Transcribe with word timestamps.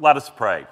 Let 0.00 0.16
us 0.16 0.30
pray. 0.30 0.64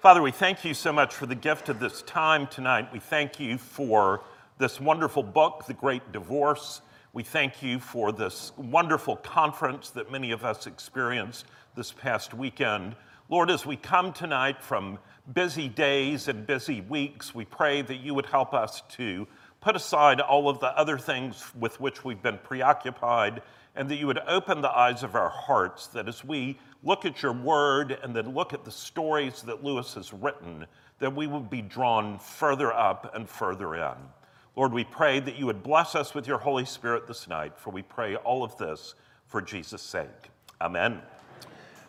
Father, 0.00 0.20
we 0.20 0.32
thank 0.32 0.64
you 0.64 0.74
so 0.74 0.92
much 0.92 1.14
for 1.14 1.26
the 1.26 1.36
gift 1.36 1.68
of 1.68 1.78
this 1.78 2.02
time 2.02 2.48
tonight. 2.48 2.92
We 2.92 2.98
thank 2.98 3.38
you 3.38 3.56
for 3.56 4.24
this 4.58 4.80
wonderful 4.80 5.22
book, 5.22 5.64
The 5.68 5.74
Great 5.74 6.10
Divorce. 6.10 6.80
We 7.12 7.22
thank 7.22 7.62
you 7.62 7.78
for 7.78 8.10
this 8.10 8.50
wonderful 8.56 9.14
conference 9.14 9.90
that 9.90 10.10
many 10.10 10.32
of 10.32 10.44
us 10.44 10.66
experienced 10.66 11.44
this 11.76 11.92
past 11.92 12.34
weekend. 12.34 12.96
Lord, 13.28 13.48
as 13.48 13.64
we 13.64 13.76
come 13.76 14.12
tonight 14.12 14.60
from 14.60 14.98
busy 15.32 15.68
days 15.68 16.26
and 16.26 16.44
busy 16.44 16.80
weeks, 16.80 17.32
we 17.32 17.44
pray 17.44 17.80
that 17.80 17.98
you 17.98 18.12
would 18.12 18.26
help 18.26 18.54
us 18.54 18.82
to 18.96 19.28
put 19.60 19.76
aside 19.76 20.20
all 20.20 20.48
of 20.48 20.58
the 20.58 20.76
other 20.76 20.98
things 20.98 21.44
with 21.54 21.80
which 21.80 22.04
we've 22.04 22.22
been 22.22 22.38
preoccupied 22.38 23.40
and 23.76 23.88
that 23.88 23.96
you 23.96 24.06
would 24.06 24.20
open 24.26 24.60
the 24.60 24.70
eyes 24.70 25.02
of 25.02 25.14
our 25.14 25.28
hearts 25.28 25.88
that 25.88 26.08
as 26.08 26.24
we 26.24 26.58
look 26.82 27.04
at 27.04 27.22
your 27.22 27.32
word 27.32 27.98
and 28.02 28.14
then 28.14 28.34
look 28.34 28.52
at 28.52 28.64
the 28.64 28.70
stories 28.70 29.42
that 29.42 29.64
Lewis 29.64 29.94
has 29.94 30.12
written, 30.12 30.66
that 30.98 31.14
we 31.14 31.26
would 31.26 31.50
be 31.50 31.62
drawn 31.62 32.18
further 32.18 32.72
up 32.72 33.14
and 33.14 33.28
further 33.28 33.74
in. 33.74 33.96
Lord, 34.56 34.72
we 34.72 34.84
pray 34.84 35.18
that 35.18 35.36
you 35.36 35.46
would 35.46 35.62
bless 35.62 35.94
us 35.96 36.14
with 36.14 36.28
your 36.28 36.38
Holy 36.38 36.64
Spirit 36.64 37.08
this 37.08 37.26
night, 37.26 37.58
for 37.58 37.70
we 37.70 37.82
pray 37.82 38.14
all 38.16 38.44
of 38.44 38.56
this 38.56 38.94
for 39.26 39.42
Jesus' 39.42 39.82
sake. 39.82 40.30
Amen. 40.60 41.02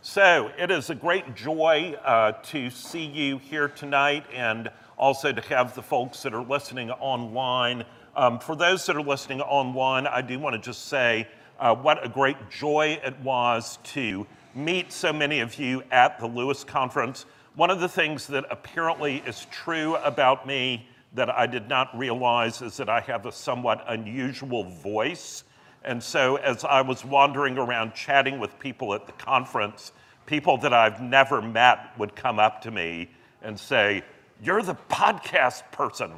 So 0.01 0.51
it 0.57 0.71
is 0.71 0.89
a 0.89 0.95
great 0.95 1.35
joy 1.35 1.95
uh, 2.03 2.33
to 2.43 2.69
see 2.69 3.05
you 3.05 3.37
here 3.37 3.67
tonight 3.67 4.25
and 4.33 4.69
also 4.97 5.31
to 5.31 5.41
have 5.41 5.75
the 5.75 5.81
folks 5.81 6.23
that 6.23 6.33
are 6.33 6.43
listening 6.43 6.89
online. 6.91 7.83
Um, 8.15 8.39
for 8.39 8.55
those 8.55 8.85
that 8.85 8.95
are 8.95 9.01
listening 9.01 9.41
online, 9.41 10.07
I 10.07 10.21
do 10.21 10.39
want 10.39 10.55
to 10.55 10.61
just 10.61 10.85
say 10.87 11.27
uh, 11.59 11.75
what 11.75 12.03
a 12.05 12.09
great 12.09 12.37
joy 12.49 12.99
it 13.03 13.19
was 13.21 13.79
to 13.83 14.27
meet 14.53 14.91
so 14.91 15.11
many 15.11 15.39
of 15.39 15.57
you 15.59 15.83
at 15.91 16.19
the 16.19 16.27
Lewis 16.27 16.63
Conference. 16.63 17.25
One 17.55 17.69
of 17.69 17.79
the 17.79 17.89
things 17.89 18.27
that 18.27 18.45
apparently 18.49 19.17
is 19.25 19.45
true 19.51 19.95
about 19.97 20.45
me 20.45 20.87
that 21.13 21.29
I 21.29 21.47
did 21.47 21.69
not 21.69 21.97
realize 21.97 22.61
is 22.61 22.77
that 22.77 22.89
I 22.89 22.99
have 23.01 23.25
a 23.25 23.31
somewhat 23.31 23.83
unusual 23.87 24.65
voice. 24.65 25.43
And 25.83 26.01
so, 26.01 26.35
as 26.37 26.63
I 26.63 26.81
was 26.81 27.05
wandering 27.05 27.57
around 27.57 27.93
chatting 27.93 28.39
with 28.39 28.57
people 28.59 28.93
at 28.93 29.05
the 29.05 29.13
conference, 29.13 29.91
people 30.25 30.57
that 30.57 30.73
I've 30.73 31.01
never 31.01 31.41
met 31.41 31.97
would 31.97 32.15
come 32.15 32.39
up 32.39 32.61
to 32.63 32.71
me 32.71 33.09
and 33.41 33.57
say, 33.57 34.03
You're 34.43 34.63
the 34.63 34.75
podcast 34.89 35.71
person. 35.71 36.11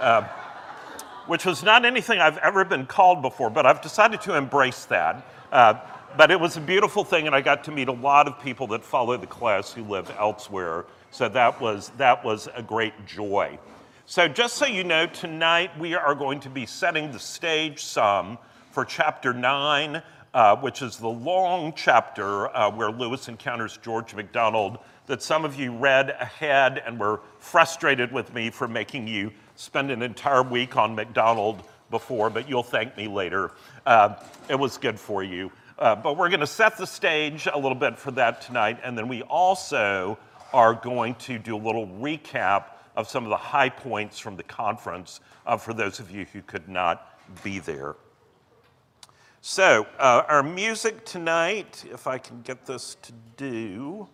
Uh, 0.00 0.26
which 1.26 1.44
was 1.44 1.62
not 1.62 1.84
anything 1.84 2.20
I've 2.20 2.38
ever 2.38 2.64
been 2.64 2.86
called 2.86 3.22
before, 3.22 3.50
but 3.50 3.66
I've 3.66 3.80
decided 3.80 4.20
to 4.22 4.36
embrace 4.36 4.84
that. 4.86 5.26
Uh, 5.52 5.74
but 6.16 6.30
it 6.30 6.40
was 6.40 6.56
a 6.56 6.60
beautiful 6.60 7.04
thing, 7.04 7.26
and 7.26 7.34
I 7.34 7.40
got 7.40 7.64
to 7.64 7.70
meet 7.70 7.88
a 7.88 7.92
lot 7.92 8.26
of 8.26 8.40
people 8.42 8.66
that 8.68 8.84
follow 8.84 9.16
the 9.16 9.26
class 9.26 9.72
who 9.72 9.84
live 9.84 10.10
elsewhere. 10.18 10.86
So 11.10 11.28
that 11.28 11.60
was, 11.60 11.90
that 11.98 12.24
was 12.24 12.48
a 12.54 12.62
great 12.62 13.06
joy. 13.06 13.58
So, 14.06 14.26
just 14.26 14.56
so 14.56 14.66
you 14.66 14.82
know, 14.82 15.06
tonight 15.06 15.70
we 15.78 15.94
are 15.94 16.16
going 16.16 16.40
to 16.40 16.50
be 16.50 16.66
setting 16.66 17.12
the 17.12 17.18
stage 17.18 17.84
some 17.84 18.38
for 18.72 18.84
chapter 18.84 19.32
9, 19.32 20.02
uh, 20.34 20.56
which 20.56 20.82
is 20.82 20.96
the 20.96 21.08
long 21.08 21.72
chapter 21.76 22.54
uh, 22.56 22.70
where 22.70 22.90
Lewis 22.90 23.28
encounters 23.28 23.78
George 23.82 24.14
MacDonald 24.14 24.78
that 25.06 25.22
some 25.22 25.44
of 25.44 25.58
you 25.58 25.72
read 25.72 26.10
ahead 26.10 26.82
and 26.86 26.98
were 26.98 27.20
frustrated 27.38 28.12
with 28.12 28.32
me 28.32 28.50
for 28.50 28.68
making 28.68 29.08
you 29.08 29.32
spend 29.60 29.90
an 29.90 30.00
entire 30.00 30.42
week 30.42 30.76
on 30.76 30.94
MacDonald 30.94 31.62
before, 31.90 32.30
but 32.30 32.48
you'll 32.48 32.62
thank 32.62 32.96
me 32.96 33.08
later. 33.08 33.52
Uh, 33.84 34.14
it 34.48 34.58
was 34.58 34.78
good 34.78 34.98
for 34.98 35.22
you. 35.22 35.52
Uh, 35.78 35.94
but 35.94 36.16
we're 36.16 36.30
going 36.30 36.40
to 36.40 36.46
set 36.46 36.78
the 36.78 36.86
stage 36.86 37.46
a 37.52 37.58
little 37.58 37.76
bit 37.76 37.98
for 37.98 38.10
that 38.10 38.40
tonight, 38.40 38.78
and 38.82 38.96
then 38.96 39.06
we 39.06 39.22
also 39.22 40.18
are 40.54 40.74
going 40.74 41.14
to 41.16 41.38
do 41.38 41.54
a 41.54 41.58
little 41.58 41.86
recap 41.86 42.64
of 42.96 43.08
some 43.08 43.24
of 43.24 43.30
the 43.30 43.36
high 43.36 43.68
points 43.68 44.18
from 44.18 44.36
the 44.36 44.42
conference 44.42 45.20
uh, 45.46 45.56
for 45.56 45.74
those 45.74 46.00
of 46.00 46.10
you 46.10 46.24
who 46.32 46.40
could 46.42 46.68
not 46.68 47.18
be 47.44 47.58
there. 47.58 47.96
So, 49.42 49.86
uh, 49.98 50.22
our 50.28 50.42
music 50.42 51.04
tonight, 51.04 51.84
if 51.90 52.06
I 52.06 52.16
can 52.18 52.40
get 52.42 52.64
this 52.64 52.96
to 53.02 53.12
do. 53.36 54.08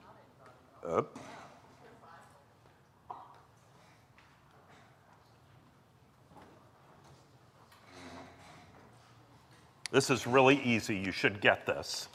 This 9.97 10.11
is 10.11 10.27
really 10.27 10.61
easy. 10.63 10.95
You 10.95 11.11
should 11.11 11.41
get 11.41 11.65
this. 11.65 12.09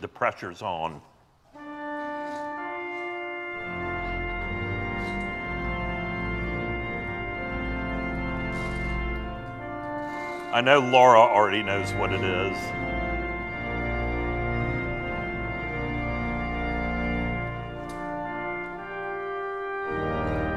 The 0.00 0.08
pressure's 0.08 0.62
on. 0.62 1.02
I 10.54 10.62
know 10.64 10.78
Laura 10.80 11.20
already 11.20 11.62
knows 11.62 11.92
what 11.92 12.10
it 12.10 12.24
is. 12.24 12.56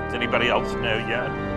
Does 0.05 0.13
anybody 0.13 0.47
else 0.47 0.71
know 0.75 1.05
yet? 1.09 1.56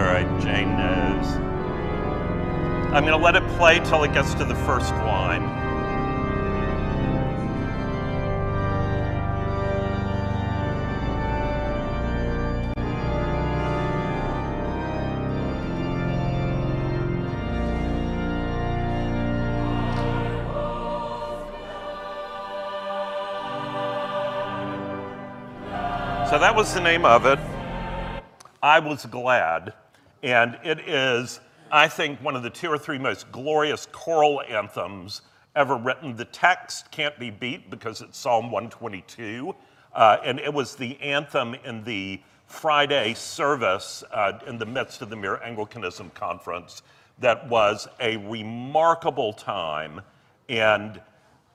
All 0.00 0.06
right, 0.06 0.40
Jane 0.40 0.78
knows. 0.78 1.26
I'm 2.90 3.04
going 3.04 3.12
to 3.12 3.18
let 3.18 3.36
it 3.36 3.46
play 3.58 3.80
till 3.80 4.02
it 4.02 4.14
gets 4.14 4.32
to 4.32 4.46
the 4.46 4.54
first 4.54 4.92
line. 4.92 5.42
So 26.30 26.38
that 26.38 26.54
was 26.56 26.72
the 26.72 26.80
name 26.80 27.04
of 27.04 27.26
it. 27.26 27.38
I 28.62 28.78
was 28.78 29.04
glad. 29.04 29.74
And 30.22 30.58
it 30.64 30.80
is, 30.80 31.40
I 31.70 31.88
think, 31.88 32.20
one 32.20 32.36
of 32.36 32.42
the 32.42 32.50
two 32.50 32.68
or 32.68 32.78
three 32.78 32.98
most 32.98 33.30
glorious 33.32 33.86
choral 33.90 34.42
anthems 34.42 35.22
ever 35.56 35.76
written. 35.76 36.16
The 36.16 36.26
text 36.26 36.90
can't 36.90 37.18
be 37.18 37.30
beat 37.30 37.70
because 37.70 38.00
it's 38.00 38.18
Psalm 38.18 38.50
122. 38.50 39.54
Uh, 39.92 40.18
and 40.24 40.38
it 40.38 40.52
was 40.52 40.76
the 40.76 41.00
anthem 41.00 41.54
in 41.64 41.82
the 41.84 42.20
Friday 42.46 43.14
service 43.14 44.04
uh, 44.12 44.38
in 44.46 44.58
the 44.58 44.66
midst 44.66 45.02
of 45.02 45.10
the 45.10 45.16
Mere 45.16 45.40
Anglicanism 45.42 46.10
conference 46.10 46.82
that 47.20 47.48
was 47.48 47.86
a 48.00 48.16
remarkable 48.16 49.32
time. 49.32 50.00
And 50.48 51.00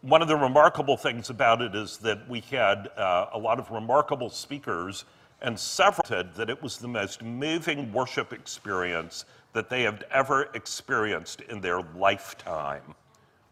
one 0.02 0.22
of 0.22 0.28
the 0.28 0.36
remarkable 0.36 0.96
things 0.96 1.30
about 1.30 1.62
it 1.62 1.76
is 1.76 1.98
that 1.98 2.28
we 2.30 2.42
had 2.42 2.90
uh, 2.96 3.28
a 3.34 3.38
lot 3.38 3.60
of 3.60 3.72
remarkable 3.72 4.30
speakers 4.30 5.06
and 5.42 5.60
several 5.60 6.06
said 6.06 6.34
that 6.36 6.50
it 6.50 6.62
was 6.62 6.78
the 6.78 6.88
most 6.88 7.22
moving 7.22 7.92
worship 7.92 8.34
experience 8.34 9.26
that 9.54 9.70
they 9.70 9.84
have 9.84 10.04
ever 10.12 10.50
experienced 10.54 11.42
in 11.42 11.62
their 11.62 11.82
lifetime, 11.96 12.96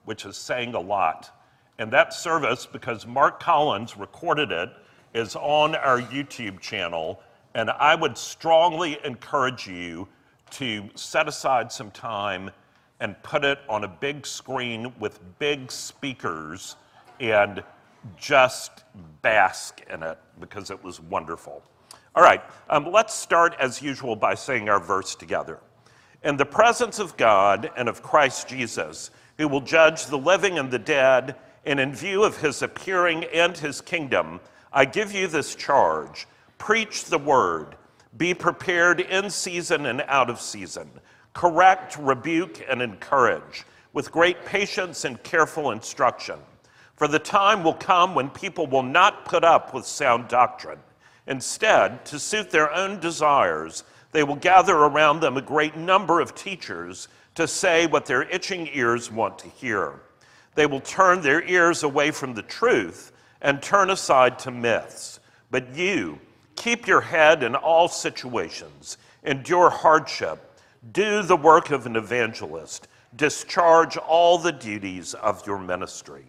which 0.06 0.26
is 0.26 0.38
saying 0.38 0.74
a 0.74 0.80
lot. 0.80 1.38
And 1.80 1.92
that 1.92 2.14
service, 2.14 2.66
because 2.66 3.08
Mark 3.08 3.40
Collins 3.40 3.98
recorded 3.98 4.52
it, 4.52 4.70
is 5.14 5.36
on 5.36 5.76
our 5.76 6.02
YouTube 6.02 6.60
channel. 6.60 7.22
And 7.56 7.70
I 7.70 7.96
would 7.96 8.18
strongly 8.18 8.98
encourage 9.04 9.68
you 9.68 10.08
to 10.52 10.90
set 10.96 11.28
aside 11.28 11.72
some 11.72 11.92
time 11.92 12.52
and 13.00 13.22
put 13.24 13.44
it 13.44 13.60
on 13.68 13.84
a 13.84 13.88
big 13.88 14.26
screen 14.26 14.94
with 15.00 15.20
big 15.40 15.72
speakers 15.72 16.76
and 17.20 17.64
just 18.18 18.84
bask 19.22 19.82
in 19.90 20.04
it 20.04 20.18
because 20.40 20.70
it 20.70 20.84
was 20.84 21.00
wonderful. 21.00 21.64
All 22.16 22.22
right, 22.22 22.44
um, 22.70 22.92
let's 22.92 23.12
start 23.12 23.56
as 23.60 23.82
usual 23.82 24.16
by 24.16 24.36
saying 24.36 24.70
our 24.70 24.80
verse 24.80 25.16
together. 25.16 25.60
In 26.24 26.38
the 26.38 26.46
presence 26.46 27.00
of 27.00 27.18
God 27.18 27.72
and 27.76 27.90
of 27.90 28.04
Christ 28.04 28.48
Jesus, 28.48 29.10
who 29.40 29.48
will 29.48 29.62
judge 29.62 30.06
the 30.06 30.18
living 30.18 30.60
and 30.60 30.70
the 30.70 30.78
dead, 30.78 31.36
and 31.66 31.80
in 31.80 31.96
view 31.96 32.24
of 32.24 32.38
his 32.38 32.62
appearing 32.62 33.24
and 33.34 33.58
his 33.58 33.82
kingdom, 33.82 34.40
I 34.72 34.86
give 34.86 35.12
you 35.12 35.28
this 35.28 35.56
charge 35.56 36.28
preach 36.60 37.06
the 37.06 37.18
word, 37.18 37.76
be 38.16 38.34
prepared 38.36 39.02
in 39.02 39.30
season 39.32 39.88
and 39.88 40.02
out 40.08 40.30
of 40.30 40.40
season, 40.40 40.90
correct, 41.34 41.98
rebuke, 41.98 42.64
and 42.70 42.82
encourage 42.82 43.66
with 43.92 44.12
great 44.12 44.46
patience 44.46 45.04
and 45.04 45.22
careful 45.24 45.72
instruction. 45.72 46.38
For 46.96 47.08
the 47.08 47.20
time 47.20 47.64
will 47.64 47.74
come 47.74 48.14
when 48.14 48.30
people 48.30 48.68
will 48.68 48.84
not 48.84 49.26
put 49.26 49.44
up 49.44 49.74
with 49.74 49.86
sound 49.86 50.28
doctrine 50.28 50.80
Instead, 51.28 52.06
to 52.06 52.20
suit 52.20 52.52
their 52.52 52.72
own 52.74 53.00
desires, 53.00 53.84
they 54.12 54.24
will 54.24 54.36
gather 54.36 54.76
around 54.76 55.20
them 55.20 55.38
a 55.38 55.42
great 55.42 55.76
number 55.76 56.20
of 56.20 56.36
teachers 56.36 57.08
to 57.36 57.48
say 57.48 57.88
what 57.88 58.06
their 58.06 58.24
itching 58.24 58.70
ears 58.74 59.12
want 59.12 59.40
to 59.40 59.48
hear. 59.50 60.02
They 60.56 60.66
will 60.66 60.82
turn 60.82 61.22
their 61.22 61.44
ears 61.44 61.84
away 61.84 62.12
from 62.12 62.36
the 62.36 62.44
truth 62.44 63.12
and 63.42 63.62
turn 63.62 63.90
aside 63.90 64.38
to 64.40 64.52
myths. 64.52 65.20
But 65.50 65.76
you, 65.76 66.20
keep 66.56 66.88
your 66.88 67.02
head 67.02 67.44
in 67.44 67.56
all 67.56 67.88
situations, 67.88 68.98
endure 69.24 69.70
hardship, 69.70 70.60
do 70.92 71.24
the 71.24 71.38
work 71.38 71.72
of 71.72 71.86
an 71.86 71.96
evangelist, 71.96 72.88
discharge 73.16 73.98
all 73.98 74.38
the 74.38 74.52
duties 74.52 75.14
of 75.14 75.46
your 75.48 75.60
ministry. 75.60 76.26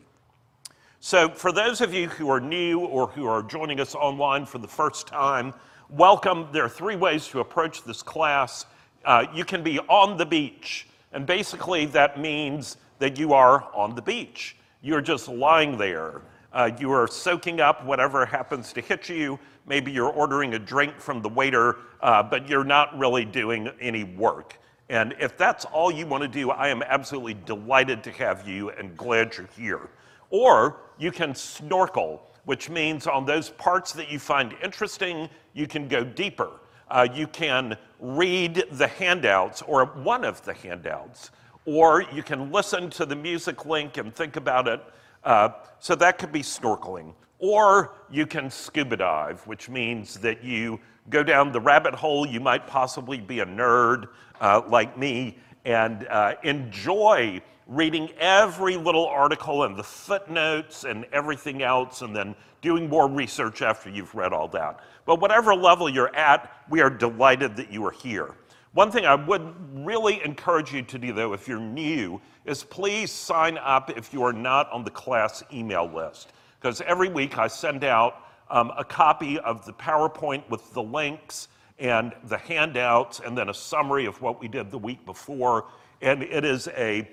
So, 1.07 1.29
for 1.29 1.53
those 1.53 1.83
of 1.83 1.93
you 1.93 2.09
who 2.09 2.31
are 2.31 2.41
new 2.41 2.81
or 2.81 3.09
who 3.09 3.27
are 3.27 3.43
joining 3.43 3.79
us 3.79 3.95
online 3.95 4.47
for 4.47 4.57
the 4.57 4.67
first 4.67 5.07
time, 5.07 5.53
welcome. 5.91 6.49
There 6.51 6.65
are 6.65 6.69
three 6.71 6.97
ways 6.97 7.29
to 7.29 7.41
approach 7.41 7.85
this 7.85 8.03
class. 8.03 8.65
Uh, 9.05 9.27
you 9.35 9.45
can 9.45 9.63
be 9.63 9.79
on 9.81 10.17
the 10.17 10.25
beach, 10.25 10.87
and 11.13 11.27
basically 11.27 11.85
that 11.85 12.19
means 12.19 12.79
that 13.01 13.19
you 13.19 13.35
are 13.35 13.69
on 13.75 13.95
the 13.95 14.01
beach. 14.01 14.57
You're 14.81 15.03
just 15.03 15.29
lying 15.29 15.77
there. 15.77 16.23
Uh, 16.55 16.71
you 16.81 16.91
are 16.91 17.07
soaking 17.07 17.61
up 17.61 17.85
whatever 17.85 18.25
happens 18.25 18.73
to 18.73 18.81
hit 18.81 19.07
you. 19.11 19.39
Maybe 19.67 19.93
you're 19.93 20.09
ordering 20.09 20.55
a 20.55 20.59
drink 20.59 20.99
from 20.99 21.21
the 21.21 21.29
waiter, 21.29 21.81
uh, 22.01 22.23
but 22.23 22.49
you're 22.49 22.65
not 22.65 22.99
really 22.99 23.27
doing 23.27 23.69
any 23.79 24.05
work. 24.05 24.59
And 24.89 25.15
if 25.21 25.37
that's 25.37 25.67
all 25.67 25.91
you 25.91 26.07
want 26.07 26.23
to 26.23 26.29
do, 26.29 26.51
I 26.51 26.69
am 26.69 26.83
absolutely 26.83 27.35
delighted 27.35 28.03
to 28.05 28.11
have 28.13 28.49
you 28.49 28.71
and 28.71 28.97
glad 28.97 29.37
you're 29.37 29.51
here. 29.55 29.91
Or 30.35 30.81
you 30.99 31.13
can 31.13 31.33
snorkel, 31.33 32.21
which 32.45 32.69
means 32.69 33.07
on 33.07 33.25
those 33.25 33.51
parts 33.51 33.93
that 33.93 34.11
you 34.11 34.19
find 34.19 34.53
interesting, 34.65 35.29
you 35.53 35.69
can 35.69 35.87
go 35.87 36.03
deeper. 36.03 36.51
Uh, 36.91 37.07
you 37.15 37.29
can 37.29 37.79
read 38.01 38.65
the 38.73 38.89
handouts 38.89 39.63
or 39.63 39.85
one 39.85 40.25
of 40.25 40.45
the 40.45 40.53
handouts, 40.53 41.31
or 41.67 42.03
you 42.13 42.25
can 42.25 42.51
listen 42.51 42.91
to 42.91 43.07
the 43.07 43.15
music 43.15 43.65
link 43.65 43.97
and 43.97 44.13
think 44.13 44.35
about 44.35 44.67
it. 44.67 44.83
Uh, 45.23 45.51
so 45.79 45.95
that 45.95 46.19
could 46.19 46.33
be 46.33 46.43
snorkeling. 46.43 47.15
Or 47.39 47.95
you 48.11 48.27
can 48.27 48.51
scuba 48.51 48.97
dive, 48.97 49.41
which 49.47 49.69
means 49.69 50.19
that 50.19 50.43
you 50.43 50.81
go 51.11 51.23
down 51.23 51.53
the 51.53 51.61
rabbit 51.61 51.95
hole. 51.95 52.27
You 52.27 52.41
might 52.41 52.67
possibly 52.67 53.19
be 53.19 53.39
a 53.39 53.47
nerd 53.47 54.09
uh, 54.41 54.63
like 54.67 54.99
me 54.99 55.39
and 55.65 56.07
uh, 56.09 56.35
enjoy 56.43 57.41
reading 57.67 58.11
every 58.19 58.77
little 58.77 59.07
article 59.07 59.65
and 59.65 59.77
the 59.77 59.83
footnotes 59.83 60.85
and 60.85 61.07
everything 61.13 61.63
else, 61.63 62.03
and 62.03 62.15
then 62.15 62.35
doing 62.61 62.89
more 62.89 63.09
research 63.09 63.63
after 63.63 63.89
you've 63.89 64.15
read 64.15 64.33
all 64.33 64.49
that. 64.49 64.81
But 65.07 65.21
whatever 65.21 65.55
level 65.55 65.89
you're 65.89 66.15
at, 66.15 66.51
we 66.69 66.81
are 66.81 66.91
delighted 66.91 67.57
that 67.57 67.73
you 67.73 67.85
are 67.87 67.91
here. 67.91 68.35
One 68.73 68.91
thing 68.91 69.07
I 69.07 69.15
would 69.15 69.55
really 69.87 70.23
encourage 70.25 70.73
you 70.73 70.83
to 70.83 70.99
do, 70.99 71.13
though, 71.13 71.33
if 71.33 71.47
you're 71.47 71.61
new, 71.61 72.21
is 72.45 72.65
please 72.65 73.11
sign 73.11 73.57
up 73.59 73.97
if 73.97 74.13
you 74.13 74.23
are 74.25 74.33
not 74.33 74.71
on 74.73 74.83
the 74.85 74.91
class 74.91 75.43
email 75.53 75.87
list. 75.87 76.33
Because 76.61 76.81
every 76.81 77.09
week 77.09 77.39
I 77.39 77.47
send 77.47 77.85
out 77.85 78.17
um, 78.51 78.73
a 78.77 78.85
copy 78.85 79.39
of 79.39 79.65
the 79.65 79.73
PowerPoint 79.75 80.49
with 80.51 80.73
the 80.75 80.83
links 80.83 81.49
and 81.79 82.13
the 82.25 82.39
handouts, 82.39 83.21
and 83.21 83.37
then 83.37 83.49
a 83.49 83.55
summary 83.55 84.07
of 84.07 84.21
what 84.23 84.41
we 84.41 84.49
did 84.49 84.71
the 84.71 84.79
week 84.79 85.05
before. 85.05 85.67
And 86.01 86.23
it 86.23 86.45
is 86.45 86.69
a 86.69 87.09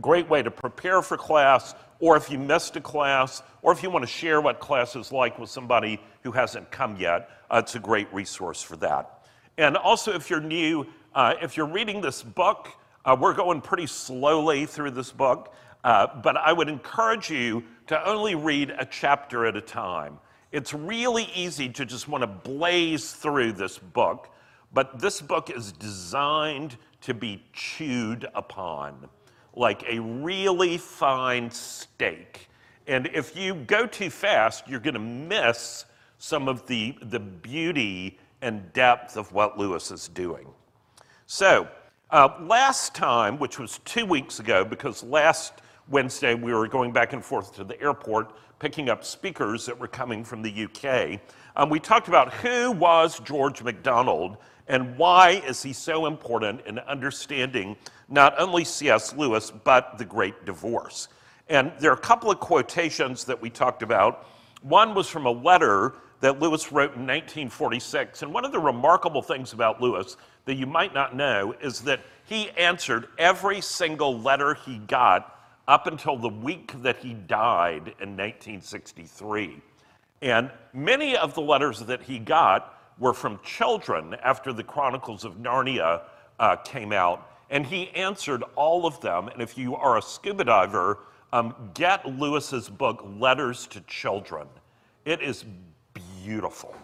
great 0.00 0.28
way 0.28 0.42
to 0.42 0.50
prepare 0.50 1.02
for 1.02 1.16
class, 1.16 1.74
or 2.00 2.16
if 2.16 2.30
you 2.30 2.38
missed 2.38 2.76
a 2.76 2.80
class, 2.80 3.42
or 3.62 3.72
if 3.72 3.82
you 3.82 3.90
want 3.90 4.02
to 4.02 4.10
share 4.10 4.40
what 4.40 4.60
class 4.60 4.96
is 4.96 5.12
like 5.12 5.38
with 5.38 5.50
somebody 5.50 6.00
who 6.22 6.32
hasn't 6.32 6.70
come 6.70 6.96
yet, 6.96 7.30
uh, 7.50 7.58
it's 7.62 7.74
a 7.74 7.78
great 7.78 8.12
resource 8.12 8.62
for 8.62 8.76
that. 8.76 9.26
And 9.58 9.76
also, 9.76 10.12
if 10.12 10.30
you're 10.30 10.40
new, 10.40 10.86
uh, 11.14 11.34
if 11.42 11.56
you're 11.56 11.66
reading 11.66 12.00
this 12.00 12.22
book, 12.22 12.68
uh, 13.04 13.16
we're 13.18 13.34
going 13.34 13.60
pretty 13.60 13.86
slowly 13.86 14.66
through 14.66 14.92
this 14.92 15.12
book, 15.12 15.54
uh, 15.84 16.06
but 16.22 16.36
I 16.36 16.52
would 16.52 16.68
encourage 16.68 17.30
you 17.30 17.64
to 17.88 18.08
only 18.08 18.34
read 18.34 18.70
a 18.70 18.86
chapter 18.86 19.44
at 19.44 19.56
a 19.56 19.60
time. 19.60 20.18
It's 20.52 20.74
really 20.74 21.30
easy 21.34 21.70
to 21.70 21.86
just 21.86 22.08
want 22.08 22.22
to 22.22 22.26
blaze 22.26 23.12
through 23.12 23.52
this 23.52 23.78
book, 23.78 24.28
but 24.72 25.00
this 25.00 25.20
book 25.20 25.50
is 25.50 25.72
designed 25.72 26.76
to 27.00 27.14
be 27.14 27.42
chewed 27.52 28.28
upon 28.34 29.08
like 29.54 29.84
a 29.88 29.98
really 29.98 30.78
fine 30.78 31.50
steak. 31.50 32.48
And 32.86 33.08
if 33.14 33.36
you 33.36 33.54
go 33.54 33.86
too 33.86 34.10
fast, 34.10 34.68
you're 34.68 34.80
going 34.80 34.94
to 34.94 35.00
miss 35.00 35.86
some 36.18 36.48
of 36.48 36.66
the, 36.66 36.96
the 37.02 37.20
beauty 37.20 38.18
and 38.40 38.72
depth 38.72 39.16
of 39.16 39.32
what 39.32 39.58
Lewis 39.58 39.90
is 39.90 40.08
doing. 40.08 40.46
So, 41.26 41.68
uh, 42.10 42.28
last 42.42 42.94
time, 42.94 43.38
which 43.38 43.58
was 43.58 43.80
two 43.84 44.04
weeks 44.04 44.38
ago, 44.38 44.64
because 44.64 45.02
last 45.02 45.54
Wednesday 45.88 46.34
we 46.34 46.52
were 46.52 46.68
going 46.68 46.92
back 46.92 47.12
and 47.12 47.24
forth 47.24 47.54
to 47.54 47.64
the 47.64 47.80
airport 47.80 48.32
picking 48.62 48.88
up 48.88 49.04
speakers 49.04 49.66
that 49.66 49.76
were 49.76 49.88
coming 49.88 50.22
from 50.22 50.40
the 50.40 50.68
UK, 50.68 51.18
um, 51.56 51.68
we 51.68 51.80
talked 51.80 52.06
about 52.06 52.32
who 52.34 52.70
was 52.70 53.18
George 53.18 53.60
MacDonald 53.60 54.36
and 54.68 54.96
why 54.96 55.42
is 55.44 55.60
he 55.64 55.72
so 55.72 56.06
important 56.06 56.64
in 56.64 56.78
understanding 56.78 57.76
not 58.08 58.40
only 58.40 58.62
C.S. 58.64 59.16
Lewis, 59.16 59.50
but 59.50 59.98
The 59.98 60.04
Great 60.04 60.44
Divorce. 60.44 61.08
And 61.48 61.72
there 61.80 61.90
are 61.90 61.96
a 61.96 62.00
couple 62.00 62.30
of 62.30 62.38
quotations 62.38 63.24
that 63.24 63.42
we 63.42 63.50
talked 63.50 63.82
about. 63.82 64.28
One 64.62 64.94
was 64.94 65.08
from 65.08 65.26
a 65.26 65.32
letter 65.32 65.94
that 66.20 66.38
Lewis 66.38 66.70
wrote 66.70 66.94
in 66.94 67.00
1946. 67.00 68.22
And 68.22 68.32
one 68.32 68.44
of 68.44 68.52
the 68.52 68.60
remarkable 68.60 69.22
things 69.22 69.52
about 69.52 69.82
Lewis 69.82 70.16
that 70.44 70.54
you 70.54 70.66
might 70.66 70.94
not 70.94 71.16
know 71.16 71.52
is 71.60 71.80
that 71.80 71.98
he 72.26 72.50
answered 72.50 73.08
every 73.18 73.60
single 73.60 74.20
letter 74.20 74.54
he 74.54 74.78
got 74.78 75.41
up 75.68 75.86
until 75.86 76.16
the 76.16 76.28
week 76.28 76.74
that 76.82 76.96
he 76.98 77.14
died 77.14 77.94
in 78.00 78.16
1963. 78.16 79.60
And 80.20 80.50
many 80.72 81.16
of 81.16 81.34
the 81.34 81.40
letters 81.40 81.80
that 81.80 82.02
he 82.02 82.18
got 82.18 82.78
were 82.98 83.12
from 83.12 83.40
children 83.42 84.14
after 84.22 84.52
the 84.52 84.62
Chronicles 84.62 85.24
of 85.24 85.34
Narnia 85.36 86.02
uh, 86.38 86.56
came 86.56 86.92
out. 86.92 87.28
And 87.50 87.66
he 87.66 87.90
answered 87.90 88.42
all 88.54 88.86
of 88.86 89.00
them. 89.00 89.28
And 89.28 89.42
if 89.42 89.58
you 89.58 89.76
are 89.76 89.98
a 89.98 90.02
scuba 90.02 90.44
diver, 90.44 91.00
um, 91.32 91.54
get 91.74 92.06
Lewis's 92.06 92.68
book, 92.68 93.04
Letters 93.18 93.66
to 93.68 93.80
Children. 93.82 94.46
It 95.04 95.20
is 95.20 95.44
beautiful. 96.22 96.74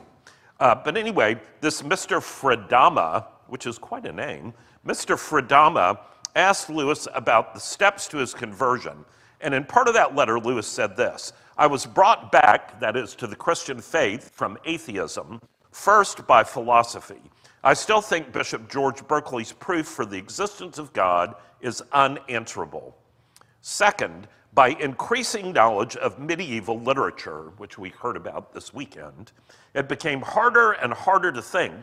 Uh, 0.61 0.75
but 0.75 0.97
anyway, 0.97 1.41
this 1.61 1.83
Mr. 1.83 2.19
Fridama, 2.19 3.27
which 3.47 3.67
is 3.67 3.79
quite 3.79 4.07
a 4.07 4.13
name, 4.13 4.53
Mr. 4.87 5.17
Fridama 5.17 5.99
asked 6.39 6.71
Lewis 6.71 7.09
about 7.15 7.53
the 7.53 7.61
steps 7.61 8.07
to 8.09 8.19
his 8.19 8.33
conversion. 8.33 9.05
And 9.41 9.53
in 9.53 9.65
part 9.65 9.89
of 9.89 9.95
that 9.95 10.15
letter, 10.15 10.39
Lewis 10.39 10.67
said 10.67 10.97
this 10.97 11.33
I 11.59 11.67
was 11.67 11.85
brought 11.85 12.31
back, 12.31 12.79
that 12.81 12.97
is, 12.97 13.15
to 13.17 13.27
the 13.27 13.37
Christian 13.37 13.81
faith 13.81 14.31
from 14.33 14.57
atheism, 14.65 15.41
first 15.73 16.27
by 16.27 16.45
philosophy. 16.45 17.21
I 17.65 17.75
still 17.75 18.01
think 18.01 18.33
Bishop 18.33 18.71
George 18.71 19.07
Berkeley's 19.07 19.53
proof 19.53 19.87
for 19.87 20.07
the 20.07 20.17
existence 20.17 20.79
of 20.79 20.93
God 20.93 21.35
is 21.61 21.83
unanswerable. 21.93 22.97
Second, 23.61 24.29
by 24.55 24.69
increasing 24.69 25.53
knowledge 25.53 25.97
of 25.97 26.19
medieval 26.19 26.81
literature, 26.81 27.53
which 27.59 27.77
we 27.79 27.91
heard 27.91 28.17
about 28.17 28.53
this 28.55 28.73
weekend, 28.73 29.33
it 29.75 29.89
became 29.89 30.21
harder 30.21 30.73
and 30.73 30.93
harder 30.93 31.33
to 31.33 31.43
think 31.43 31.75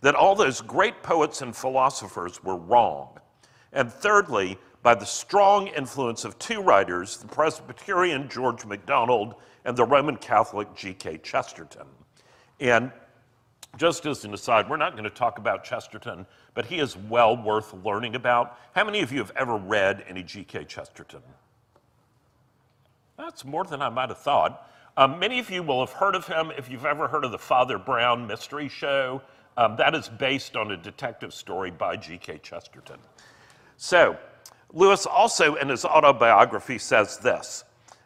that 0.00 0.14
all 0.14 0.34
those 0.34 0.60
great 0.60 1.02
poets 1.02 1.42
and 1.42 1.54
philosophers 1.54 2.42
were 2.44 2.56
wrong. 2.56 3.18
And 3.74 3.92
thirdly, 3.92 4.56
by 4.82 4.94
the 4.94 5.04
strong 5.04 5.66
influence 5.68 6.24
of 6.24 6.38
two 6.38 6.62
writers, 6.62 7.16
the 7.16 7.26
Presbyterian 7.26 8.28
George 8.28 8.64
MacDonald 8.64 9.34
and 9.64 9.76
the 9.76 9.84
Roman 9.84 10.16
Catholic 10.16 10.74
G.K. 10.74 11.18
Chesterton. 11.18 11.86
And 12.60 12.92
just 13.76 14.06
as 14.06 14.24
an 14.24 14.32
aside, 14.32 14.68
we're 14.68 14.76
not 14.76 14.92
going 14.92 15.04
to 15.04 15.10
talk 15.10 15.38
about 15.38 15.64
Chesterton, 15.64 16.26
but 16.54 16.66
he 16.66 16.78
is 16.78 16.96
well 16.96 17.36
worth 17.36 17.74
learning 17.84 18.14
about. 18.14 18.58
How 18.74 18.84
many 18.84 19.00
of 19.00 19.10
you 19.10 19.18
have 19.18 19.32
ever 19.36 19.56
read 19.56 20.04
any 20.08 20.22
G.K. 20.22 20.66
Chesterton? 20.66 21.22
That's 23.16 23.44
more 23.44 23.64
than 23.64 23.82
I 23.82 23.88
might 23.88 24.10
have 24.10 24.18
thought. 24.18 24.70
Um, 24.96 25.18
many 25.18 25.40
of 25.40 25.50
you 25.50 25.62
will 25.62 25.84
have 25.84 25.94
heard 25.94 26.14
of 26.14 26.26
him 26.26 26.52
if 26.56 26.70
you've 26.70 26.86
ever 26.86 27.08
heard 27.08 27.24
of 27.24 27.32
the 27.32 27.38
Father 27.38 27.78
Brown 27.78 28.26
Mystery 28.26 28.68
Show. 28.68 29.22
Um, 29.56 29.76
that 29.76 29.94
is 29.94 30.08
based 30.08 30.56
on 30.56 30.70
a 30.72 30.76
detective 30.76 31.32
story 31.32 31.70
by 31.70 31.96
G.K. 31.96 32.38
Chesterton. 32.42 32.98
So, 33.76 34.16
Lewis 34.72 35.06
also 35.06 35.54
in 35.54 35.68
his 35.68 35.84
autobiography 35.84 36.78
says 36.78 37.18
this 37.18 37.64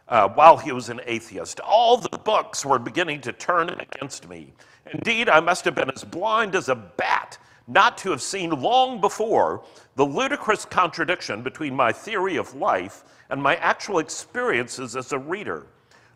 uh, 0.09 0.29
while 0.29 0.57
he 0.57 0.73
was 0.73 0.89
an 0.89 1.01
atheist 1.07 1.61
all 1.61 1.97
the 1.97 2.19
books 2.19 2.65
were 2.65 2.79
beginning 2.79 3.21
to 3.23 3.33
turn 3.33 3.71
against 3.71 4.29
me. 4.29 4.53
Indeed, 4.93 5.29
I 5.29 5.41
must 5.41 5.65
have 5.65 5.75
been 5.75 5.91
as 5.91 6.05
blind 6.05 6.55
as 6.55 6.69
a 6.69 6.75
bat 6.75 7.39
not 7.67 7.99
to 7.99 8.11
have 8.11 8.23
seen 8.23 8.51
long 8.51 9.01
before 9.01 9.63
the 9.97 10.05
ludicrous 10.05 10.65
contradiction 10.65 11.43
between 11.43 11.77
my 11.77 11.93
theory 11.93 12.37
of 12.37 12.55
life 12.55 13.05
and 13.29 13.43
my 13.43 13.57
actual 13.57 13.99
experiences 13.99 14.97
as 14.97 15.13
a 15.13 15.19
reader. 15.19 15.67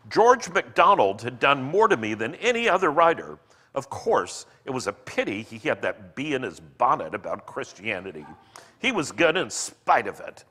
George 0.09 0.49
MacDonald 0.49 1.21
had 1.21 1.39
done 1.39 1.61
more 1.61 1.87
to 1.87 1.95
me 1.95 2.15
than 2.15 2.35
any 2.35 2.67
other 2.67 2.91
writer, 2.91 3.37
Of 3.75 3.89
course, 3.89 4.45
it 4.65 4.71
was 4.71 4.87
a 4.87 4.93
pity 4.93 5.43
he 5.43 5.57
had 5.59 5.81
that 5.83 6.15
bee 6.15 6.33
in 6.33 6.41
his 6.41 6.59
bonnet 6.59 7.13
about 7.13 7.45
Christianity. 7.45 8.25
He 8.83 8.91
was 8.91 9.13
good 9.13 9.37
in 9.37 9.49
spite 9.49 10.07
of 10.07 10.19
it. 10.19 10.43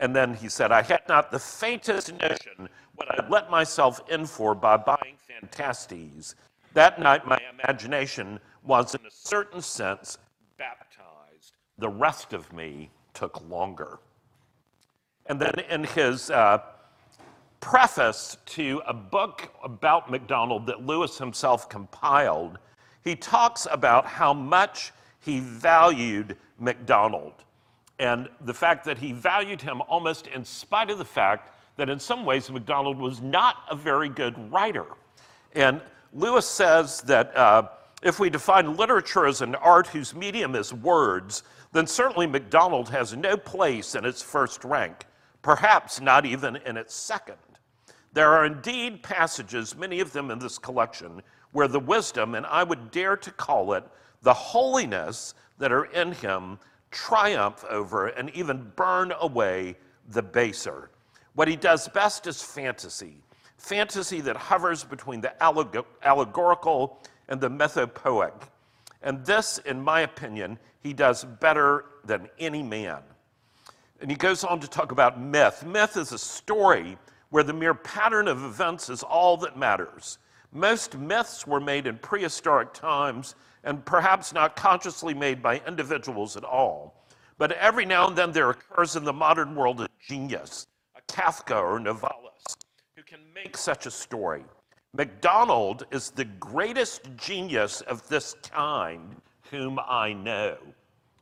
And 0.00 0.16
then 0.16 0.32
he 0.32 0.48
said, 0.48 0.72
I 0.72 0.80
had 0.80 1.02
not 1.10 1.30
the 1.30 1.38
faintest 1.38 2.10
notion 2.14 2.70
what 2.94 3.06
I'd 3.12 3.30
let 3.30 3.50
myself 3.50 4.00
in 4.08 4.24
for 4.24 4.54
by 4.54 4.78
buying 4.78 5.16
Phantastes. 5.28 6.34
That 6.72 6.98
night, 6.98 7.26
my 7.26 7.38
imagination 7.52 8.40
was, 8.64 8.94
in 8.94 9.02
a 9.06 9.10
certain 9.10 9.60
sense, 9.60 10.16
baptized. 10.56 11.52
The 11.76 11.90
rest 11.90 12.32
of 12.32 12.50
me 12.50 12.88
took 13.12 13.46
longer. 13.46 13.98
And 15.26 15.38
then 15.38 15.58
in 15.68 15.84
his 15.84 16.30
uh, 16.30 16.60
preface 17.60 18.38
to 18.46 18.80
a 18.86 18.94
book 18.94 19.52
about 19.62 20.10
MacDonald 20.10 20.66
that 20.66 20.86
Lewis 20.86 21.18
himself 21.18 21.68
compiled, 21.68 22.58
he 23.04 23.14
talks 23.14 23.66
about 23.70 24.06
how 24.06 24.32
much 24.32 24.92
he 25.20 25.40
valued 25.40 26.38
MacDonald 26.58 27.44
and 27.98 28.28
the 28.42 28.54
fact 28.54 28.84
that 28.84 28.98
he 28.98 29.12
valued 29.12 29.60
him 29.62 29.80
almost 29.88 30.26
in 30.26 30.44
spite 30.44 30.90
of 30.90 30.98
the 30.98 31.04
fact 31.04 31.52
that 31.76 31.88
in 31.88 31.98
some 31.98 32.24
ways 32.24 32.50
MacDonald 32.50 32.98
was 32.98 33.20
not 33.20 33.56
a 33.70 33.76
very 33.76 34.08
good 34.08 34.52
writer. 34.52 34.86
And 35.54 35.80
Lewis 36.12 36.46
says 36.46 37.00
that 37.02 37.36
uh, 37.36 37.68
if 38.02 38.18
we 38.18 38.30
define 38.30 38.76
literature 38.76 39.26
as 39.26 39.40
an 39.40 39.54
art 39.56 39.86
whose 39.86 40.14
medium 40.14 40.54
is 40.54 40.72
words, 40.72 41.42
then 41.72 41.86
certainly 41.86 42.26
MacDonald 42.26 42.88
has 42.90 43.16
no 43.16 43.36
place 43.36 43.94
in 43.94 44.04
its 44.04 44.22
first 44.22 44.64
rank, 44.64 45.04
perhaps 45.42 46.00
not 46.00 46.24
even 46.24 46.56
in 46.56 46.76
its 46.76 46.94
second. 46.94 47.36
There 48.12 48.32
are 48.32 48.46
indeed 48.46 49.02
passages, 49.02 49.76
many 49.76 50.00
of 50.00 50.12
them 50.12 50.30
in 50.30 50.38
this 50.38 50.58
collection, 50.58 51.22
where 51.52 51.68
the 51.68 51.80
wisdom, 51.80 52.34
and 52.34 52.46
I 52.46 52.62
would 52.62 52.90
dare 52.90 53.16
to 53.16 53.30
call 53.30 53.74
it 53.74 53.84
the 54.22 54.32
holiness 54.32 55.34
that 55.58 55.72
are 55.72 55.84
in 55.86 56.12
him, 56.12 56.58
triumph 56.96 57.62
over 57.68 58.08
and 58.08 58.30
even 58.30 58.72
burn 58.74 59.12
away 59.20 59.76
the 60.08 60.22
baser. 60.22 60.90
What 61.34 61.46
he 61.46 61.54
does 61.54 61.88
best 61.88 62.26
is 62.26 62.42
fantasy, 62.42 63.18
fantasy 63.58 64.22
that 64.22 64.36
hovers 64.36 64.82
between 64.82 65.20
the 65.20 65.34
allegorical 65.42 66.98
and 67.28 67.38
the 67.38 67.50
mythopoeic. 67.50 68.48
And 69.02 69.24
this, 69.26 69.58
in 69.58 69.82
my 69.82 70.00
opinion, 70.00 70.58
he 70.80 70.94
does 70.94 71.22
better 71.24 71.84
than 72.04 72.30
any 72.38 72.62
man. 72.62 73.02
And 74.00 74.10
he 74.10 74.16
goes 74.16 74.42
on 74.42 74.58
to 74.60 74.68
talk 74.68 74.90
about 74.90 75.20
myth. 75.20 75.66
Myth 75.66 75.98
is 75.98 76.12
a 76.12 76.18
story 76.18 76.96
where 77.28 77.42
the 77.42 77.52
mere 77.52 77.74
pattern 77.74 78.26
of 78.26 78.42
events 78.42 78.88
is 78.88 79.02
all 79.02 79.36
that 79.38 79.58
matters. 79.58 80.16
Most 80.50 80.96
myths 80.96 81.46
were 81.46 81.60
made 81.60 81.86
in 81.86 81.98
prehistoric 81.98 82.72
times 82.72 83.34
and 83.66 83.84
perhaps 83.84 84.32
not 84.32 84.56
consciously 84.56 85.12
made 85.12 85.42
by 85.42 85.60
individuals 85.66 86.36
at 86.36 86.44
all. 86.44 87.04
But 87.36 87.52
every 87.52 87.84
now 87.84 88.06
and 88.06 88.16
then 88.16 88.32
there 88.32 88.48
occurs 88.48 88.96
in 88.96 89.04
the 89.04 89.12
modern 89.12 89.54
world 89.54 89.80
a 89.80 89.88
genius, 90.00 90.68
a 90.96 91.12
Kafka 91.12 91.60
or 91.60 91.78
Novalis, 91.78 92.56
who 92.94 93.02
can 93.02 93.20
make 93.34 93.56
such 93.56 93.84
a 93.84 93.90
story. 93.90 94.44
MacDonald 94.94 95.84
is 95.90 96.10
the 96.10 96.24
greatest 96.24 97.02
genius 97.16 97.82
of 97.82 98.06
this 98.08 98.36
kind 98.50 99.16
whom 99.50 99.78
I 99.86 100.12
know. 100.12 100.56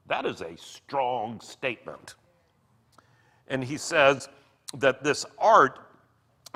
That 0.06 0.26
is 0.26 0.42
a 0.42 0.56
strong 0.56 1.40
statement. 1.40 2.14
And 3.48 3.64
he 3.64 3.78
says 3.78 4.28
that 4.76 5.02
this 5.02 5.24
art 5.38 5.80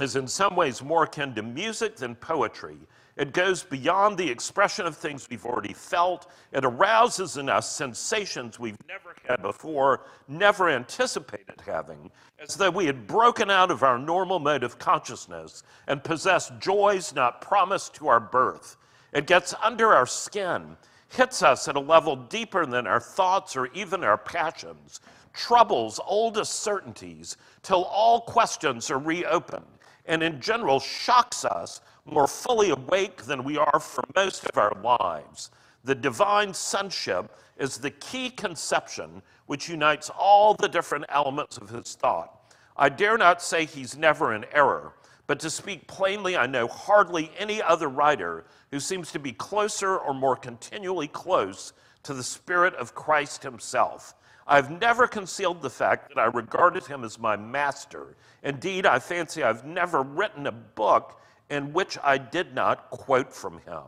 is 0.00 0.16
in 0.16 0.28
some 0.28 0.54
ways 0.54 0.82
more 0.82 1.04
akin 1.04 1.34
to 1.34 1.42
music 1.42 1.96
than 1.96 2.14
poetry. 2.14 2.76
It 3.18 3.32
goes 3.32 3.64
beyond 3.64 4.16
the 4.16 4.30
expression 4.30 4.86
of 4.86 4.96
things 4.96 5.26
we've 5.28 5.44
already 5.44 5.72
felt. 5.72 6.30
It 6.52 6.64
arouses 6.64 7.36
in 7.36 7.48
us 7.48 7.68
sensations 7.68 8.60
we've 8.60 8.78
never 8.86 9.16
had 9.28 9.42
before, 9.42 10.02
never 10.28 10.68
anticipated 10.68 11.60
having, 11.66 12.12
as 12.38 12.54
though 12.54 12.70
we 12.70 12.86
had 12.86 13.08
broken 13.08 13.50
out 13.50 13.72
of 13.72 13.82
our 13.82 13.98
normal 13.98 14.38
mode 14.38 14.62
of 14.62 14.78
consciousness 14.78 15.64
and 15.88 16.04
possessed 16.04 16.52
joys 16.60 17.12
not 17.12 17.40
promised 17.40 17.92
to 17.94 18.06
our 18.06 18.20
birth. 18.20 18.76
It 19.12 19.26
gets 19.26 19.52
under 19.64 19.92
our 19.92 20.06
skin, 20.06 20.76
hits 21.08 21.42
us 21.42 21.66
at 21.66 21.74
a 21.74 21.80
level 21.80 22.14
deeper 22.14 22.66
than 22.66 22.86
our 22.86 23.00
thoughts 23.00 23.56
or 23.56 23.66
even 23.74 24.04
our 24.04 24.18
passions, 24.18 25.00
troubles 25.32 25.98
oldest 26.06 26.60
certainties 26.60 27.36
till 27.62 27.82
all 27.82 28.20
questions 28.20 28.92
are 28.92 28.98
reopened, 28.98 29.66
and 30.08 30.22
in 30.22 30.40
general 30.40 30.80
shocks 30.80 31.44
us 31.44 31.80
more 32.04 32.26
fully 32.26 32.70
awake 32.70 33.22
than 33.22 33.44
we 33.44 33.58
are 33.58 33.78
for 33.78 34.02
most 34.16 34.44
of 34.46 34.56
our 34.58 34.72
lives. 34.82 35.50
The 35.84 35.94
divine 35.94 36.54
sonship 36.54 37.36
is 37.58 37.76
the 37.76 37.90
key 37.90 38.30
conception 38.30 39.22
which 39.46 39.68
unites 39.68 40.10
all 40.10 40.54
the 40.54 40.68
different 40.68 41.04
elements 41.10 41.58
of 41.58 41.68
his 41.68 41.94
thought. 41.94 42.34
I 42.76 42.88
dare 42.88 43.18
not 43.18 43.42
say 43.42 43.64
he's 43.64 43.96
never 43.96 44.34
in 44.34 44.44
error, 44.52 44.94
but 45.26 45.40
to 45.40 45.50
speak 45.50 45.86
plainly, 45.86 46.36
I 46.36 46.46
know 46.46 46.66
hardly 46.66 47.30
any 47.38 47.60
other 47.60 47.88
writer 47.88 48.44
who 48.70 48.80
seems 48.80 49.12
to 49.12 49.18
be 49.18 49.32
closer 49.32 49.98
or 49.98 50.14
more 50.14 50.36
continually 50.36 51.08
close 51.08 51.74
to 52.04 52.14
the 52.14 52.22
Spirit 52.22 52.74
of 52.74 52.94
Christ 52.94 53.42
himself. 53.42 54.14
I've 54.48 54.70
never 54.70 55.06
concealed 55.06 55.60
the 55.60 55.68
fact 55.68 56.08
that 56.08 56.18
I 56.18 56.24
regarded 56.24 56.86
him 56.86 57.04
as 57.04 57.18
my 57.18 57.36
master. 57.36 58.16
Indeed, 58.42 58.86
I 58.86 58.98
fancy 58.98 59.42
I've 59.42 59.66
never 59.66 60.02
written 60.02 60.46
a 60.46 60.52
book 60.52 61.20
in 61.50 61.74
which 61.74 61.98
I 62.02 62.16
did 62.16 62.54
not 62.54 62.90
quote 62.90 63.30
from 63.30 63.60
him. 63.66 63.82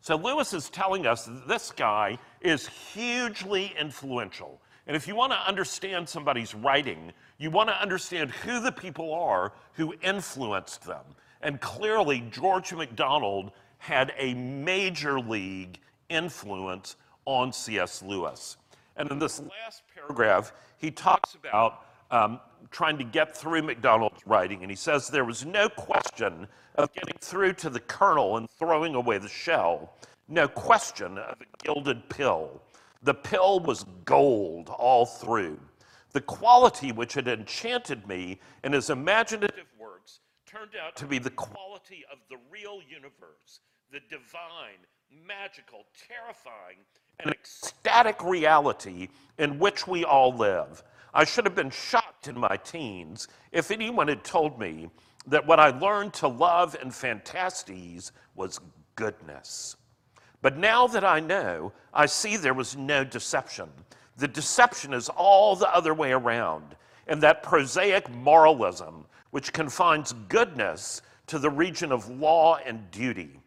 So 0.00 0.16
Lewis 0.16 0.54
is 0.54 0.70
telling 0.70 1.06
us 1.06 1.28
this 1.46 1.70
guy 1.70 2.18
is 2.40 2.66
hugely 2.66 3.74
influential. 3.78 4.62
And 4.86 4.96
if 4.96 5.06
you 5.06 5.14
want 5.14 5.32
to 5.32 5.46
understand 5.46 6.08
somebody's 6.08 6.54
writing, 6.54 7.12
you 7.36 7.50
want 7.50 7.68
to 7.68 7.80
understand 7.80 8.30
who 8.30 8.60
the 8.60 8.72
people 8.72 9.12
are 9.12 9.52
who 9.74 9.94
influenced 10.02 10.84
them. 10.84 11.04
And 11.42 11.60
clearly, 11.60 12.24
George 12.30 12.72
MacDonald 12.72 13.52
had 13.76 14.12
a 14.16 14.32
major 14.34 15.20
league 15.20 15.78
influence 16.08 16.96
on 17.26 17.52
C.S. 17.52 18.02
Lewis. 18.02 18.56
And 19.00 19.10
in 19.10 19.18
this 19.18 19.40
last 19.40 19.82
paragraph, 19.94 20.52
he 20.76 20.90
talks 20.90 21.34
about 21.34 21.86
um, 22.10 22.38
trying 22.70 22.98
to 22.98 23.04
get 23.04 23.34
through 23.34 23.62
MacDonald's 23.62 24.26
writing, 24.26 24.60
and 24.60 24.70
he 24.70 24.76
says 24.76 25.08
there 25.08 25.24
was 25.24 25.46
no 25.46 25.70
question 25.70 26.46
of 26.74 26.92
getting 26.92 27.16
through 27.18 27.54
to 27.54 27.70
the 27.70 27.80
kernel 27.80 28.36
and 28.36 28.50
throwing 28.50 28.94
away 28.94 29.16
the 29.16 29.26
shell. 29.26 29.94
No 30.28 30.46
question 30.46 31.16
of 31.16 31.40
a 31.40 31.64
gilded 31.64 32.10
pill. 32.10 32.60
The 33.02 33.14
pill 33.14 33.60
was 33.60 33.86
gold 34.04 34.68
all 34.68 35.06
through. 35.06 35.58
The 36.12 36.20
quality 36.20 36.92
which 36.92 37.14
had 37.14 37.26
enchanted 37.26 38.06
me 38.06 38.38
in 38.64 38.74
his 38.74 38.90
imaginative 38.90 39.72
works 39.80 40.20
turned 40.44 40.72
out 40.76 40.94
to 40.96 41.06
be 41.06 41.18
the 41.18 41.30
quality 41.30 42.04
of 42.12 42.18
the 42.28 42.36
real 42.52 42.80
universe, 42.86 43.60
the 43.90 44.00
divine, 44.10 44.84
magical, 45.26 45.86
terrifying, 46.06 46.84
and 47.22 47.32
ecstatic 47.32 48.22
reality 48.22 49.08
in 49.38 49.58
which 49.58 49.86
we 49.86 50.04
all 50.04 50.34
live. 50.34 50.82
I 51.12 51.24
should 51.24 51.44
have 51.44 51.54
been 51.54 51.70
shocked 51.70 52.28
in 52.28 52.38
my 52.38 52.56
teens 52.56 53.28
if 53.52 53.70
anyone 53.70 54.08
had 54.08 54.22
told 54.22 54.58
me 54.58 54.90
that 55.26 55.46
what 55.46 55.60
I 55.60 55.70
learned 55.70 56.14
to 56.14 56.28
love 56.28 56.76
in 56.80 56.90
Phantastes 56.90 58.12
was 58.34 58.60
goodness. 58.94 59.76
But 60.42 60.56
now 60.56 60.86
that 60.86 61.04
I 61.04 61.20
know, 61.20 61.72
I 61.92 62.06
see 62.06 62.36
there 62.36 62.54
was 62.54 62.76
no 62.76 63.04
deception. 63.04 63.68
The 64.16 64.28
deception 64.28 64.94
is 64.94 65.08
all 65.08 65.56
the 65.56 65.74
other 65.74 65.94
way 65.94 66.12
around, 66.12 66.76
and 67.06 67.22
that 67.22 67.42
prosaic 67.42 68.10
moralism 68.10 69.06
which 69.30 69.52
confines 69.52 70.12
goodness 70.28 71.02
to 71.26 71.38
the 71.38 71.50
region 71.50 71.92
of 71.92 72.08
law 72.08 72.56
and 72.64 72.90
duty, 72.90 73.40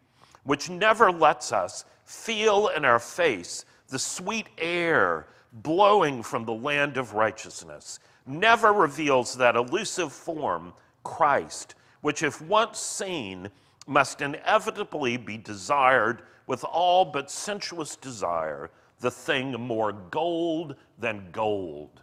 which 0.44 0.70
never 0.70 1.12
lets 1.12 1.51
us 1.51 1.86
feel 2.05 2.69
in 2.69 2.86
our 2.86 3.00
face 3.00 3.65
the 3.89 4.00
sweet 4.00 4.48
air 4.57 5.27
blowing 5.53 6.24
from 6.24 6.45
the 6.45 6.53
land 6.53 6.98
of 6.98 7.13
righteousness, 7.13 8.00
never 8.25 8.74
reveals 8.74 9.36
that 9.38 9.55
elusive 9.55 10.12
form, 10.12 10.74
Christ, 11.03 11.75
which, 12.01 12.24
if 12.24 12.41
once 12.41 12.79
seen, 12.79 13.50
must 13.86 14.22
inevitably 14.22 15.17
be 15.17 15.38
desired 15.38 16.24
with 16.48 16.63
all 16.63 17.05
but 17.05 17.29
sensuous 17.29 17.95
desire, 17.95 18.72
the 19.00 19.12
thing 19.12 19.51
more 19.51 19.91
gold 19.91 20.75
than 20.98 21.29
gold. 21.31 22.01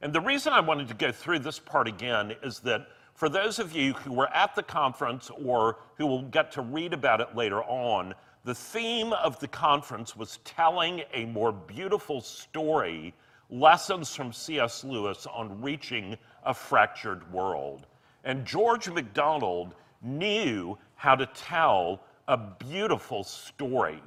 And 0.00 0.12
the 0.12 0.20
reason 0.20 0.52
I 0.52 0.60
wanted 0.60 0.88
to 0.88 0.94
go 0.94 1.12
through 1.12 1.40
this 1.40 1.58
part 1.58 1.86
again 1.86 2.34
is 2.42 2.58
that 2.60 2.88
for 3.14 3.28
those 3.28 3.58
of 3.58 3.72
you 3.72 3.92
who 3.92 4.12
were 4.12 4.34
at 4.34 4.54
the 4.54 4.62
conference 4.62 5.30
or 5.30 5.78
who 5.96 6.06
will 6.06 6.22
get 6.22 6.50
to 6.52 6.62
read 6.62 6.92
about 6.92 7.20
it 7.20 7.36
later 7.36 7.62
on, 7.62 8.14
the 8.44 8.54
theme 8.54 9.12
of 9.12 9.38
the 9.38 9.48
conference 9.48 10.16
was 10.16 10.38
telling 10.44 11.02
a 11.14 11.26
more 11.26 11.52
beautiful 11.52 12.20
story, 12.20 13.14
lessons 13.50 14.14
from 14.14 14.32
C.S. 14.32 14.82
Lewis 14.82 15.26
on 15.32 15.60
reaching 15.62 16.16
a 16.44 16.52
fractured 16.52 17.30
world. 17.32 17.86
And 18.24 18.44
George 18.44 18.90
MacDonald 18.90 19.74
knew 20.02 20.76
how 20.96 21.14
to 21.14 21.26
tell 21.26 22.00
a 22.26 22.36
beautiful 22.36 23.22
story. 23.22 24.02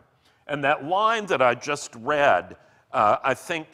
And 0.47 0.63
that 0.63 0.85
line 0.85 1.25
that 1.27 1.41
I 1.41 1.55
just 1.55 1.95
read, 1.95 2.57
uh, 2.91 3.17
I 3.23 3.33
think, 3.33 3.67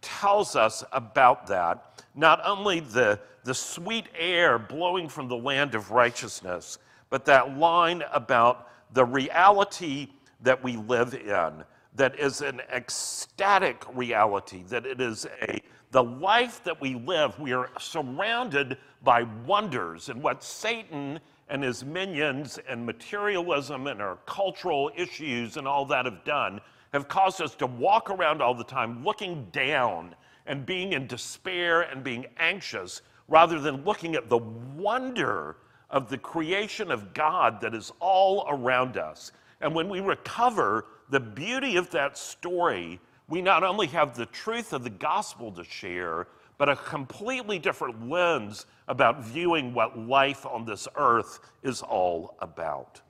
tells 0.00 0.54
us 0.56 0.84
about 0.92 1.46
that. 1.46 2.02
Not 2.14 2.40
only 2.44 2.80
the, 2.80 3.18
the 3.44 3.54
sweet 3.54 4.06
air 4.18 4.58
blowing 4.58 5.08
from 5.08 5.28
the 5.28 5.36
land 5.36 5.74
of 5.74 5.90
righteousness, 5.90 6.78
but 7.10 7.24
that 7.26 7.56
line 7.56 8.02
about 8.12 8.68
the 8.94 9.04
reality 9.04 10.08
that 10.40 10.62
we 10.62 10.76
live 10.76 11.14
in, 11.14 11.64
that 11.96 12.18
is 12.18 12.40
an 12.40 12.60
ecstatic 12.72 13.84
reality, 13.94 14.64
that 14.68 14.86
it 14.86 15.00
is 15.00 15.26
a 15.42 15.60
the 15.90 16.02
life 16.02 16.60
that 16.64 16.80
we 16.80 16.96
live, 16.96 17.38
we 17.38 17.52
are 17.52 17.70
surrounded 17.78 18.78
by 19.04 19.22
wonders. 19.46 20.08
And 20.08 20.20
what 20.20 20.42
Satan 20.42 21.20
and 21.48 21.62
his 21.62 21.84
minions 21.84 22.58
and 22.68 22.84
materialism 22.84 23.86
and 23.86 24.02
our 24.02 24.18
cultural 24.26 24.90
issues 24.96 25.56
and 25.56 25.68
all 25.68 25.84
that 25.86 26.04
have 26.04 26.24
done 26.24 26.60
have 26.92 27.06
caused 27.06 27.40
us 27.40 27.54
to 27.56 27.66
walk 27.66 28.10
around 28.10 28.42
all 28.42 28.56
the 28.56 28.64
time 28.64 29.04
looking 29.04 29.46
down 29.52 30.16
and 30.46 30.66
being 30.66 30.94
in 30.94 31.06
despair 31.06 31.82
and 31.82 32.02
being 32.02 32.26
anxious 32.38 33.02
rather 33.28 33.60
than 33.60 33.84
looking 33.84 34.16
at 34.16 34.28
the 34.28 34.38
wonder 34.38 35.58
of 35.94 36.08
the 36.08 36.18
creation 36.18 36.90
of 36.90 37.14
God 37.14 37.60
that 37.60 37.72
is 37.72 37.92
all 38.00 38.44
around 38.48 38.96
us. 38.96 39.30
And 39.60 39.72
when 39.72 39.88
we 39.88 40.00
recover 40.00 40.86
the 41.08 41.20
beauty 41.20 41.76
of 41.76 41.88
that 41.90 42.18
story, 42.18 42.98
we 43.28 43.40
not 43.40 43.62
only 43.62 43.86
have 43.86 44.16
the 44.16 44.26
truth 44.26 44.72
of 44.72 44.82
the 44.82 44.90
gospel 44.90 45.52
to 45.52 45.62
share, 45.62 46.26
but 46.58 46.68
a 46.68 46.74
completely 46.74 47.60
different 47.60 48.10
lens 48.10 48.66
about 48.88 49.24
viewing 49.24 49.72
what 49.72 49.96
life 49.96 50.44
on 50.44 50.64
this 50.64 50.88
earth 50.96 51.38
is 51.62 51.80
all 51.80 52.36
about. 52.40 53.00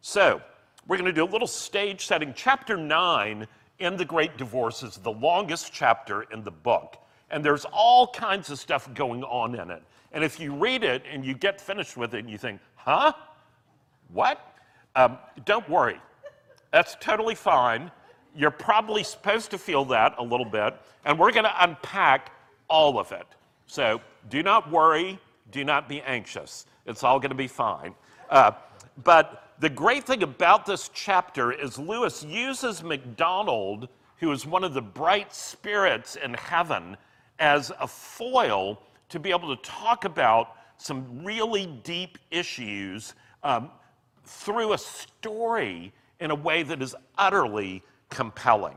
So, 0.00 0.42
we're 0.88 0.96
going 0.96 1.06
to 1.06 1.12
do 1.12 1.24
a 1.24 1.32
little 1.32 1.46
stage 1.46 2.04
setting. 2.04 2.34
Chapter 2.34 2.76
9 2.76 3.46
in 3.78 3.96
The 3.96 4.04
Great 4.04 4.36
Divorce 4.36 4.82
is 4.82 4.96
the 4.96 5.12
longest 5.12 5.72
chapter 5.72 6.22
in 6.32 6.42
the 6.42 6.50
book, 6.50 6.96
and 7.30 7.44
there's 7.44 7.64
all 7.66 8.08
kinds 8.08 8.50
of 8.50 8.58
stuff 8.58 8.92
going 8.92 9.22
on 9.22 9.54
in 9.54 9.70
it. 9.70 9.84
And 10.12 10.24
if 10.24 10.40
you 10.40 10.54
read 10.54 10.84
it 10.84 11.02
and 11.10 11.24
you 11.24 11.34
get 11.34 11.60
finished 11.60 11.96
with 11.96 12.14
it 12.14 12.20
and 12.20 12.30
you 12.30 12.38
think, 12.38 12.60
huh? 12.74 13.12
What? 14.12 14.56
Um, 14.96 15.18
don't 15.44 15.68
worry. 15.68 16.00
That's 16.72 16.96
totally 17.00 17.34
fine. 17.34 17.90
You're 18.34 18.50
probably 18.50 19.02
supposed 19.02 19.50
to 19.50 19.58
feel 19.58 19.84
that 19.86 20.14
a 20.18 20.22
little 20.22 20.46
bit, 20.46 20.74
and 21.04 21.18
we're 21.18 21.32
going 21.32 21.44
to 21.44 21.64
unpack 21.64 22.32
all 22.68 22.98
of 22.98 23.12
it. 23.12 23.26
So 23.66 24.00
do 24.30 24.42
not 24.42 24.70
worry, 24.70 25.18
do 25.50 25.64
not 25.64 25.88
be 25.88 26.00
anxious. 26.02 26.66
It's 26.86 27.02
all 27.04 27.18
going 27.18 27.30
to 27.30 27.36
be 27.36 27.48
fine. 27.48 27.94
Uh, 28.30 28.52
but 29.04 29.52
the 29.60 29.68
great 29.68 30.04
thing 30.04 30.22
about 30.22 30.66
this 30.66 30.90
chapter 30.94 31.52
is 31.52 31.78
Lewis 31.78 32.22
uses 32.22 32.82
MacDonald, 32.82 33.88
who 34.18 34.30
is 34.32 34.46
one 34.46 34.64
of 34.64 34.74
the 34.74 34.82
bright 34.82 35.34
spirits 35.34 36.16
in 36.16 36.34
heaven, 36.34 36.96
as 37.38 37.72
a 37.80 37.86
foil 37.86 38.82
to 39.08 39.18
be 39.18 39.30
able 39.30 39.54
to 39.54 39.62
talk 39.62 40.04
about 40.04 40.56
some 40.76 41.24
really 41.24 41.66
deep 41.82 42.18
issues 42.30 43.14
um, 43.42 43.70
through 44.24 44.72
a 44.72 44.78
story 44.78 45.92
in 46.20 46.30
a 46.30 46.34
way 46.34 46.62
that 46.62 46.82
is 46.82 46.94
utterly 47.16 47.82
compelling. 48.10 48.76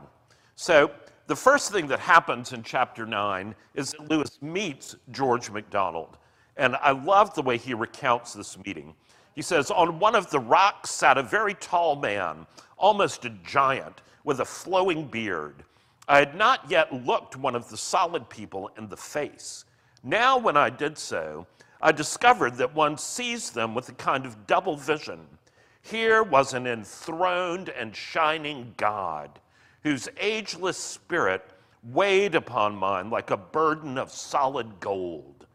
So, 0.56 0.90
the 1.28 1.36
first 1.36 1.72
thing 1.72 1.86
that 1.86 2.00
happens 2.00 2.52
in 2.52 2.62
chapter 2.62 3.06
9 3.06 3.54
is 3.74 3.92
that 3.92 4.10
Lewis 4.10 4.38
meets 4.42 4.96
George 5.12 5.50
MacDonald. 5.50 6.18
And 6.56 6.76
I 6.76 6.90
love 6.90 7.32
the 7.34 7.42
way 7.42 7.56
he 7.56 7.74
recounts 7.74 8.34
this 8.34 8.58
meeting. 8.66 8.94
He 9.34 9.42
says, 9.42 9.70
On 9.70 9.98
one 9.98 10.14
of 10.14 10.30
the 10.30 10.40
rocks 10.40 10.90
sat 10.90 11.16
a 11.16 11.22
very 11.22 11.54
tall 11.54 11.96
man, 11.96 12.46
almost 12.76 13.24
a 13.24 13.30
giant, 13.44 14.02
with 14.24 14.40
a 14.40 14.44
flowing 14.44 15.06
beard. 15.06 15.64
I 16.08 16.18
had 16.18 16.34
not 16.34 16.68
yet 16.70 16.92
looked 16.92 17.36
one 17.36 17.54
of 17.54 17.68
the 17.70 17.76
solid 17.76 18.28
people 18.28 18.70
in 18.76 18.88
the 18.88 18.96
face. 18.96 19.64
Now, 20.04 20.36
when 20.36 20.56
I 20.56 20.68
did 20.68 20.98
so, 20.98 21.46
I 21.80 21.92
discovered 21.92 22.56
that 22.56 22.74
one 22.74 22.98
sees 22.98 23.50
them 23.50 23.74
with 23.74 23.88
a 23.88 23.94
kind 23.94 24.26
of 24.26 24.46
double 24.48 24.76
vision. 24.76 25.26
Here 25.80 26.22
was 26.22 26.54
an 26.54 26.66
enthroned 26.66 27.68
and 27.68 27.94
shining 27.94 28.74
God 28.76 29.40
whose 29.82 30.08
ageless 30.18 30.76
spirit 30.76 31.44
weighed 31.82 32.34
upon 32.34 32.76
mine 32.76 33.10
like 33.10 33.30
a 33.30 33.36
burden 33.36 33.98
of 33.98 34.10
solid 34.10 34.80
gold. 34.80 35.46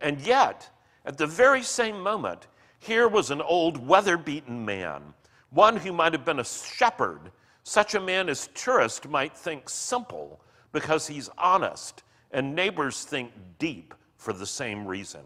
And 0.00 0.20
yet, 0.20 0.68
at 1.04 1.18
the 1.18 1.26
very 1.26 1.62
same 1.62 2.00
moment, 2.00 2.46
here 2.78 3.08
was 3.08 3.30
an 3.30 3.40
old 3.40 3.86
weather 3.86 4.16
beaten 4.16 4.64
man, 4.64 5.02
one 5.50 5.76
who 5.76 5.92
might 5.92 6.12
have 6.12 6.24
been 6.24 6.40
a 6.40 6.44
shepherd. 6.44 7.32
Such 7.62 7.94
a 7.94 8.00
man 8.00 8.28
as 8.28 8.48
tourists 8.54 9.08
might 9.08 9.36
think 9.36 9.68
simple 9.68 10.40
because 10.72 11.06
he's 11.06 11.30
honest, 11.38 12.02
and 12.32 12.54
neighbors 12.54 13.04
think 13.04 13.32
deep 13.58 13.94
for 14.26 14.32
the 14.32 14.44
same 14.44 14.84
reason. 14.88 15.22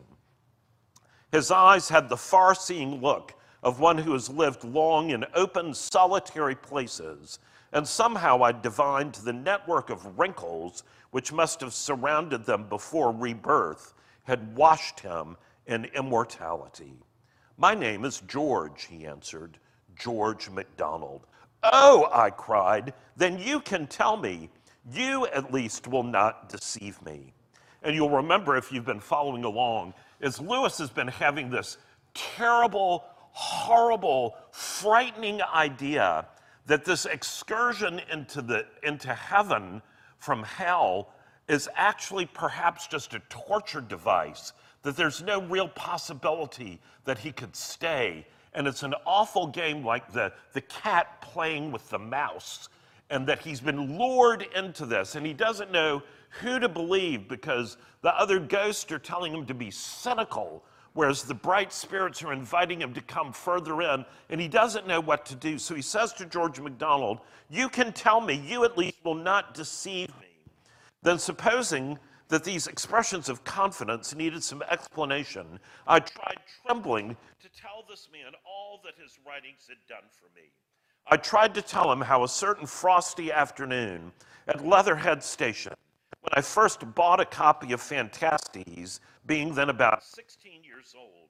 His 1.32 1.50
eyes 1.50 1.88
had 1.88 2.10
the 2.10 2.18
far 2.18 2.54
seeing 2.54 3.00
look 3.00 3.32
of 3.62 3.80
one 3.80 3.96
who 3.96 4.12
has 4.12 4.28
lived 4.28 4.62
long 4.62 5.08
in 5.08 5.24
open, 5.32 5.72
solitary 5.72 6.54
places, 6.54 7.38
and 7.72 7.88
somehow 7.88 8.42
I 8.42 8.52
divined 8.52 9.14
the 9.14 9.32
network 9.32 9.88
of 9.88 10.18
wrinkles 10.18 10.82
which 11.12 11.32
must 11.32 11.62
have 11.62 11.72
surrounded 11.72 12.44
them 12.44 12.68
before 12.68 13.10
rebirth 13.10 13.94
had 14.24 14.54
washed 14.54 15.00
him 15.00 15.38
in 15.64 15.86
immortality. 15.94 16.92
My 17.56 17.74
name 17.74 18.04
is 18.04 18.20
George, 18.28 18.84
he 18.84 19.06
answered, 19.06 19.56
George 19.98 20.50
MacDonald. 20.50 21.26
Oh, 21.62 22.06
I 22.12 22.28
cried, 22.28 22.92
then 23.16 23.38
you 23.38 23.60
can 23.60 23.86
tell 23.86 24.18
me. 24.18 24.50
You 24.92 25.26
at 25.28 25.54
least 25.54 25.88
will 25.88 26.02
not 26.02 26.50
deceive 26.50 27.00
me. 27.00 27.32
And 27.82 27.94
you'll 27.94 28.10
remember 28.10 28.56
if 28.56 28.72
you've 28.72 28.84
been 28.84 29.00
following 29.00 29.44
along, 29.44 29.94
is 30.20 30.40
Lewis 30.40 30.78
has 30.78 30.90
been 30.90 31.08
having 31.08 31.50
this 31.50 31.78
terrible 32.14 33.04
horrible, 33.32 34.36
frightening 34.50 35.40
idea 35.42 36.26
that 36.66 36.84
this 36.84 37.06
excursion 37.06 38.00
into, 38.10 38.42
the, 38.42 38.66
into 38.82 39.14
heaven 39.14 39.82
from 40.18 40.42
hell 40.42 41.12
is 41.48 41.68
actually 41.74 42.26
perhaps 42.26 42.86
just 42.86 43.14
a 43.14 43.18
torture 43.28 43.80
device, 43.80 44.52
that 44.82 44.96
there's 44.96 45.22
no 45.22 45.42
real 45.42 45.68
possibility 45.68 46.80
that 47.04 47.18
he 47.18 47.32
could 47.32 47.54
stay. 47.56 48.26
And 48.54 48.66
it's 48.66 48.82
an 48.82 48.94
awful 49.06 49.46
game 49.46 49.84
like 49.84 50.12
the, 50.12 50.32
the 50.52 50.60
cat 50.60 51.20
playing 51.20 51.72
with 51.72 51.88
the 51.90 51.98
mouse, 51.98 52.68
and 53.10 53.26
that 53.26 53.40
he's 53.40 53.60
been 53.60 53.98
lured 53.98 54.46
into 54.54 54.86
this, 54.86 55.14
and 55.16 55.26
he 55.26 55.32
doesn't 55.32 55.72
know 55.72 56.02
who 56.40 56.58
to 56.58 56.68
believe 56.68 57.28
because 57.28 57.76
the 58.02 58.16
other 58.16 58.38
ghosts 58.38 58.90
are 58.92 58.98
telling 58.98 59.34
him 59.34 59.46
to 59.46 59.54
be 59.54 59.70
cynical 59.70 60.64
whereas 60.94 61.22
the 61.22 61.34
bright 61.34 61.72
spirits 61.72 62.22
are 62.22 62.32
inviting 62.32 62.80
him 62.80 62.92
to 62.94 63.00
come 63.02 63.32
further 63.32 63.82
in, 63.82 64.04
and 64.28 64.40
he 64.40 64.48
doesn't 64.48 64.86
know 64.86 65.00
what 65.00 65.24
to 65.26 65.34
do. 65.34 65.58
So 65.58 65.74
he 65.74 65.82
says 65.82 66.12
to 66.14 66.26
George 66.26 66.60
MacDonald, 66.60 67.20
You 67.48 67.68
can 67.68 67.92
tell 67.92 68.20
me, 68.20 68.34
you 68.34 68.64
at 68.64 68.76
least 68.76 68.96
will 69.04 69.14
not 69.14 69.54
deceive 69.54 70.08
me. 70.20 70.26
Then, 71.02 71.18
supposing 71.18 71.98
that 72.28 72.44
these 72.44 72.66
expressions 72.66 73.28
of 73.28 73.42
confidence 73.44 74.14
needed 74.14 74.42
some 74.44 74.62
explanation, 74.70 75.58
I 75.86 76.00
tried 76.00 76.38
trembling 76.64 77.16
to 77.40 77.48
tell 77.60 77.84
this 77.88 78.08
man 78.12 78.32
all 78.44 78.80
that 78.84 78.94
his 79.02 79.18
writings 79.26 79.66
had 79.68 79.78
done 79.88 80.08
for 80.12 80.26
me. 80.36 80.50
I 81.06 81.16
tried 81.16 81.54
to 81.54 81.62
tell 81.62 81.90
him 81.90 82.00
how 82.00 82.24
a 82.24 82.28
certain 82.28 82.66
frosty 82.66 83.32
afternoon 83.32 84.12
at 84.46 84.66
Leatherhead 84.66 85.22
Station, 85.22 85.74
when 86.20 86.32
I 86.32 86.40
first 86.40 86.94
bought 86.94 87.20
a 87.20 87.24
copy 87.24 87.72
of 87.72 87.80
Phantastes, 87.80 89.00
being 89.26 89.54
then 89.54 89.70
about 89.70 90.04
16 90.04 90.62
years 90.64 90.94
old, 90.98 91.28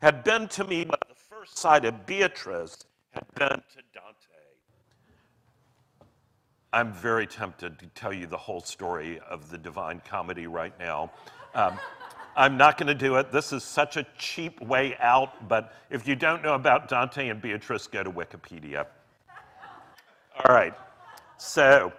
had 0.00 0.24
been 0.24 0.48
to 0.48 0.64
me 0.64 0.84
what 0.84 1.00
the 1.08 1.14
first 1.14 1.58
sight 1.58 1.84
of 1.84 2.06
Beatrice 2.06 2.76
had 3.10 3.26
been 3.34 3.48
to 3.48 3.82
Dante. 3.92 4.30
I'm 6.72 6.92
very 6.92 7.26
tempted 7.26 7.78
to 7.80 7.86
tell 7.88 8.12
you 8.12 8.26
the 8.26 8.36
whole 8.36 8.60
story 8.60 9.20
of 9.28 9.50
the 9.50 9.58
Divine 9.58 10.00
Comedy 10.08 10.46
right 10.46 10.76
now. 10.78 11.10
Um, 11.54 11.78
I'm 12.36 12.56
not 12.56 12.78
going 12.78 12.86
to 12.86 12.94
do 12.94 13.16
it. 13.16 13.32
This 13.32 13.52
is 13.52 13.64
such 13.64 13.96
a 13.96 14.06
cheap 14.16 14.60
way 14.60 14.96
out, 15.00 15.48
but 15.48 15.72
if 15.90 16.06
you 16.06 16.14
don't 16.14 16.42
know 16.42 16.54
about 16.54 16.88
Dante 16.88 17.28
and 17.28 17.42
Beatrice, 17.42 17.88
go 17.88 18.04
to 18.04 18.10
Wikipedia. 18.10 18.86
All 20.46 20.54
right. 20.54 20.72
So, 21.36 21.92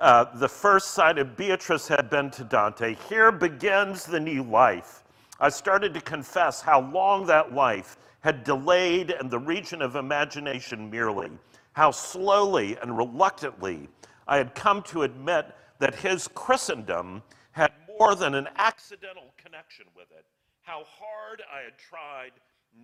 uh, 0.00 0.26
the 0.36 0.48
first 0.48 0.92
sight 0.92 1.18
of 1.18 1.36
Beatrice 1.36 1.88
had 1.88 2.08
been 2.08 2.30
to 2.32 2.44
Dante. 2.44 2.94
Here 3.08 3.32
begins 3.32 4.04
the 4.04 4.20
new 4.20 4.44
life. 4.44 5.02
I 5.40 5.48
started 5.48 5.92
to 5.94 6.00
confess 6.00 6.60
how 6.60 6.82
long 6.92 7.26
that 7.26 7.52
life 7.52 7.96
had 8.20 8.44
delayed 8.44 9.14
in 9.20 9.28
the 9.28 9.40
region 9.40 9.82
of 9.82 9.96
imagination 9.96 10.88
merely, 10.88 11.30
how 11.72 11.90
slowly 11.90 12.76
and 12.80 12.96
reluctantly 12.96 13.88
I 14.28 14.36
had 14.36 14.54
come 14.54 14.82
to 14.84 15.02
admit 15.02 15.46
that 15.80 15.96
his 15.96 16.28
Christendom 16.28 17.24
had 17.50 17.72
more 17.98 18.14
than 18.14 18.36
an 18.36 18.46
accidental 18.56 19.34
connection 19.36 19.86
with 19.96 20.12
it, 20.12 20.26
how 20.62 20.84
hard 20.84 21.42
I 21.52 21.62
had 21.62 21.76
tried 21.76 22.32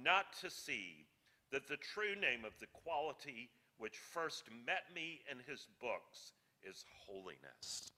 not 0.03 0.33
to 0.41 0.51
see 0.51 1.07
that 1.53 1.69
the 1.69 1.77
true 1.77 2.17
name 2.21 2.45
of 2.45 2.59
the 2.59 2.67
quality 2.73 3.51
which 3.79 3.99
first 3.99 4.45
met 4.67 4.85
me 4.95 5.21
in 5.31 5.39
his 5.49 5.67
books 5.81 6.33
is 6.63 6.85
holiness. 7.07 7.91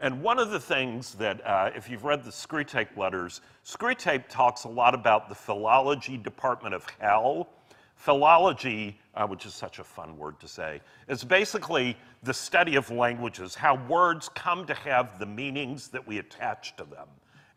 And 0.00 0.20
one 0.20 0.38
of 0.38 0.50
the 0.50 0.58
things 0.58 1.14
that, 1.14 1.46
uh, 1.46 1.70
if 1.76 1.88
you've 1.88 2.04
read 2.04 2.24
the 2.24 2.30
Screwtape 2.30 2.96
letters, 2.96 3.40
Screwtape 3.64 4.24
talks 4.28 4.64
a 4.64 4.68
lot 4.68 4.94
about 4.94 5.28
the 5.28 5.34
philology 5.34 6.16
department 6.16 6.74
of 6.74 6.84
hell. 6.98 7.50
Philology, 7.94 8.98
uh, 9.14 9.26
which 9.28 9.46
is 9.46 9.54
such 9.54 9.78
a 9.78 9.84
fun 9.84 10.18
word 10.18 10.40
to 10.40 10.48
say, 10.48 10.80
is 11.06 11.22
basically 11.22 11.96
the 12.24 12.34
study 12.34 12.74
of 12.74 12.90
languages, 12.90 13.54
how 13.54 13.76
words 13.86 14.28
come 14.30 14.66
to 14.66 14.74
have 14.74 15.20
the 15.20 15.26
meanings 15.26 15.86
that 15.88 16.04
we 16.04 16.18
attach 16.18 16.74
to 16.76 16.84
them. 16.84 17.06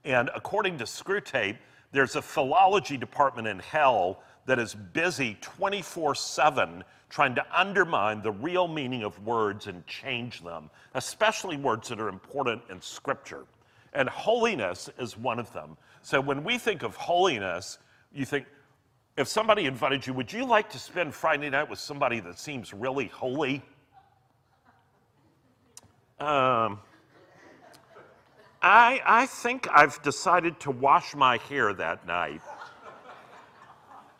And 0.03 0.29
according 0.35 0.77
to 0.77 0.83
Screwtape, 0.83 1.57
there's 1.91 2.15
a 2.15 2.21
philology 2.21 2.95
department 2.95 3.47
in 3.47 3.57
hell 3.57 4.21
that 4.45 4.59
is 4.59 4.75
busy 4.75 5.37
24 5.41 6.15
7 6.15 6.83
trying 7.09 7.35
to 7.35 7.45
undermine 7.57 8.21
the 8.21 8.31
real 8.31 8.67
meaning 8.67 9.03
of 9.03 9.17
words 9.25 9.67
and 9.67 9.85
change 9.87 10.43
them, 10.43 10.69
especially 10.95 11.55
words 11.55 11.87
that 11.89 11.99
are 11.99 12.09
important 12.09 12.61
in 12.69 12.81
Scripture. 12.81 13.45
And 13.93 14.09
holiness 14.09 14.89
is 14.99 15.17
one 15.17 15.39
of 15.39 15.51
them. 15.53 15.77
So 16.01 16.19
when 16.19 16.43
we 16.43 16.57
think 16.57 16.83
of 16.83 16.95
holiness, 16.95 17.77
you 18.13 18.25
think, 18.25 18.45
if 19.17 19.27
somebody 19.29 19.65
invited 19.65 20.05
you, 20.05 20.13
would 20.13 20.33
you 20.33 20.45
like 20.45 20.69
to 20.71 20.79
spend 20.79 21.13
Friday 21.13 21.49
night 21.49 21.69
with 21.69 21.79
somebody 21.79 22.19
that 22.19 22.37
seems 22.37 22.73
really 22.73 23.07
holy? 23.07 23.61
Um, 26.19 26.79
I, 28.61 29.01
I 29.05 29.25
think 29.25 29.67
I've 29.71 30.01
decided 30.01 30.59
to 30.61 30.71
wash 30.71 31.15
my 31.15 31.37
hair 31.37 31.73
that 31.73 32.05
night. 32.05 32.41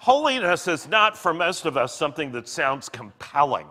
Holiness 0.06 0.68
is 0.68 0.88
not 0.88 1.18
for 1.18 1.34
most 1.34 1.66
of 1.66 1.78
us 1.78 1.92
something 1.92 2.32
that 2.34 2.48
sounds 2.48 2.90
compelling, 2.90 3.66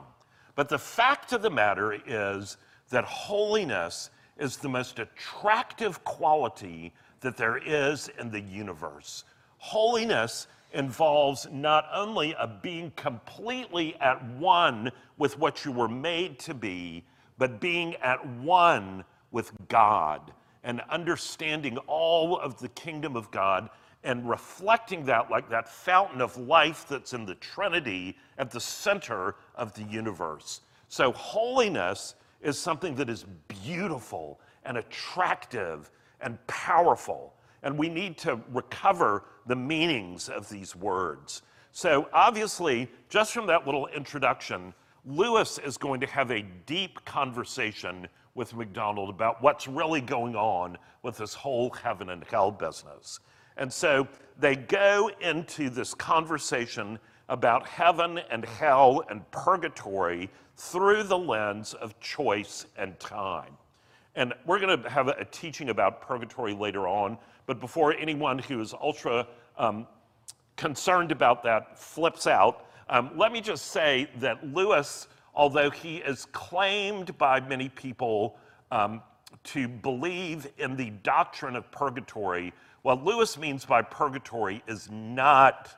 but 0.56 0.68
the 0.68 0.80
fact 0.80 1.32
of 1.32 1.42
the 1.42 1.50
matter 1.50 1.96
is 2.08 2.56
that 2.90 3.04
holiness 3.04 4.10
is 4.36 4.56
the 4.56 4.68
most 4.68 4.98
attractive 4.98 6.02
quality 6.02 6.92
that 7.20 7.36
there 7.36 7.58
is 7.58 8.10
in 8.18 8.32
the 8.32 8.40
universe. 8.40 9.22
Holiness 9.58 10.48
involves 10.72 11.46
not 11.52 11.86
only 11.94 12.32
a 12.32 12.48
being 12.48 12.90
completely 12.96 13.94
at 14.00 14.20
one 14.30 14.90
with 15.18 15.38
what 15.38 15.64
you 15.64 15.70
were 15.70 15.86
made 15.86 16.40
to 16.40 16.52
be, 16.52 17.04
but 17.38 17.60
being 17.60 17.94
at 18.02 18.26
one 18.38 19.04
with 19.30 19.52
God 19.68 20.32
and 20.64 20.80
understanding 20.90 21.78
all 21.86 22.36
of 22.36 22.58
the 22.58 22.70
kingdom 22.70 23.14
of 23.14 23.30
God 23.30 23.70
and 24.04 24.28
reflecting 24.28 25.04
that 25.06 25.30
like 25.30 25.48
that 25.48 25.68
fountain 25.68 26.20
of 26.20 26.36
life 26.36 26.86
that's 26.88 27.14
in 27.14 27.24
the 27.24 27.34
Trinity 27.36 28.16
at 28.38 28.50
the 28.50 28.60
center 28.60 29.34
of 29.56 29.74
the 29.74 29.82
universe. 29.84 30.60
So, 30.88 31.10
holiness 31.12 32.14
is 32.42 32.58
something 32.58 32.94
that 32.96 33.08
is 33.08 33.24
beautiful 33.48 34.38
and 34.64 34.76
attractive 34.76 35.90
and 36.20 36.38
powerful. 36.46 37.34
And 37.62 37.78
we 37.78 37.88
need 37.88 38.18
to 38.18 38.38
recover 38.52 39.24
the 39.46 39.56
meanings 39.56 40.28
of 40.28 40.48
these 40.50 40.76
words. 40.76 41.42
So, 41.72 42.08
obviously, 42.12 42.90
just 43.08 43.32
from 43.32 43.46
that 43.46 43.64
little 43.64 43.86
introduction, 43.88 44.74
Lewis 45.06 45.58
is 45.58 45.76
going 45.76 46.00
to 46.00 46.06
have 46.06 46.30
a 46.30 46.42
deep 46.66 47.04
conversation 47.04 48.06
with 48.34 48.54
MacDonald 48.54 49.10
about 49.10 49.42
what's 49.42 49.66
really 49.66 50.00
going 50.00 50.36
on 50.36 50.76
with 51.02 51.16
this 51.16 51.34
whole 51.34 51.70
heaven 51.70 52.10
and 52.10 52.24
hell 52.24 52.50
business. 52.50 53.20
And 53.56 53.72
so 53.72 54.08
they 54.38 54.56
go 54.56 55.10
into 55.20 55.70
this 55.70 55.94
conversation 55.94 56.98
about 57.28 57.66
heaven 57.66 58.20
and 58.30 58.44
hell 58.44 59.02
and 59.08 59.28
purgatory 59.30 60.28
through 60.56 61.04
the 61.04 61.18
lens 61.18 61.74
of 61.74 61.98
choice 62.00 62.66
and 62.76 62.98
time. 63.00 63.56
And 64.16 64.32
we're 64.46 64.60
going 64.60 64.82
to 64.82 64.88
have 64.88 65.08
a 65.08 65.24
teaching 65.24 65.70
about 65.70 66.00
purgatory 66.00 66.54
later 66.54 66.86
on, 66.86 67.18
but 67.46 67.60
before 67.60 67.94
anyone 67.94 68.38
who 68.38 68.60
is 68.60 68.72
ultra 68.74 69.26
um, 69.58 69.86
concerned 70.56 71.10
about 71.10 71.42
that 71.42 71.78
flips 71.78 72.26
out, 72.26 72.66
um, 72.88 73.10
let 73.16 73.32
me 73.32 73.40
just 73.40 73.66
say 73.66 74.08
that 74.18 74.46
Lewis, 74.46 75.08
although 75.34 75.70
he 75.70 75.96
is 75.96 76.26
claimed 76.26 77.16
by 77.18 77.40
many 77.40 77.68
people 77.68 78.36
um, 78.70 79.02
to 79.42 79.66
believe 79.66 80.46
in 80.58 80.76
the 80.76 80.90
doctrine 81.02 81.56
of 81.56 81.68
purgatory, 81.72 82.52
what 82.84 83.02
Lewis 83.02 83.38
means 83.38 83.64
by 83.64 83.80
purgatory 83.80 84.62
is 84.68 84.90
not 84.90 85.74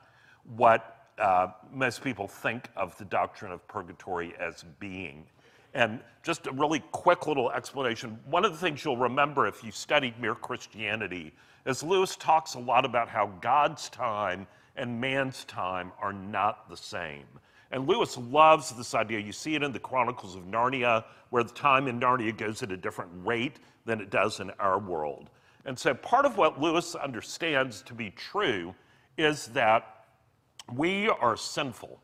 what 0.57 1.07
uh, 1.19 1.47
most 1.73 2.03
people 2.03 2.27
think 2.27 2.69
of 2.75 2.99
the 2.99 3.05
doctrine 3.05 3.53
of 3.53 3.66
purgatory 3.69 4.35
as 4.40 4.64
being. 4.81 5.25
And 5.73 6.01
just 6.25 6.49
a 6.49 6.51
really 6.51 6.81
quick 6.90 7.29
little 7.29 7.53
explanation. 7.53 8.19
One 8.29 8.45
of 8.45 8.51
the 8.51 8.59
things 8.59 8.85
you'll 8.85 8.97
remember 8.97 9.47
if 9.47 9.62
you 9.62 9.71
studied 9.71 10.19
Mere 10.21 10.35
Christianity 10.35 11.33
is 11.64 11.85
Lewis 11.85 12.16
talks 12.16 12.55
a 12.55 12.59
lot 12.59 12.85
about 12.85 13.09
how 13.09 13.29
God's 13.40 13.88
time 13.88 14.49
and 14.75 15.01
man's 15.01 15.45
time 15.45 15.92
are 16.01 16.12
not 16.12 16.69
the 16.69 16.77
same. 16.77 17.27
And 17.71 17.87
Lewis 17.87 18.19
loves 18.19 18.73
this 18.73 18.97
idea. 18.97 19.21
You 19.21 19.31
see 19.33 19.55
it 19.55 19.62
in 19.62 19.71
the 19.71 19.79
Chronicles 19.79 20.35
of 20.35 20.42
Narnia, 20.42 21.05
where 21.31 21.45
the 21.45 21.55
time 21.55 21.87
in 21.87 22.01
Narnia 22.01 22.37
goes 22.37 22.64
at 22.64 22.73
a 22.73 22.77
different 22.77 23.12
rate 23.25 23.61
than 23.85 24.01
it 24.01 24.11
does 24.11 24.40
in 24.40 24.51
our 24.59 24.81
world. 24.81 25.31
And 25.66 25.76
so 25.76 25.92
part 25.92 26.24
of 26.24 26.38
what 26.38 26.61
Lewis 26.61 26.94
understands 26.94 27.83
to 27.83 27.92
be 27.92 28.11
true 28.11 28.74
is 29.18 29.48
that 29.48 30.05
we 30.72 31.09
are 31.09 31.37
sinful. 31.37 32.00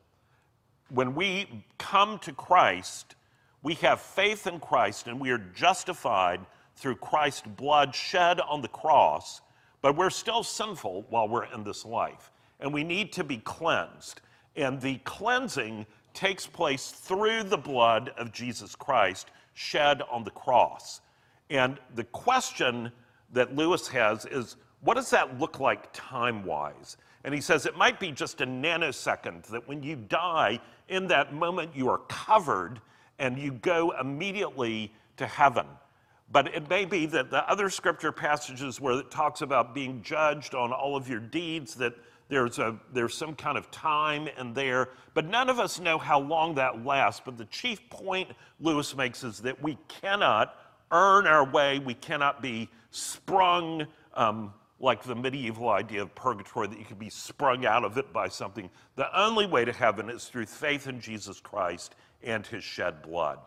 When 0.91 1.15
we 1.15 1.65
come 1.79 2.19
to 2.21 2.33
Christ, 2.33 3.15
we 3.63 3.75
have 3.75 4.01
faith 4.01 4.49
in 4.49 4.59
Christ 4.59 5.07
and 5.07 5.21
we 5.21 5.31
are 5.31 5.39
justified 5.39 6.41
through 6.75 6.97
Christ's 6.97 7.47
blood 7.47 7.95
shed 7.95 8.41
on 8.41 8.63
the 8.63 8.69
cross, 8.69 9.41
but 9.81 9.97
we're 9.97 10.11
still 10.11 10.43
sinful 10.43 11.07
while 11.09 11.29
we're 11.29 11.45
in 11.45 11.63
this 11.63 11.85
life. 11.85 12.33
And 12.59 12.75
we 12.75 12.83
need 12.83 13.13
to 13.13 13.25
be 13.25 13.39
cleansed. 13.39 14.21
And 14.57 14.81
the 14.81 14.97
cleansing 15.05 15.87
takes 16.15 16.47
place 16.49 16.91
through 16.91 17.45
the 17.45 17.57
blood 17.57 18.13
of 18.19 18.33
Jesus 18.33 18.75
Christ 18.75 19.31
shed 19.55 20.03
on 20.11 20.25
the 20.25 20.31
cross. 20.31 21.01
And 21.49 21.79
the 21.95 22.05
question 22.05 22.91
that 23.33 23.57
Lewis 23.57 23.89
has 23.89 24.27
is 24.27 24.57
what 24.81 24.95
does 24.95 25.11
that 25.11 25.39
look 25.39 25.61
like 25.61 25.89
time 25.93 26.45
wise? 26.45 26.97
And 27.25 27.33
he 27.33 27.41
says 27.41 27.67
it 27.67 27.77
might 27.77 28.01
be 28.01 28.11
just 28.11 28.41
a 28.41 28.47
nanosecond 28.47 29.47
that 29.47 29.67
when 29.69 29.83
you 29.83 29.97
die, 29.97 30.61
in 30.89 31.07
that 31.09 31.33
moment 31.33 31.71
you 31.75 31.89
are 31.89 31.99
covered 32.09 32.81
and 33.19 33.39
you 33.39 33.53
go 33.53 33.95
immediately 34.01 34.93
to 35.17 35.27
heaven. 35.27 35.67
But 36.33 36.55
it 36.55 36.69
may 36.69 36.85
be 36.85 37.07
that 37.07 37.31
the 37.31 37.49
other 37.49 37.69
scripture 37.69 38.11
passages 38.11 38.81
where 38.81 38.99
it 38.99 39.11
talks 39.11 39.43
about 39.43 39.75
being 39.75 40.03
judged 40.03 40.55
on 40.55 40.73
all 40.73 40.97
of 40.97 41.09
your 41.09 41.21
deeds, 41.21 41.75
that 41.75 41.95
there's, 42.29 42.59
a, 42.59 42.75
there's 42.95 43.15
some 43.15 43.35
kind 43.35 43.59
of 43.59 43.71
time 43.71 44.27
in 44.39 44.55
there. 44.55 44.89
But 45.13 45.27
none 45.27 45.51
of 45.51 45.61
us 45.61 45.79
know 45.79 45.99
how 45.99 46.19
long 46.19 46.55
that 46.55 46.85
lasts. 46.85 47.21
But 47.23 47.37
the 47.37 47.45
chief 47.47 47.89
point 47.91 48.31
Lewis 48.61 48.97
makes 48.97 49.23
is 49.23 49.41
that 49.41 49.63
we 49.63 49.77
cannot 49.89 50.57
earn 50.91 51.27
our 51.27 51.45
way, 51.45 51.79
we 51.79 51.95
cannot 51.95 52.41
be 52.41 52.69
sprung 52.93 53.87
um, 54.15 54.53
like 54.79 55.03
the 55.03 55.15
medieval 55.15 55.71
idea 55.71 56.03
of 56.03 56.15
purgatory, 56.15 56.69
that 56.69 56.79
you 56.79 56.85
could 56.85 56.99
be 56.99 57.11
sprung 57.11 57.67
out 57.67 57.85
of 57.85 57.99
it 57.99 58.13
by 58.13 58.29
something. 58.29 58.71
The 58.97 59.19
only 59.19 59.47
way 59.47 59.65
to 59.65 59.73
heaven 59.73 60.09
is 60.09 60.25
through 60.25 60.47
faith 60.47 60.87
in 60.87 61.01
Jesus 61.01 61.41
Christ 61.41 61.95
and 62.23 62.47
his 62.47 62.63
shed 62.63 63.03
blood, 63.03 63.39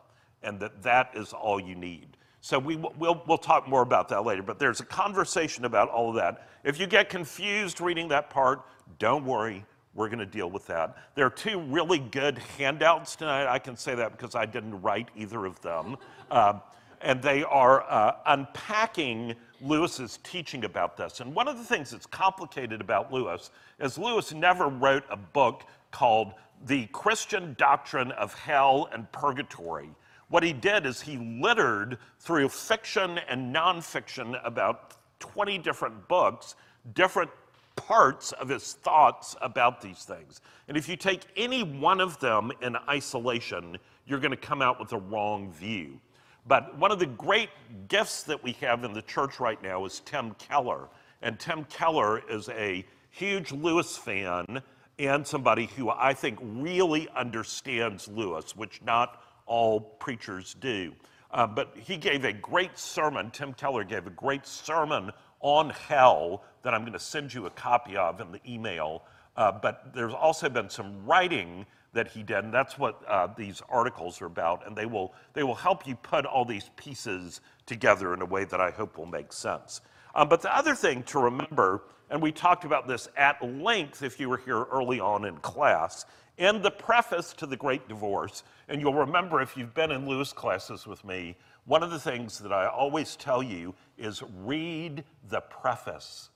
and 0.44 0.60
that 0.60 0.84
that 0.84 1.12
is 1.14 1.34
all 1.34 1.60
you 1.60 1.76
need. 1.76 2.18
So 2.42 2.60
we, 2.60 2.76
will 2.76 3.24
we'll 3.28 3.38
talk 3.38 3.68
more 3.68 3.82
about 3.82 4.08
that 4.10 4.24
later, 4.24 4.44
but 4.44 4.60
there's 4.60 4.80
a 4.80 4.86
conversation 4.86 5.66
about 5.66 5.90
all 5.90 6.10
of 6.10 6.16
that. 6.16 6.48
If 6.64 6.80
you 6.80 6.88
get 6.88 7.10
confused 7.10 7.82
reading 7.82 8.08
that 8.10 8.30
part, 8.30 8.62
don't 9.00 9.26
worry. 9.26 9.66
We're 9.96 10.10
going 10.10 10.20
to 10.20 10.26
deal 10.26 10.50
with 10.50 10.68
that. 10.68 10.96
There 11.16 11.26
are 11.26 11.32
two 11.32 11.60
really 11.60 12.00
good 12.00 12.38
handouts 12.58 13.16
tonight. 13.16 13.48
I 13.48 13.60
can 13.60 13.76
say 13.76 13.96
that 13.96 14.12
because 14.12 14.36
I 14.36 14.46
didn't 14.46 14.82
write 14.82 15.10
either 15.16 15.46
of 15.46 15.60
them. 15.62 15.98
Uh, 16.30 16.60
and 17.02 17.22
they 17.22 17.44
are 17.44 17.84
uh, 17.90 18.18
unpacking 18.26 19.36
Lewis's 19.62 20.20
teaching 20.24 20.66
about 20.66 20.98
this. 20.98 21.20
And 21.20 21.34
one 21.34 21.48
of 21.48 21.58
the 21.58 21.64
things 21.64 21.92
that's 21.92 22.06
complicated 22.06 22.82
about 22.82 23.12
Lewis 23.12 23.52
is 23.80 23.98
Lewis 23.98 24.34
never 24.34 24.68
wrote 24.68 25.04
a 25.10 25.18
book 25.18 25.64
called 25.92 26.34
The 26.66 26.88
Christian 26.88 27.56
Doctrine 27.58 28.12
of 28.14 28.34
Hell 28.34 28.90
and 28.92 29.12
Purgatory. 29.12 29.90
What 30.30 30.44
he 30.44 30.54
did 30.54 30.86
is 30.86 31.02
he 31.02 31.18
littered 31.18 31.98
through 32.20 32.50
fiction 32.50 33.20
and 33.30 33.56
nonfiction 33.56 34.40
about 34.44 34.96
20 35.20 35.58
different 35.60 36.08
books, 36.08 36.56
different 36.94 37.30
parts 37.76 38.32
of 38.34 38.50
his 38.50 38.74
thoughts 38.74 39.36
about 39.42 39.82
these 39.82 40.04
things. 40.04 40.42
And 40.68 40.78
if 40.78 40.90
you 40.90 40.96
take 40.96 41.22
any 41.36 41.64
one 41.64 42.02
of 42.02 42.20
them 42.20 42.52
in 42.62 42.76
isolation, 42.90 43.78
you're 44.06 44.20
going 44.20 44.32
to 44.32 44.38
come 44.38 44.62
out 44.62 44.80
with 44.80 44.94
a 44.94 44.98
wrong 44.98 45.52
view. 45.52 46.00
But 46.48 46.78
one 46.78 46.92
of 46.92 47.00
the 47.00 47.06
great 47.06 47.50
gifts 47.88 48.24
that 48.24 48.44
we 48.44 48.54
have 48.62 48.84
in 48.84 48.94
the 48.94 49.02
church 49.02 49.40
right 49.40 49.62
now 49.62 49.86
is 49.86 50.02
Tim 50.06 50.36
Keller. 50.36 50.88
And 51.22 51.40
Tim 51.40 51.64
Keller 51.66 52.22
is 52.30 52.50
a 52.50 52.86
huge 53.10 53.52
Lewis 53.52 53.98
fan 53.98 54.62
and 55.00 55.26
somebody 55.26 55.66
who 55.66 55.90
I 55.90 56.14
think 56.14 56.40
really 56.42 57.10
understands 57.16 58.08
Lewis, 58.08 58.56
which 58.56 58.82
not 58.82 59.22
all 59.46 59.80
preachers 59.80 60.56
do. 60.60 60.94
Uh, 61.32 61.48
but 61.48 61.76
he 61.76 61.98
gave 61.98 62.24
a 62.24 62.32
great 62.32 62.78
sermon, 62.78 63.32
Tim 63.32 63.54
Keller 63.54 63.84
gave 63.84 64.08
a 64.08 64.12
great 64.12 64.48
sermon 64.48 65.12
on 65.42 65.70
hell 65.70 66.44
that 66.64 66.74
I'm 66.74 66.82
going 66.82 66.94
to 66.94 67.00
send 67.00 67.34
you 67.34 67.46
a 67.46 67.50
copy 67.50 67.98
of 67.98 68.22
in 68.22 68.32
the 68.32 68.40
email. 68.48 69.04
Uh, 69.36 69.52
but 69.52 69.94
there's 69.94 70.14
also 70.14 70.48
been 70.48 70.70
some 70.70 71.06
writing 71.06 71.66
that 71.96 72.10
he 72.10 72.22
did, 72.22 72.44
and 72.44 72.54
that's 72.54 72.78
what 72.78 73.02
uh, 73.08 73.28
these 73.36 73.62
articles 73.70 74.22
are 74.22 74.28
about. 74.28 74.68
And 74.68 74.76
they 74.76 74.86
will, 74.86 75.14
they 75.34 75.44
will 75.44 75.56
help 75.56 75.88
you 75.88 75.96
put 75.96 76.26
all 76.26 76.46
these 76.46 76.70
pieces 76.76 77.42
together 77.66 78.14
in 78.14 78.22
a 78.22 78.26
way 78.26 78.44
that 78.46 78.62
I 78.62 78.70
hope 78.70 78.98
will 78.98 79.06
make 79.06 79.34
sense. 79.34 79.82
Um, 80.14 80.30
but 80.30 80.42
the 80.42 80.56
other 80.56 80.76
thing 80.76 81.04
to 81.04 81.20
remember, 81.20 81.84
and 82.10 82.22
we 82.22 82.32
talked 82.32 82.66
about 82.66 82.88
this 82.88 83.08
at 83.18 83.42
length 83.42 84.04
if 84.04 84.20
you 84.20 84.30
were 84.30 84.38
here 84.38 84.64
early 84.66 85.00
on 85.00 85.26
in 85.26 85.38
class, 85.38 86.06
in 86.38 86.62
the 86.62 86.72
preface 86.72 87.34
to 87.34 87.46
The 87.46 87.56
Great 87.58 87.88
Divorce, 87.88 88.44
and 88.68 88.82
you'll 88.82 88.94
remember 88.94 89.42
if 89.42 89.56
you've 89.56 89.74
been 89.74 89.92
in 89.92 90.08
Lewis 90.08 90.34
classes 90.34 90.86
with 90.86 91.04
me, 91.06 91.38
one 91.66 91.82
of 91.82 91.92
the 91.92 92.00
things 92.00 92.40
that 92.40 92.52
I 92.52 92.68
always 92.68 93.16
tell 93.16 93.42
you 93.42 93.74
is 93.98 94.22
read 94.44 95.04
the 95.30 95.42
preface 95.42 96.30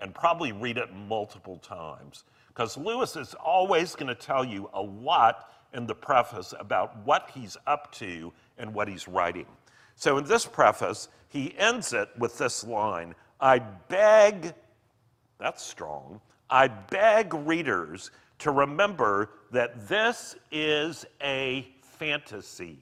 and 0.00 0.14
probably 0.14 0.52
read 0.52 0.78
it 0.78 0.92
multiple 0.92 1.58
times. 1.58 2.24
Because 2.58 2.76
Lewis 2.76 3.14
is 3.14 3.34
always 3.34 3.94
going 3.94 4.08
to 4.08 4.16
tell 4.16 4.44
you 4.44 4.68
a 4.74 4.82
lot 4.82 5.52
in 5.74 5.86
the 5.86 5.94
preface 5.94 6.52
about 6.58 6.96
what 7.06 7.30
he's 7.32 7.56
up 7.68 7.92
to 7.92 8.32
and 8.58 8.74
what 8.74 8.88
he's 8.88 9.06
writing. 9.06 9.46
So 9.94 10.18
in 10.18 10.24
this 10.24 10.44
preface, 10.44 11.08
he 11.28 11.56
ends 11.56 11.92
it 11.92 12.08
with 12.18 12.36
this 12.36 12.64
line 12.64 13.14
I 13.40 13.60
beg, 13.60 14.54
that's 15.38 15.62
strong, 15.62 16.20
I 16.50 16.66
beg 16.66 17.32
readers 17.32 18.10
to 18.40 18.50
remember 18.50 19.30
that 19.52 19.86
this 19.86 20.34
is 20.50 21.06
a 21.22 21.68
fantasy. 21.80 22.80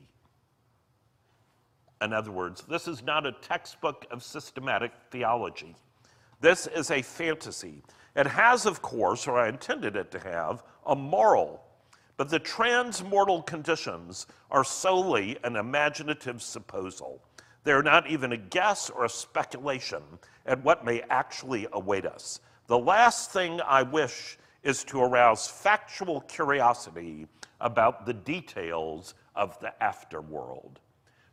In 2.01 2.15
other 2.15 2.31
words, 2.31 2.65
this 2.67 2.89
is 2.89 3.03
not 3.03 3.27
a 3.27 3.33
textbook 3.33 4.07
of 4.11 4.23
systematic 4.23 4.93
theology. 5.11 5.77
This 6.41 6.67
is 6.67 6.91
a 6.91 7.03
fantasy. 7.03 7.83
It 8.16 8.26
has, 8.26 8.66
of 8.66 8.83
course, 8.83 9.29
or 9.29 9.38
I 9.38 9.48
intended 9.48 9.94
it 9.94 10.11
to 10.11 10.18
have, 10.18 10.64
a 10.87 10.96
moral 10.96 11.62
but 12.16 12.31
the 12.31 12.40
transmortal 12.40 13.44
conditions 13.44 14.26
are 14.50 14.64
solely 14.64 15.37
an 15.44 15.57
imaginative 15.57 16.42
supposal. 16.42 17.20
They're 17.64 17.83
not 17.83 18.09
even 18.09 18.33
a 18.33 18.37
guess 18.37 18.90
or 18.90 19.05
a 19.05 19.09
speculation 19.09 20.02
at 20.46 20.62
what 20.64 20.85
may 20.85 21.02
actually 21.11 21.66
await 21.72 22.07
us. 22.07 22.40
The 22.68 22.79
last 22.79 23.33
thing 23.33 23.61
I 23.66 23.83
wish 23.83 24.38
is 24.62 24.83
to 24.85 25.02
arouse 25.02 25.48
factual 25.48 26.22
curiosity 26.22 27.26
about 27.61 28.07
the 28.07 28.14
details 28.14 29.14
of 29.35 29.59
the 29.61 29.72
afterworld. 29.83 30.76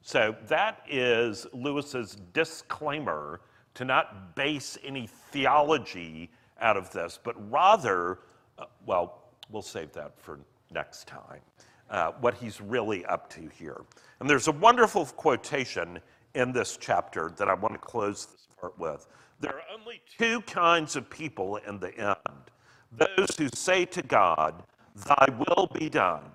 So 0.02 0.36
that 0.48 0.82
is 0.90 1.48
Lewis's 1.54 2.18
disclaimer 2.34 3.42
to 3.76 3.86
not 3.86 4.36
base 4.36 4.78
any 4.84 5.08
theology 5.32 6.30
out 6.62 6.78
of 6.78 6.92
this, 6.92 7.20
but 7.24 7.36
rather, 7.52 8.20
uh, 8.58 8.66
well, 8.86 9.24
we'll 9.52 9.62
save 9.62 9.92
that 9.94 10.20
for 10.20 10.40
next 10.72 11.08
time, 11.08 11.42
uh, 11.90 12.12
what 12.22 12.34
he's 12.34 12.62
really 12.62 13.06
up 13.06 13.30
to 13.30 13.50
here. 13.58 13.82
And 14.20 14.30
there's 14.30 14.48
a 14.48 14.54
wonderful 14.54 15.06
quotation 15.06 16.00
in 16.34 16.52
this 16.52 16.78
chapter 16.80 17.32
that 17.38 17.50
I 17.50 17.54
want 17.54 17.74
to 17.74 17.80
close 17.80 18.26
this 18.26 18.48
part 18.60 18.78
with. 18.80 19.08
There 19.40 19.54
are 19.54 19.80
only 19.80 20.02
two 20.18 20.42
kinds 20.42 20.96
of 20.96 21.10
people 21.10 21.58
in 21.68 21.80
the 21.80 21.94
end 21.98 22.52
those 22.96 23.36
who 23.38 23.50
say 23.54 23.86
to 23.86 24.04
God, 24.04 24.64
Thy 24.96 25.28
will 25.48 25.68
be 25.74 25.90
done, 25.90 26.30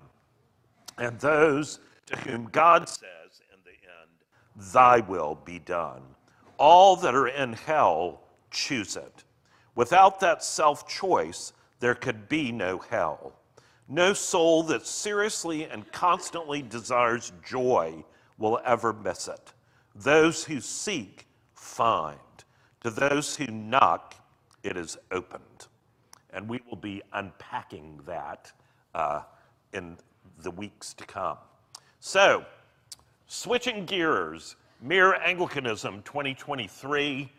and 0.97 1.17
those 1.19 1.79
to 2.07 2.17
whom 2.17 2.49
God 2.51 2.89
says 2.89 3.41
in 3.53 3.59
the 3.63 3.71
end, 3.71 4.71
Thy 4.73 4.99
will 4.99 5.39
be 5.45 5.59
done. 5.59 6.01
All 6.57 6.97
that 6.97 7.15
are 7.15 7.29
in 7.29 7.53
hell 7.53 8.21
choose 8.51 8.97
it. 8.97 9.23
Without 9.79 10.19
that 10.19 10.43
self 10.43 10.89
choice, 10.89 11.53
there 11.79 11.95
could 11.95 12.27
be 12.27 12.51
no 12.51 12.79
hell. 12.79 13.31
No 13.87 14.11
soul 14.11 14.61
that 14.63 14.85
seriously 14.85 15.63
and 15.63 15.89
constantly 15.93 16.61
desires 16.61 17.31
joy 17.47 18.03
will 18.37 18.59
ever 18.65 18.91
miss 18.91 19.29
it. 19.29 19.53
Those 19.95 20.43
who 20.43 20.59
seek 20.59 21.27
find. 21.53 22.19
To 22.81 22.89
those 22.89 23.37
who 23.37 23.47
knock, 23.47 24.15
it 24.63 24.75
is 24.75 24.97
opened. 25.11 25.67
And 26.33 26.49
we 26.49 26.59
will 26.69 26.75
be 26.75 27.01
unpacking 27.13 28.01
that 28.05 28.51
uh, 28.93 29.21
in 29.71 29.95
the 30.39 30.51
weeks 30.51 30.93
to 30.95 31.05
come. 31.05 31.37
So, 32.01 32.45
switching 33.27 33.85
gears, 33.85 34.57
Mere 34.81 35.13
Anglicanism 35.23 36.01
2023. 36.01 37.31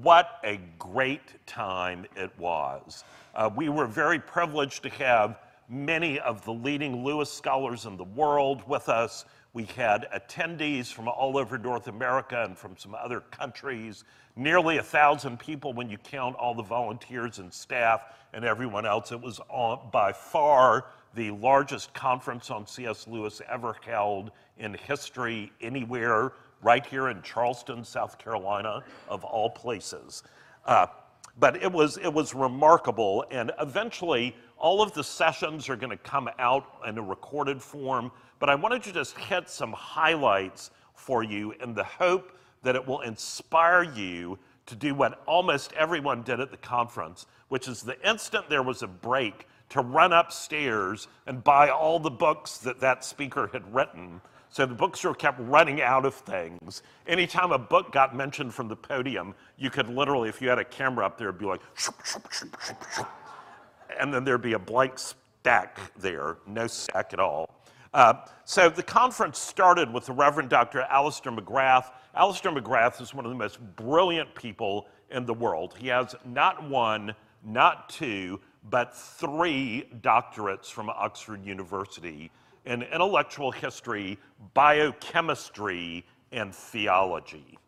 What 0.00 0.40
a 0.44 0.58
great 0.78 1.46
time 1.46 2.06
it 2.16 2.30
was. 2.38 3.04
Uh, 3.34 3.50
we 3.54 3.68
were 3.68 3.86
very 3.86 4.18
privileged 4.18 4.82
to 4.84 4.88
have 4.90 5.38
many 5.68 6.18
of 6.20 6.44
the 6.44 6.52
leading 6.52 7.04
Lewis 7.04 7.32
scholars 7.32 7.86
in 7.86 7.96
the 7.96 8.04
world 8.04 8.66
with 8.68 8.88
us. 8.88 9.24
We 9.52 9.64
had 9.64 10.08
attendees 10.12 10.92
from 10.92 11.08
all 11.08 11.38
over 11.38 11.58
North 11.58 11.86
America 11.86 12.44
and 12.44 12.58
from 12.58 12.76
some 12.76 12.94
other 12.94 13.20
countries, 13.20 14.04
nearly 14.36 14.78
a 14.78 14.82
thousand 14.82 15.38
people 15.38 15.72
when 15.72 15.88
you 15.88 15.98
count 15.98 16.36
all 16.36 16.54
the 16.54 16.62
volunteers 16.62 17.38
and 17.38 17.52
staff 17.52 18.02
and 18.32 18.44
everyone 18.44 18.84
else. 18.84 19.12
It 19.12 19.20
was 19.20 19.40
on, 19.48 19.90
by 19.92 20.12
far 20.12 20.86
the 21.14 21.30
largest 21.30 21.94
conference 21.94 22.50
on 22.50 22.66
C.S. 22.66 23.06
Lewis 23.06 23.40
ever 23.48 23.76
held 23.86 24.32
in 24.58 24.74
history 24.74 25.52
anywhere, 25.60 26.32
right 26.64 26.84
here 26.84 27.08
in 27.08 27.22
Charleston, 27.22 27.84
South 27.84 28.18
Carolina, 28.18 28.82
of 29.08 29.22
all 29.22 29.50
places. 29.50 30.24
Uh, 30.64 30.86
but 31.38 31.62
it 31.62 31.70
was, 31.70 31.98
it 31.98 32.12
was 32.12 32.34
remarkable, 32.34 33.24
and 33.30 33.52
eventually 33.60 34.34
all 34.56 34.80
of 34.80 34.92
the 34.94 35.04
sessions 35.04 35.68
are 35.68 35.76
going 35.76 35.90
to 35.90 35.96
come 35.98 36.28
out 36.38 36.64
in 36.88 36.96
a 36.96 37.02
recorded 37.02 37.60
form, 37.60 38.10
but 38.38 38.48
I 38.48 38.54
wanted 38.54 38.82
to 38.84 38.92
just 38.92 39.16
hit 39.18 39.48
some 39.48 39.72
highlights 39.72 40.70
for 40.94 41.22
you 41.22 41.52
in 41.62 41.74
the 41.74 41.84
hope 41.84 42.32
that 42.62 42.74
it 42.74 42.86
will 42.86 43.00
inspire 43.02 43.82
you 43.82 44.38
to 44.66 44.74
do 44.74 44.94
what 44.94 45.22
almost 45.26 45.72
everyone 45.74 46.22
did 46.22 46.40
at 46.40 46.50
the 46.50 46.56
conference, 46.56 47.26
which 47.48 47.68
is 47.68 47.82
the 47.82 48.00
instant 48.08 48.48
there 48.48 48.62
was 48.62 48.82
a 48.82 48.86
break 48.86 49.46
to 49.70 49.80
run 49.80 50.12
upstairs 50.12 51.08
and 51.26 51.44
buy 51.44 51.68
all 51.68 51.98
the 51.98 52.10
books 52.10 52.58
that 52.58 52.80
that 52.80 53.04
speaker 53.04 53.50
had 53.52 53.74
written. 53.74 54.20
So 54.54 54.64
the 54.66 54.74
bookstore 54.74 55.16
kept 55.16 55.40
running 55.40 55.82
out 55.82 56.06
of 56.06 56.14
things. 56.14 56.84
Anytime 57.08 57.50
a 57.50 57.58
book 57.58 57.90
got 57.90 58.14
mentioned 58.14 58.54
from 58.54 58.68
the 58.68 58.76
podium, 58.76 59.34
you 59.56 59.68
could 59.68 59.88
literally, 59.88 60.28
if 60.28 60.40
you 60.40 60.48
had 60.48 60.60
a 60.60 60.64
camera 60.64 61.04
up 61.04 61.18
there, 61.18 61.32
be 61.32 61.44
like, 61.44 61.60
shoop, 61.74 61.96
shoop, 62.04 62.32
shoop, 62.32 62.56
and 63.98 64.14
then 64.14 64.22
there'd 64.22 64.40
be 64.40 64.52
a 64.52 64.58
blank 64.60 64.96
stack 64.96 65.80
there, 65.96 66.36
no 66.46 66.68
stack 66.68 67.12
at 67.12 67.18
all. 67.18 67.64
Uh, 67.92 68.14
so 68.44 68.68
the 68.68 68.80
conference 68.80 69.40
started 69.40 69.92
with 69.92 70.06
the 70.06 70.12
Reverend 70.12 70.50
Dr. 70.50 70.82
Alister 70.82 71.32
McGrath. 71.32 71.90
Alister 72.14 72.52
McGrath 72.52 73.00
is 73.00 73.12
one 73.12 73.24
of 73.24 73.32
the 73.32 73.36
most 73.36 73.58
brilliant 73.74 74.32
people 74.36 74.86
in 75.10 75.26
the 75.26 75.34
world. 75.34 75.74
He 75.76 75.88
has 75.88 76.14
not 76.24 76.62
one, 76.62 77.12
not 77.44 77.88
two, 77.88 78.38
but 78.70 78.96
three 78.96 79.90
doctorates 80.00 80.66
from 80.66 80.90
Oxford 80.90 81.44
University 81.44 82.30
in 82.64 82.82
intellectual 82.82 83.50
history, 83.50 84.18
biochemistry, 84.54 86.04
and 86.32 86.54
theology. 86.54 87.58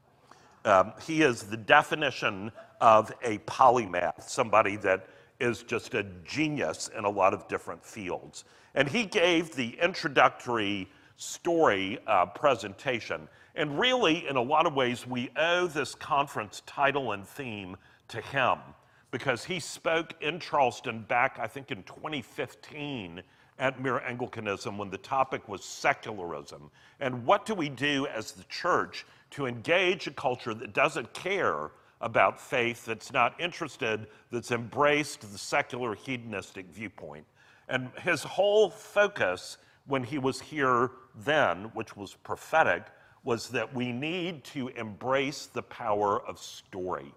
Um, 0.65 0.93
he 1.07 1.23
is 1.23 1.45
the 1.45 1.57
definition 1.57 2.51
of 2.81 3.13
a 3.23 3.39
polymath, 3.39 4.29
somebody 4.29 4.77
that 4.77 5.07
is 5.39 5.63
just 5.63 5.95
a 5.95 6.05
genius 6.25 6.91
in 6.97 7.05
a 7.05 7.11
lot 7.11 7.35
of 7.35 7.47
different 7.47 7.85
fields. 7.85 8.45
And 8.75 8.89
he 8.89 9.05
gave 9.05 9.55
the 9.55 9.77
introductory 9.81 10.89
story 11.17 11.99
uh, 12.07 12.27
presentation. 12.27 13.29
And 13.55 13.79
really, 13.79 14.27
in 14.29 14.37
a 14.37 14.43
lot 14.43 14.67
of 14.67 14.75
ways, 14.75 15.07
we 15.07 15.31
owe 15.37 15.67
this 15.67 15.95
conference 15.95 16.63
title 16.67 17.13
and 17.13 17.27
theme 17.27 17.77
to 18.09 18.21
him 18.21 18.59
because 19.11 19.45
he 19.45 19.61
spoke 19.61 20.15
in 20.21 20.39
Charleston 20.39 21.03
back, 21.03 21.39
I 21.41 21.47
think, 21.47 21.71
in 21.71 21.83
2015 21.85 23.23
at 23.59 23.81
Mere 23.81 24.01
Anglicanism 24.01 24.79
when 24.79 24.91
the 24.91 24.99
topic 24.99 25.49
was 25.49 25.65
secularism. 25.65 26.71
And 27.01 27.25
what 27.25 27.47
do 27.47 27.55
we 27.55 27.69
do 27.69 28.07
as 28.07 28.33
the 28.33 28.45
church 28.45 29.07
to 29.31 29.47
engage 29.47 30.07
a 30.07 30.11
culture 30.11 30.55
that 30.55 30.73
doesn't 30.73 31.13
care 31.15 31.71
about 32.01 32.39
faith, 32.41 32.85
that's 32.85 33.13
not 33.13 33.41
interested, 33.41 34.07
that's 34.31 34.51
embraced 34.51 35.21
the 35.33 35.39
secular 35.39 35.95
hedonistic 35.95 36.67
viewpoint. 36.67 37.25
And 37.69 37.91
his 38.03 38.23
whole 38.23 38.69
focus 38.71 39.57
when 39.87 40.05
he 40.05 40.19
was 40.19 40.41
here 40.41 40.91
then, 41.25 41.71
which 41.75 41.97
was 41.97 42.15
prophetic, 42.15 42.85
was 43.25 43.49
that 43.49 43.75
we 43.75 43.93
need 43.93 44.45
to 44.45 44.69
embrace 44.69 45.47
the 45.47 45.63
power 45.63 46.21
of 46.27 46.39
story. 46.39 47.13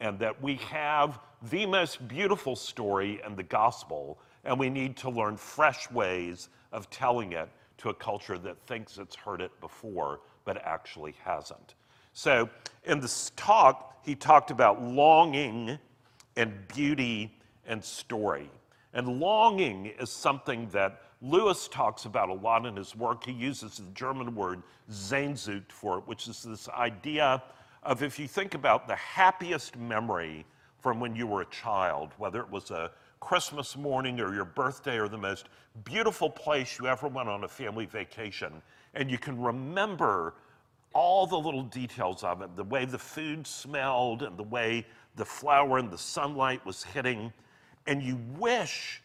and 0.00 0.18
that 0.18 0.40
we 0.42 0.56
have 0.56 1.18
the 1.50 1.66
most 1.66 2.06
beautiful 2.08 2.56
story 2.56 3.20
in 3.26 3.34
the 3.36 3.42
gospel, 3.42 4.18
and 4.48 4.58
we 4.58 4.70
need 4.70 4.96
to 4.96 5.10
learn 5.10 5.36
fresh 5.36 5.90
ways 5.90 6.48
of 6.72 6.88
telling 6.88 7.32
it 7.32 7.50
to 7.76 7.90
a 7.90 7.94
culture 7.94 8.38
that 8.38 8.56
thinks 8.66 8.96
it's 8.96 9.14
heard 9.14 9.42
it 9.42 9.52
before, 9.60 10.20
but 10.46 10.56
actually 10.64 11.14
hasn't. 11.22 11.74
So, 12.14 12.48
in 12.84 12.98
this 12.98 13.30
talk, 13.36 13.98
he 14.02 14.14
talked 14.14 14.50
about 14.50 14.82
longing 14.82 15.78
and 16.34 16.66
beauty 16.68 17.36
and 17.66 17.84
story. 17.84 18.50
And 18.94 19.20
longing 19.20 19.92
is 20.00 20.08
something 20.10 20.66
that 20.70 21.02
Lewis 21.20 21.68
talks 21.68 22.06
about 22.06 22.30
a 22.30 22.34
lot 22.34 22.64
in 22.64 22.74
his 22.74 22.96
work. 22.96 23.24
He 23.24 23.32
uses 23.32 23.76
the 23.76 23.90
German 23.92 24.34
word 24.34 24.62
Sehnsucht 24.90 25.70
for 25.70 25.98
it, 25.98 26.08
which 26.08 26.26
is 26.26 26.42
this 26.42 26.70
idea 26.70 27.42
of 27.82 28.02
if 28.02 28.18
you 28.18 28.26
think 28.26 28.54
about 28.54 28.88
the 28.88 28.96
happiest 28.96 29.76
memory 29.76 30.46
from 30.78 31.00
when 31.00 31.14
you 31.14 31.26
were 31.26 31.42
a 31.42 31.50
child, 31.50 32.12
whether 32.16 32.40
it 32.40 32.50
was 32.50 32.70
a 32.70 32.90
Christmas 33.20 33.76
morning 33.76 34.20
or 34.20 34.34
your 34.34 34.44
birthday 34.44 34.98
or 34.98 35.08
the 35.08 35.18
most 35.18 35.48
beautiful 35.84 36.30
place 36.30 36.78
you 36.78 36.86
ever 36.86 37.08
went 37.08 37.28
on 37.28 37.44
a 37.44 37.48
family 37.48 37.86
vacation, 37.86 38.62
and 38.94 39.10
you 39.10 39.18
can 39.18 39.40
remember 39.40 40.34
all 40.94 41.26
the 41.26 41.38
little 41.38 41.62
details 41.62 42.24
of 42.24 42.42
it 42.42 42.56
the 42.56 42.64
way 42.64 42.84
the 42.84 42.98
food 42.98 43.46
smelled 43.46 44.22
and 44.22 44.36
the 44.36 44.42
way 44.42 44.86
the 45.16 45.24
flower 45.24 45.78
and 45.78 45.90
the 45.90 45.98
sunlight 45.98 46.64
was 46.64 46.82
hitting. 46.82 47.32
And 47.86 48.02
you 48.02 48.18
wish, 48.36 49.02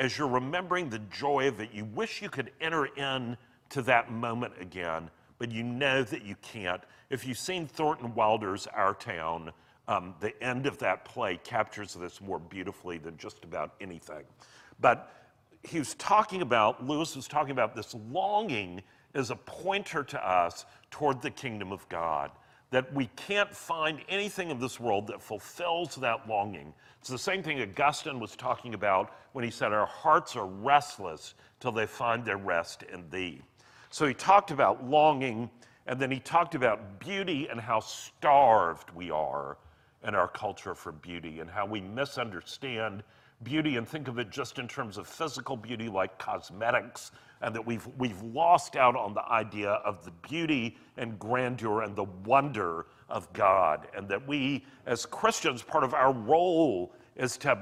as 0.00 0.18
you're 0.18 0.28
remembering 0.28 0.90
the 0.90 0.98
joy 0.98 1.48
of 1.48 1.60
it, 1.60 1.70
you 1.72 1.84
wish 1.84 2.20
you 2.20 2.28
could 2.28 2.50
enter 2.60 2.86
in 2.86 3.36
to 3.70 3.82
that 3.82 4.10
moment 4.10 4.54
again, 4.60 5.10
but 5.38 5.50
you 5.50 5.62
know 5.62 6.02
that 6.02 6.24
you 6.24 6.36
can't. 6.42 6.82
If 7.10 7.26
you've 7.26 7.38
seen 7.38 7.66
Thornton 7.66 8.14
Wilder's 8.14 8.66
Our 8.68 8.94
Town, 8.94 9.52
um, 9.88 10.14
the 10.20 10.40
end 10.42 10.66
of 10.66 10.78
that 10.78 11.04
play 11.04 11.38
captures 11.44 11.94
this 11.94 12.20
more 12.20 12.38
beautifully 12.38 12.98
than 12.98 13.16
just 13.16 13.44
about 13.44 13.74
anything. 13.80 14.24
But 14.80 15.12
he 15.62 15.78
was 15.78 15.94
talking 15.94 16.42
about, 16.42 16.86
Lewis 16.86 17.16
was 17.16 17.28
talking 17.28 17.52
about 17.52 17.74
this 17.74 17.94
longing 18.10 18.82
as 19.14 19.30
a 19.30 19.36
pointer 19.36 20.02
to 20.02 20.28
us 20.28 20.66
toward 20.90 21.22
the 21.22 21.30
kingdom 21.30 21.72
of 21.72 21.88
God. 21.88 22.30
That 22.70 22.92
we 22.92 23.06
can't 23.14 23.54
find 23.54 24.00
anything 24.08 24.50
in 24.50 24.58
this 24.58 24.80
world 24.80 25.06
that 25.06 25.22
fulfills 25.22 25.94
that 25.96 26.28
longing. 26.28 26.74
It's 26.98 27.08
the 27.08 27.18
same 27.18 27.42
thing 27.42 27.60
Augustine 27.60 28.18
was 28.18 28.34
talking 28.34 28.74
about 28.74 29.14
when 29.32 29.44
he 29.44 29.50
said, 29.50 29.72
Our 29.72 29.86
hearts 29.86 30.34
are 30.34 30.46
restless 30.46 31.34
till 31.60 31.70
they 31.70 31.86
find 31.86 32.24
their 32.24 32.38
rest 32.38 32.82
in 32.82 33.08
thee. 33.10 33.42
So 33.90 34.06
he 34.06 34.14
talked 34.14 34.50
about 34.50 34.84
longing, 34.84 35.50
and 35.86 36.00
then 36.00 36.10
he 36.10 36.18
talked 36.18 36.56
about 36.56 36.98
beauty 36.98 37.46
and 37.48 37.60
how 37.60 37.78
starved 37.78 38.90
we 38.90 39.10
are 39.10 39.56
in 40.04 40.14
our 40.14 40.28
culture 40.28 40.74
for 40.74 40.92
beauty 40.92 41.40
and 41.40 41.50
how 41.50 41.66
we 41.66 41.80
misunderstand 41.80 43.02
beauty 43.42 43.76
and 43.76 43.88
think 43.88 44.08
of 44.08 44.18
it 44.18 44.30
just 44.30 44.58
in 44.58 44.68
terms 44.68 44.96
of 44.96 45.06
physical 45.06 45.56
beauty 45.56 45.88
like 45.88 46.18
cosmetics 46.18 47.12
and 47.42 47.54
that 47.54 47.64
we've, 47.64 47.86
we've 47.98 48.20
lost 48.22 48.76
out 48.76 48.96
on 48.96 49.12
the 49.12 49.24
idea 49.28 49.70
of 49.84 50.04
the 50.04 50.10
beauty 50.28 50.76
and 50.96 51.18
grandeur 51.18 51.82
and 51.82 51.94
the 51.96 52.06
wonder 52.24 52.86
of 53.08 53.30
God 53.32 53.88
and 53.94 54.08
that 54.08 54.26
we 54.26 54.64
as 54.86 55.04
Christians 55.04 55.62
part 55.62 55.84
of 55.84 55.94
our 55.94 56.12
role 56.12 56.92
is 57.16 57.36
to 57.38 57.58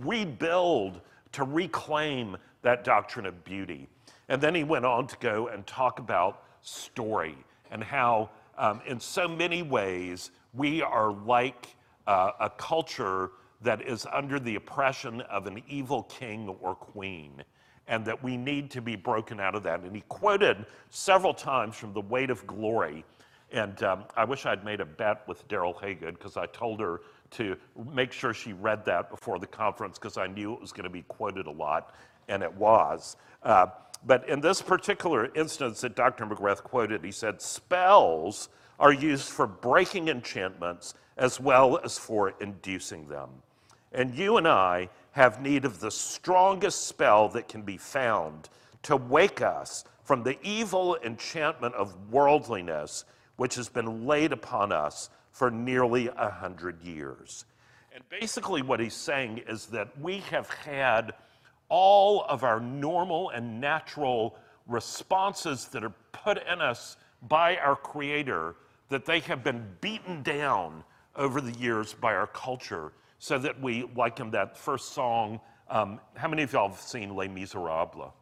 rebuild 0.00 1.00
to 1.32 1.44
reclaim 1.44 2.36
that 2.62 2.84
doctrine 2.84 3.26
of 3.26 3.44
beauty. 3.44 3.88
And 4.28 4.40
then 4.40 4.54
he 4.54 4.64
went 4.64 4.84
on 4.84 5.06
to 5.06 5.16
go 5.18 5.48
and 5.48 5.66
talk 5.66 5.98
about 5.98 6.44
story 6.60 7.36
and 7.70 7.82
how 7.82 8.30
um, 8.58 8.80
in 8.86 9.00
so 9.00 9.26
many 9.26 9.62
ways 9.62 10.30
we 10.52 10.82
are 10.82 11.12
like 11.12 11.76
uh, 12.06 12.32
a 12.40 12.50
culture 12.50 13.30
that 13.62 13.82
is 13.82 14.06
under 14.12 14.38
the 14.38 14.56
oppression 14.56 15.20
of 15.22 15.46
an 15.46 15.62
evil 15.68 16.02
king 16.04 16.48
or 16.60 16.74
queen, 16.74 17.42
and 17.86 18.04
that 18.04 18.22
we 18.22 18.36
need 18.36 18.70
to 18.70 18.80
be 18.82 18.96
broken 18.96 19.40
out 19.40 19.54
of 19.54 19.62
that. 19.62 19.80
And 19.80 19.94
he 19.94 20.02
quoted 20.08 20.66
several 20.90 21.34
times 21.34 21.76
from 21.76 21.92
The 21.92 22.00
Weight 22.00 22.30
of 22.30 22.46
Glory. 22.46 23.04
And 23.52 23.82
um, 23.82 24.04
I 24.16 24.24
wish 24.24 24.46
I'd 24.46 24.64
made 24.64 24.80
a 24.80 24.84
bet 24.84 25.26
with 25.28 25.46
Daryl 25.46 25.78
Haygood 25.80 26.12
because 26.18 26.36
I 26.36 26.46
told 26.46 26.80
her 26.80 27.02
to 27.32 27.56
make 27.92 28.12
sure 28.12 28.32
she 28.32 28.52
read 28.54 28.84
that 28.86 29.10
before 29.10 29.38
the 29.38 29.46
conference 29.46 29.98
because 29.98 30.16
I 30.16 30.26
knew 30.26 30.54
it 30.54 30.60
was 30.60 30.72
going 30.72 30.84
to 30.84 30.90
be 30.90 31.02
quoted 31.02 31.46
a 31.46 31.50
lot, 31.50 31.94
and 32.28 32.42
it 32.42 32.52
was. 32.54 33.16
Uh, 33.42 33.66
but 34.04 34.28
in 34.28 34.40
this 34.40 34.60
particular 34.62 35.30
instance 35.36 35.82
that 35.82 35.94
Dr. 35.94 36.26
McGrath 36.26 36.62
quoted, 36.62 37.04
he 37.04 37.12
said, 37.12 37.40
spells 37.40 38.48
are 38.82 38.92
used 38.92 39.28
for 39.28 39.46
breaking 39.46 40.08
enchantments 40.08 40.94
as 41.16 41.38
well 41.38 41.78
as 41.84 41.96
for 41.96 42.34
inducing 42.40 43.06
them. 43.06 43.28
And 43.92 44.12
you 44.12 44.38
and 44.38 44.48
I 44.48 44.88
have 45.12 45.40
need 45.40 45.64
of 45.64 45.78
the 45.78 45.90
strongest 45.90 46.88
spell 46.88 47.28
that 47.28 47.48
can 47.48 47.62
be 47.62 47.76
found 47.76 48.48
to 48.82 48.96
wake 48.96 49.40
us 49.40 49.84
from 50.02 50.24
the 50.24 50.36
evil 50.42 50.98
enchantment 51.04 51.76
of 51.76 51.94
worldliness 52.10 53.04
which 53.36 53.54
has 53.54 53.68
been 53.68 54.04
laid 54.04 54.32
upon 54.32 54.72
us 54.72 55.10
for 55.30 55.48
nearly 55.48 56.08
a 56.08 56.30
hundred 56.30 56.82
years. 56.82 57.44
And 57.94 58.02
basically, 58.08 58.62
what 58.62 58.80
he's 58.80 58.94
saying 58.94 59.42
is 59.48 59.66
that 59.66 59.96
we 60.00 60.18
have 60.30 60.50
had 60.50 61.12
all 61.68 62.24
of 62.28 62.42
our 62.42 62.58
normal 62.58 63.30
and 63.30 63.60
natural 63.60 64.36
responses 64.66 65.66
that 65.66 65.84
are 65.84 65.94
put 66.10 66.42
in 66.50 66.60
us 66.60 66.96
by 67.28 67.56
our 67.58 67.76
Creator 67.76 68.56
that 68.88 69.04
they 69.04 69.20
have 69.20 69.42
been 69.42 69.66
beaten 69.80 70.22
down 70.22 70.84
over 71.16 71.40
the 71.40 71.52
years 71.52 71.94
by 71.94 72.14
our 72.14 72.26
culture 72.26 72.92
so 73.18 73.38
that 73.38 73.60
we, 73.60 73.88
like 73.96 74.20
in 74.20 74.30
that 74.32 74.56
first 74.56 74.92
song, 74.92 75.40
um, 75.68 76.00
how 76.16 76.28
many 76.28 76.42
of 76.42 76.52
y'all 76.52 76.68
have 76.68 76.80
seen 76.80 77.14
Les 77.14 77.28
Miserables? 77.28 78.12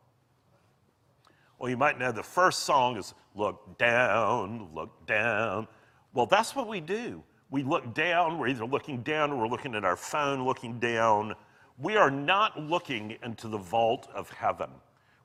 Well, 1.59 1.71
you 1.71 1.77
might 1.77 1.99
know 1.99 2.13
the 2.13 2.23
first 2.23 2.61
song 2.61 2.97
is 2.97 3.15
Look 3.35 3.79
Down, 3.79 4.69
Look 4.75 5.07
Down. 5.07 5.69
Well, 6.15 6.27
that's 6.27 6.57
what 6.57 6.69
we 6.69 6.81
do. 6.81 7.23
We 7.51 7.63
look 7.63 7.95
down, 7.95 8.39
we're 8.39 8.49
either 8.49 8.65
looking 8.65 9.03
down 9.03 9.33
or 9.33 9.37
we're 9.37 9.49
looking 9.49 9.75
at 9.75 9.85
our 9.85 9.97
phone, 9.97 10.45
looking 10.45 10.79
down. 10.79 11.35
We 11.79 11.97
are 11.97 12.11
not 12.11 12.61
looking 12.61 13.17
into 13.25 13.49
the 13.49 13.59
vault 13.59 14.09
of 14.15 14.31
heaven, 14.31 14.71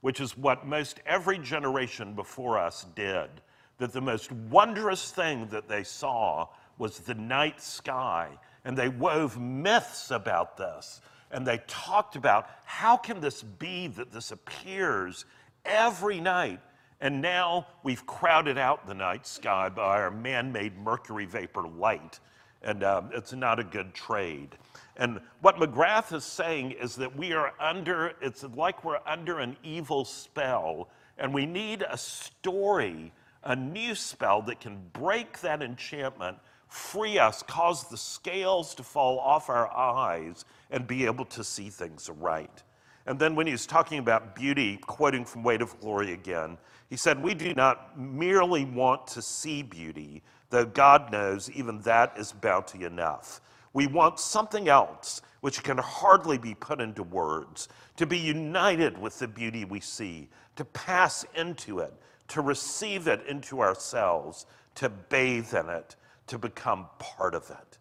which 0.02 0.20
is 0.20 0.36
what 0.36 0.66
most 0.66 1.02
every 1.06 1.38
generation 1.38 2.14
before 2.14 2.58
us 2.58 2.86
did 2.96 3.30
that 3.78 3.94
the 3.94 4.02
most 4.02 4.32
wondrous 4.32 5.12
thing 5.12 5.48
that 5.48 5.68
they 5.68 5.84
saw 5.84 6.48
was 6.78 7.00
the 7.00 7.16
night 7.16 7.62
sky. 7.62 8.30
And 8.64 8.78
they 8.78 8.90
wove 8.90 9.40
myths 9.40 10.12
about 10.12 10.58
this. 10.58 11.02
And 11.32 11.46
they 11.46 11.60
talked 11.68 12.16
about 12.16 12.50
how 12.64 12.98
can 12.98 13.20
this 13.20 13.44
be 13.44 13.88
that 13.88 14.12
this 14.12 14.32
appears 14.32 15.26
every 15.66 16.20
night? 16.20 16.60
And 17.02 17.22
now 17.22 17.68
we've 17.84 18.06
crowded 18.06 18.58
out 18.58 18.88
the 18.88 18.94
night 18.94 19.28
sky 19.28 19.70
by 19.70 20.00
our 20.00 20.12
man 20.12 20.52
made 20.52 20.78
mercury 20.78 21.26
vapor 21.26 21.68
light. 21.68 22.20
And 22.62 22.84
um, 22.84 23.10
it's 23.14 23.34
not 23.34 23.60
a 23.60 23.64
good 23.64 23.94
trade. 23.94 24.58
And 24.98 25.20
what 25.42 25.58
McGrath 25.58 26.14
is 26.16 26.24
saying 26.24 26.72
is 26.72 26.96
that 26.96 27.16
we 27.16 27.34
are 27.34 27.54
under, 27.60 28.14
it's 28.22 28.44
like 28.44 28.84
we're 28.84 29.00
under 29.06 29.40
an 29.40 29.58
evil 29.62 30.06
spell, 30.06 30.90
and 31.18 31.34
we 31.34 31.46
need 31.46 31.84
a 31.88 31.98
story 31.98 33.12
a 33.46 33.56
new 33.56 33.96
spell 33.96 34.42
that 34.44 34.60
can 34.60 34.82
break 34.94 35.40
that 35.42 35.62
enchantment, 35.62 36.38
free 36.68 37.20
us, 37.20 37.44
cause 37.44 37.88
the 37.90 37.98
scales 37.98 38.76
to 38.76 38.84
fall 38.84 39.20
off 39.20 39.50
our 39.50 39.70
eyes, 39.72 40.46
and 40.72 40.88
be 40.88 41.06
able 41.06 41.26
to 41.26 41.44
see 41.44 41.70
things 41.70 42.10
right. 42.10 42.64
And 43.06 43.20
then 43.20 43.36
when 43.36 43.46
he 43.46 43.52
was 43.52 43.68
talking 43.68 44.00
about 44.00 44.36
beauty, 44.36 44.78
quoting 44.78 45.26
from 45.26 45.44
Weight 45.44 45.62
of 45.62 45.80
Glory 45.80 46.14
again, 46.14 46.58
he 46.90 46.98
said, 46.98 47.22
We 47.22 47.36
do 47.36 47.54
not 47.54 48.00
merely 48.00 48.66
want 48.66 49.08
to 49.08 49.22
see 49.22 49.62
beauty, 49.62 50.24
though 50.50 50.66
God 50.66 51.12
knows 51.12 51.50
even 51.52 51.82
that 51.82 52.14
is 52.18 52.32
bounty 52.32 52.84
enough. 52.84 53.42
We 53.74 53.88
want 53.88 54.20
something 54.20 54.70
else 54.70 55.22
which 55.42 55.62
can 55.62 55.78
hardly 55.78 56.40
be 56.40 56.56
put 56.56 56.82
into 56.82 57.04
words, 57.04 57.68
to 57.98 58.08
be 58.08 58.18
united 58.18 58.98
with 58.98 59.20
the 59.20 59.28
beauty 59.28 59.66
we 59.66 59.80
see, 59.80 60.28
to 60.56 60.66
pass 60.66 61.26
into 61.36 61.80
it, 61.80 61.94
to 62.30 62.42
receive 62.42 63.08
it 63.08 63.26
into 63.28 63.62
ourselves, 63.62 64.46
to 64.76 64.90
bathe 64.90 65.54
in 65.54 65.70
it, 65.70 65.96
to 66.28 66.38
become 66.38 66.88
part 67.00 67.36
of 67.36 67.50
it. 67.50 67.78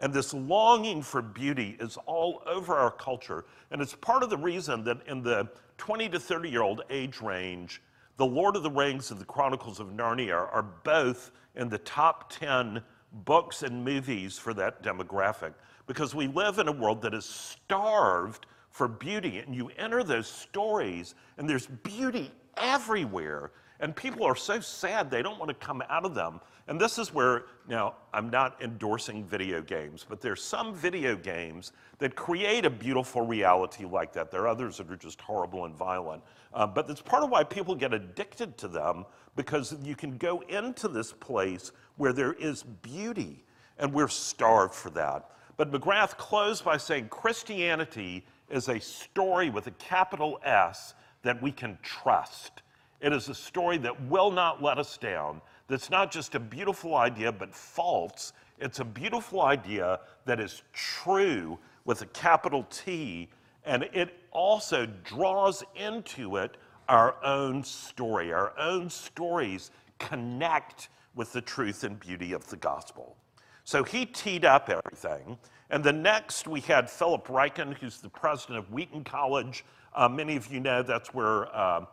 And 0.00 0.12
this 0.12 0.34
longing 0.34 1.00
for 1.00 1.22
beauty 1.22 1.76
is 1.78 1.96
all 2.06 2.42
over 2.46 2.74
our 2.74 2.90
culture. 2.90 3.44
And 3.70 3.80
it's 3.80 3.94
part 3.94 4.22
of 4.22 4.30
the 4.30 4.36
reason 4.36 4.82
that 4.84 5.06
in 5.06 5.22
the 5.22 5.48
20 5.78 6.08
to 6.10 6.20
30 6.20 6.50
year 6.50 6.62
old 6.62 6.82
age 6.90 7.20
range, 7.20 7.80
The 8.16 8.26
Lord 8.26 8.56
of 8.56 8.64
the 8.64 8.70
Rings 8.70 9.12
and 9.12 9.20
the 9.20 9.24
Chronicles 9.24 9.78
of 9.78 9.88
Narnia 9.88 10.34
are 10.34 10.66
both 10.82 11.30
in 11.54 11.68
the 11.68 11.78
top 11.78 12.30
10 12.32 12.82
books 13.24 13.62
and 13.62 13.84
movies 13.84 14.38
for 14.38 14.54
that 14.54 14.82
demographic 14.82 15.54
because 15.86 16.14
we 16.14 16.26
live 16.26 16.58
in 16.58 16.68
a 16.68 16.72
world 16.72 17.02
that 17.02 17.14
is 17.14 17.24
starved 17.24 18.46
for 18.70 18.88
beauty. 18.88 19.38
And 19.38 19.54
you 19.54 19.70
enter 19.76 20.02
those 20.02 20.26
stories, 20.26 21.14
and 21.36 21.48
there's 21.48 21.66
beauty 21.66 22.32
everywhere. 22.56 23.52
And 23.82 23.94
people 23.96 24.24
are 24.24 24.36
so 24.36 24.60
sad 24.60 25.10
they 25.10 25.22
don't 25.22 25.40
want 25.40 25.48
to 25.48 25.54
come 25.54 25.82
out 25.90 26.04
of 26.04 26.14
them. 26.14 26.40
And 26.68 26.80
this 26.80 26.98
is 26.98 27.12
where, 27.12 27.46
now, 27.68 27.96
I'm 28.14 28.30
not 28.30 28.62
endorsing 28.62 29.24
video 29.24 29.60
games, 29.60 30.06
but 30.08 30.20
there's 30.20 30.40
some 30.40 30.72
video 30.72 31.16
games 31.16 31.72
that 31.98 32.14
create 32.14 32.64
a 32.64 32.70
beautiful 32.70 33.26
reality 33.26 33.84
like 33.84 34.12
that. 34.12 34.30
There 34.30 34.42
are 34.42 34.48
others 34.48 34.76
that 34.76 34.88
are 34.88 34.96
just 34.96 35.20
horrible 35.20 35.64
and 35.64 35.74
violent. 35.74 36.22
Uh, 36.54 36.64
but 36.64 36.88
it's 36.88 37.02
part 37.02 37.24
of 37.24 37.30
why 37.30 37.42
people 37.42 37.74
get 37.74 37.92
addicted 37.92 38.56
to 38.58 38.68
them 38.68 39.04
because 39.34 39.74
you 39.82 39.96
can 39.96 40.16
go 40.16 40.40
into 40.48 40.86
this 40.86 41.12
place 41.12 41.72
where 41.96 42.12
there 42.12 42.34
is 42.34 42.62
beauty, 42.62 43.44
and 43.78 43.92
we're 43.92 44.06
starved 44.06 44.74
for 44.74 44.90
that. 44.90 45.28
But 45.56 45.72
McGrath 45.72 46.16
closed 46.16 46.64
by 46.64 46.76
saying 46.76 47.08
Christianity 47.08 48.24
is 48.48 48.68
a 48.68 48.78
story 48.78 49.50
with 49.50 49.66
a 49.66 49.72
capital 49.72 50.38
S 50.44 50.94
that 51.22 51.42
we 51.42 51.50
can 51.50 51.78
trust. 51.82 52.61
It 53.02 53.12
is 53.12 53.28
a 53.28 53.34
story 53.34 53.78
that 53.78 54.00
will 54.02 54.30
not 54.30 54.62
let 54.62 54.78
us 54.78 54.96
down, 54.96 55.42
that's 55.68 55.90
not 55.90 56.10
just 56.10 56.34
a 56.34 56.40
beautiful 56.40 56.96
idea, 56.96 57.32
but 57.32 57.54
false. 57.54 58.32
It's 58.58 58.80
a 58.80 58.84
beautiful 58.84 59.42
idea 59.42 60.00
that 60.24 60.38
is 60.38 60.62
true 60.72 61.58
with 61.84 62.02
a 62.02 62.06
capital 62.06 62.64
T, 62.70 63.28
and 63.64 63.84
it 63.92 64.20
also 64.30 64.86
draws 65.04 65.64
into 65.74 66.36
it 66.36 66.56
our 66.88 67.16
own 67.24 67.64
story. 67.64 68.32
Our 68.32 68.52
own 68.58 68.90
stories 68.90 69.70
connect 69.98 70.88
with 71.14 71.32
the 71.32 71.40
truth 71.40 71.84
and 71.84 71.98
beauty 71.98 72.32
of 72.32 72.46
the 72.48 72.56
gospel. 72.56 73.16
So 73.64 73.82
he 73.82 74.06
teed 74.06 74.44
up 74.44 74.68
everything. 74.68 75.38
And 75.70 75.82
the 75.82 75.92
next, 75.92 76.46
we 76.46 76.60
had 76.60 76.90
Philip 76.90 77.26
Ryken, 77.28 77.74
who's 77.74 78.00
the 78.00 78.08
president 78.08 78.58
of 78.58 78.70
Wheaton 78.70 79.04
College. 79.04 79.64
Uh, 79.94 80.08
many 80.08 80.36
of 80.36 80.52
you 80.52 80.60
know 80.60 80.82
that's 80.82 81.14
where 81.14 81.54
uh, 81.54 81.84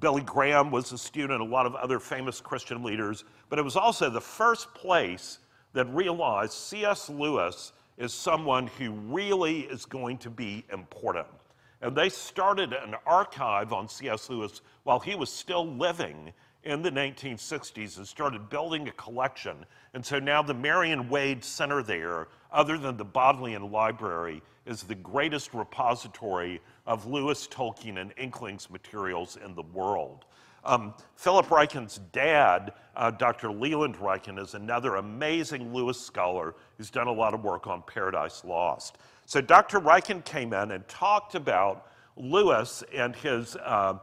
Billy 0.00 0.22
Graham 0.22 0.70
was 0.70 0.92
a 0.92 0.98
student, 0.98 1.40
a 1.40 1.44
lot 1.44 1.66
of 1.66 1.74
other 1.74 2.00
famous 2.00 2.40
Christian 2.40 2.82
leaders. 2.82 3.24
But 3.48 3.58
it 3.58 3.62
was 3.62 3.76
also 3.76 4.10
the 4.10 4.20
first 4.20 4.74
place 4.74 5.38
that 5.72 5.86
realized 5.86 6.52
C.S. 6.52 7.08
Lewis 7.08 7.72
is 7.96 8.12
someone 8.12 8.66
who 8.66 8.90
really 8.90 9.60
is 9.60 9.84
going 9.84 10.18
to 10.18 10.30
be 10.30 10.64
important. 10.72 11.28
And 11.82 11.94
they 11.94 12.08
started 12.08 12.72
an 12.72 12.94
archive 13.06 13.72
on 13.72 13.88
C.S. 13.88 14.28
Lewis 14.28 14.60
while 14.84 14.98
he 14.98 15.14
was 15.14 15.30
still 15.30 15.66
living 15.66 16.32
in 16.64 16.82
the 16.82 16.90
1960s 16.90 17.98
and 17.98 18.06
started 18.06 18.48
building 18.48 18.88
a 18.88 18.92
collection. 18.92 19.64
And 19.94 20.04
so 20.04 20.18
now 20.18 20.42
the 20.42 20.54
Marion 20.54 21.08
Wade 21.08 21.44
Center 21.44 21.82
there, 21.82 22.28
other 22.50 22.76
than 22.76 22.96
the 22.96 23.04
Bodleian 23.04 23.70
Library, 23.70 24.42
is 24.66 24.82
the 24.82 24.96
greatest 24.96 25.54
repository 25.54 26.60
of 26.86 27.06
Lewis, 27.06 27.46
Tolkien, 27.46 28.00
and 28.00 28.12
Inklings 28.16 28.70
materials 28.70 29.36
in 29.44 29.54
the 29.54 29.62
world. 29.62 30.24
Um, 30.64 30.94
Philip 31.14 31.46
Ryken's 31.46 32.00
dad, 32.12 32.72
uh, 32.96 33.12
Dr. 33.12 33.52
Leland 33.52 33.96
Ryken, 33.96 34.38
is 34.38 34.54
another 34.54 34.96
amazing 34.96 35.72
Lewis 35.72 36.00
scholar 36.00 36.54
who's 36.76 36.90
done 36.90 37.06
a 37.06 37.12
lot 37.12 37.34
of 37.34 37.44
work 37.44 37.68
on 37.68 37.82
Paradise 37.82 38.44
Lost. 38.44 38.98
So 39.26 39.40
Dr. 39.40 39.80
Ryken 39.80 40.24
came 40.24 40.52
in 40.52 40.72
and 40.72 40.86
talked 40.88 41.36
about 41.36 41.86
Lewis 42.16 42.82
and 42.92 43.14
his 43.14 43.56
uh, 43.56 43.98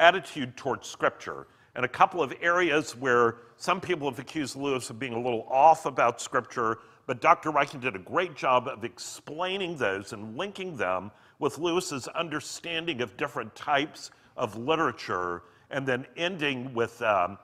attitude 0.00 0.56
towards 0.56 0.88
Scripture 0.88 1.46
and 1.74 1.84
a 1.84 1.88
couple 1.88 2.20
of 2.20 2.34
areas 2.40 2.96
where 2.96 3.36
some 3.56 3.80
people 3.80 4.10
have 4.10 4.18
accused 4.18 4.56
Lewis 4.56 4.90
of 4.90 4.98
being 4.98 5.12
a 5.12 5.20
little 5.20 5.46
off 5.48 5.86
about 5.86 6.20
Scripture, 6.20 6.78
but 7.06 7.20
Dr. 7.20 7.52
Ryken 7.52 7.80
did 7.80 7.94
a 7.94 8.00
great 8.00 8.34
job 8.34 8.66
of 8.66 8.84
explaining 8.84 9.76
those 9.76 10.12
and 10.12 10.36
linking 10.36 10.76
them 10.76 11.12
with 11.38 11.58
Lewis's 11.58 12.08
understanding 12.08 13.00
of 13.00 13.16
different 13.16 13.54
types 13.54 14.10
of 14.36 14.56
literature 14.56 15.42
and 15.70 15.86
then 15.86 16.06
ending 16.16 16.72
with 16.74 17.00
um, 17.02 17.38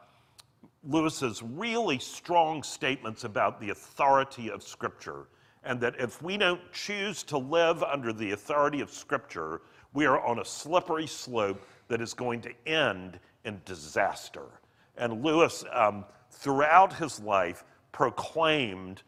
Lewis's 0.89 1.43
really 1.43 1.99
strong 1.99 2.63
statements 2.63 3.25
about 3.25 3.61
the 3.61 3.71
authority 3.71 4.51
of 4.51 4.63
Scripture, 4.63 5.27
and 5.65 5.81
that 5.81 5.95
if 5.99 6.23
we 6.23 6.37
don't 6.37 6.61
choose 6.73 7.23
to 7.25 7.39
live 7.39 7.83
under 7.83 8.13
the 8.13 8.33
authority 8.33 8.81
of 8.81 8.91
Scripture, 8.91 9.63
we 9.95 10.05
are 10.07 10.21
on 10.25 10.41
a 10.41 10.45
slippery 10.45 11.07
slope 11.07 11.67
that 11.89 12.01
is 12.01 12.13
going 12.15 12.41
to 12.43 12.51
end 12.67 13.19
in 13.45 13.61
disaster. 13.65 14.47
And 14.97 15.25
Lewis, 15.25 15.65
um, 15.73 16.05
throughout 16.31 16.93
his 16.93 17.21
life, 17.21 17.65
proclaimed 17.93 19.03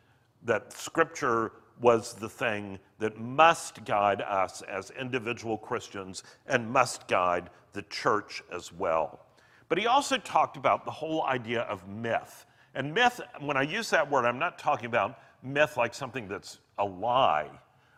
that 0.44 0.72
Scripture 0.72 1.52
was 1.80 2.14
the 2.14 2.28
thing 2.28 2.78
that 2.98 3.20
must 3.20 3.84
guide 3.84 4.22
us 4.22 4.62
as 4.62 4.90
individual 4.92 5.58
Christians 5.58 6.22
and 6.46 6.70
must 6.70 7.06
guide 7.08 7.50
the 7.72 7.82
church 7.82 8.42
as 8.52 8.72
well. 8.72 9.26
But 9.68 9.78
he 9.78 9.86
also 9.86 10.16
talked 10.16 10.56
about 10.56 10.84
the 10.84 10.90
whole 10.90 11.24
idea 11.24 11.62
of 11.62 11.86
myth. 11.88 12.46
And 12.74 12.94
myth, 12.94 13.20
when 13.40 13.56
I 13.56 13.62
use 13.62 13.90
that 13.90 14.10
word, 14.10 14.24
I'm 14.24 14.38
not 14.38 14.58
talking 14.58 14.86
about 14.86 15.18
myth 15.42 15.76
like 15.76 15.94
something 15.94 16.28
that's 16.28 16.58
a 16.78 16.84
lie, 16.84 17.50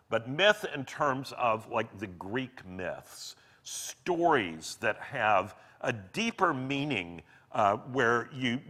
but 0.08 0.28
myth 0.28 0.64
in 0.74 0.84
terms 0.84 1.32
of 1.36 1.70
like 1.70 1.98
the 1.98 2.06
Greek 2.06 2.66
myths, 2.66 3.36
stories 3.62 4.78
that 4.80 4.98
have 4.98 5.54
a 5.80 5.92
deeper 5.92 6.54
meaning 6.54 7.22
uh, 7.52 7.76
where 7.92 8.28
you, 8.32 8.60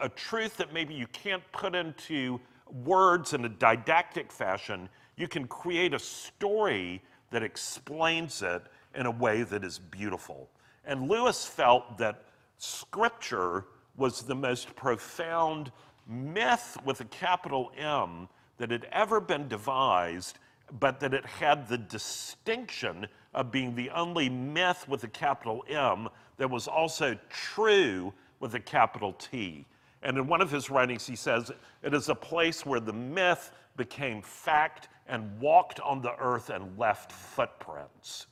a 0.00 0.08
truth 0.08 0.56
that 0.56 0.72
maybe 0.72 0.94
you 0.94 1.06
can't 1.08 1.42
put 1.52 1.74
into 1.74 2.40
words 2.82 3.32
in 3.32 3.44
a 3.44 3.48
didactic 3.48 4.32
fashion, 4.32 4.88
you 5.16 5.28
can 5.28 5.46
create 5.46 5.94
a 5.94 5.98
story 5.98 7.02
that 7.30 7.42
explains 7.42 8.42
it 8.42 8.62
in 8.94 9.06
a 9.06 9.10
way 9.10 9.42
that 9.42 9.64
is 9.64 9.78
beautiful. 9.78 10.48
And 10.84 11.08
Lewis 11.08 11.44
felt 11.44 11.98
that 11.98 12.24
scripture 12.58 13.66
was 13.96 14.22
the 14.22 14.34
most 14.34 14.74
profound 14.74 15.70
myth 16.06 16.76
with 16.84 17.00
a 17.00 17.04
capital 17.06 17.72
M 17.76 18.28
that 18.58 18.70
had 18.70 18.86
ever 18.92 19.20
been 19.20 19.48
devised, 19.48 20.38
but 20.80 21.00
that 21.00 21.14
it 21.14 21.24
had 21.24 21.68
the 21.68 21.78
distinction 21.78 23.06
of 23.32 23.50
being 23.50 23.74
the 23.74 23.90
only 23.90 24.28
myth 24.28 24.86
with 24.88 25.04
a 25.04 25.08
capital 25.08 25.64
M 25.68 26.08
that 26.36 26.50
was 26.50 26.68
also 26.68 27.16
true 27.30 28.12
with 28.40 28.54
a 28.54 28.60
capital 28.60 29.12
T. 29.12 29.66
And 30.04 30.18
in 30.18 30.26
one 30.26 30.42
of 30.42 30.50
his 30.50 30.70
writings, 30.70 31.06
he 31.06 31.16
says, 31.16 31.50
It 31.82 31.94
is 31.94 32.10
a 32.10 32.14
place 32.14 32.64
where 32.64 32.80
the 32.80 32.92
myth 32.92 33.50
became 33.76 34.22
fact 34.22 34.88
and 35.08 35.40
walked 35.40 35.80
on 35.80 36.02
the 36.02 36.14
earth 36.18 36.50
and 36.50 36.78
left 36.78 37.10
footprints. 37.10 38.26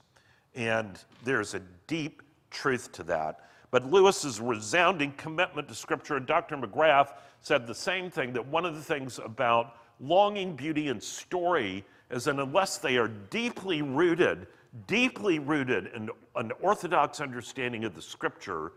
And 0.54 1.02
there's 1.24 1.54
a 1.54 1.62
deep 1.86 2.22
truth 2.50 2.92
to 2.92 3.02
that. 3.04 3.48
But 3.70 3.90
Lewis's 3.90 4.38
resounding 4.38 5.12
commitment 5.12 5.66
to 5.68 5.74
Scripture, 5.74 6.16
and 6.18 6.26
Dr. 6.26 6.58
McGrath 6.58 7.14
said 7.40 7.66
the 7.66 7.74
same 7.74 8.10
thing 8.10 8.34
that 8.34 8.46
one 8.46 8.66
of 8.66 8.74
the 8.74 8.82
things 8.82 9.18
about 9.18 9.76
longing, 9.98 10.54
beauty, 10.54 10.88
and 10.88 11.02
story 11.02 11.84
is 12.10 12.24
that 12.24 12.38
unless 12.38 12.76
they 12.76 12.98
are 12.98 13.08
deeply 13.08 13.80
rooted, 13.80 14.46
deeply 14.86 15.38
rooted 15.38 15.86
in 15.94 16.10
an 16.36 16.52
orthodox 16.60 17.20
understanding 17.20 17.84
of 17.84 17.94
the 17.94 18.02
Scripture, 18.02 18.72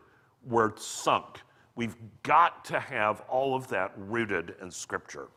we're 0.48 0.76
sunk. 0.78 1.42
We've 1.76 1.96
got 2.24 2.64
to 2.66 2.80
have 2.80 3.22
all 3.30 3.56
of 3.56 3.68
that 3.68 3.92
rooted 3.98 4.56
in 4.62 4.72
Scripture. 4.72 5.28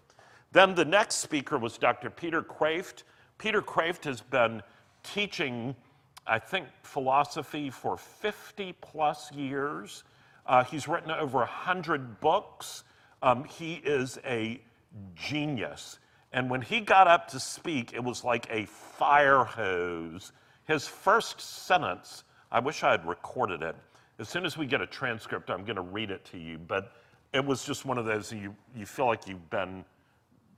Then 0.52 0.74
the 0.74 0.84
next 0.84 1.16
speaker 1.16 1.58
was 1.58 1.76
Dr. 1.76 2.10
Peter 2.10 2.42
Kreeft. 2.42 3.02
Peter 3.38 3.60
Kreeft 3.60 4.04
has 4.04 4.20
been 4.20 4.62
teaching, 5.02 5.74
I 6.26 6.38
think, 6.38 6.66
philosophy 6.82 7.70
for 7.70 7.96
50 7.96 8.72
plus 8.80 9.32
years. 9.32 10.04
Uh, 10.46 10.64
he's 10.64 10.88
written 10.88 11.10
over 11.10 11.38
100 11.38 12.20
books. 12.20 12.84
Um, 13.22 13.44
he 13.44 13.74
is 13.84 14.18
a 14.24 14.60
genius. 15.14 15.98
And 16.32 16.48
when 16.48 16.62
he 16.62 16.80
got 16.80 17.08
up 17.08 17.28
to 17.28 17.40
speak, 17.40 17.92
it 17.92 18.02
was 18.02 18.24
like 18.24 18.46
a 18.50 18.66
fire 18.66 19.44
hose. 19.44 20.32
His 20.64 20.86
first 20.86 21.40
sentence, 21.40 22.24
I 22.52 22.60
wish 22.60 22.82
I 22.82 22.92
had 22.92 23.06
recorded 23.06 23.62
it. 23.62 23.76
As 24.18 24.28
soon 24.28 24.44
as 24.44 24.56
we 24.56 24.66
get 24.66 24.80
a 24.80 24.86
transcript, 24.86 25.48
I'm 25.48 25.64
going 25.64 25.76
to 25.76 25.82
read 25.82 26.10
it 26.10 26.24
to 26.26 26.38
you. 26.38 26.58
But 26.58 26.92
it 27.32 27.44
was 27.44 27.64
just 27.64 27.84
one 27.84 27.98
of 27.98 28.04
those 28.04 28.32
you, 28.32 28.54
you 28.74 28.84
feel 28.84 29.06
like 29.06 29.28
you've 29.28 29.48
been 29.50 29.84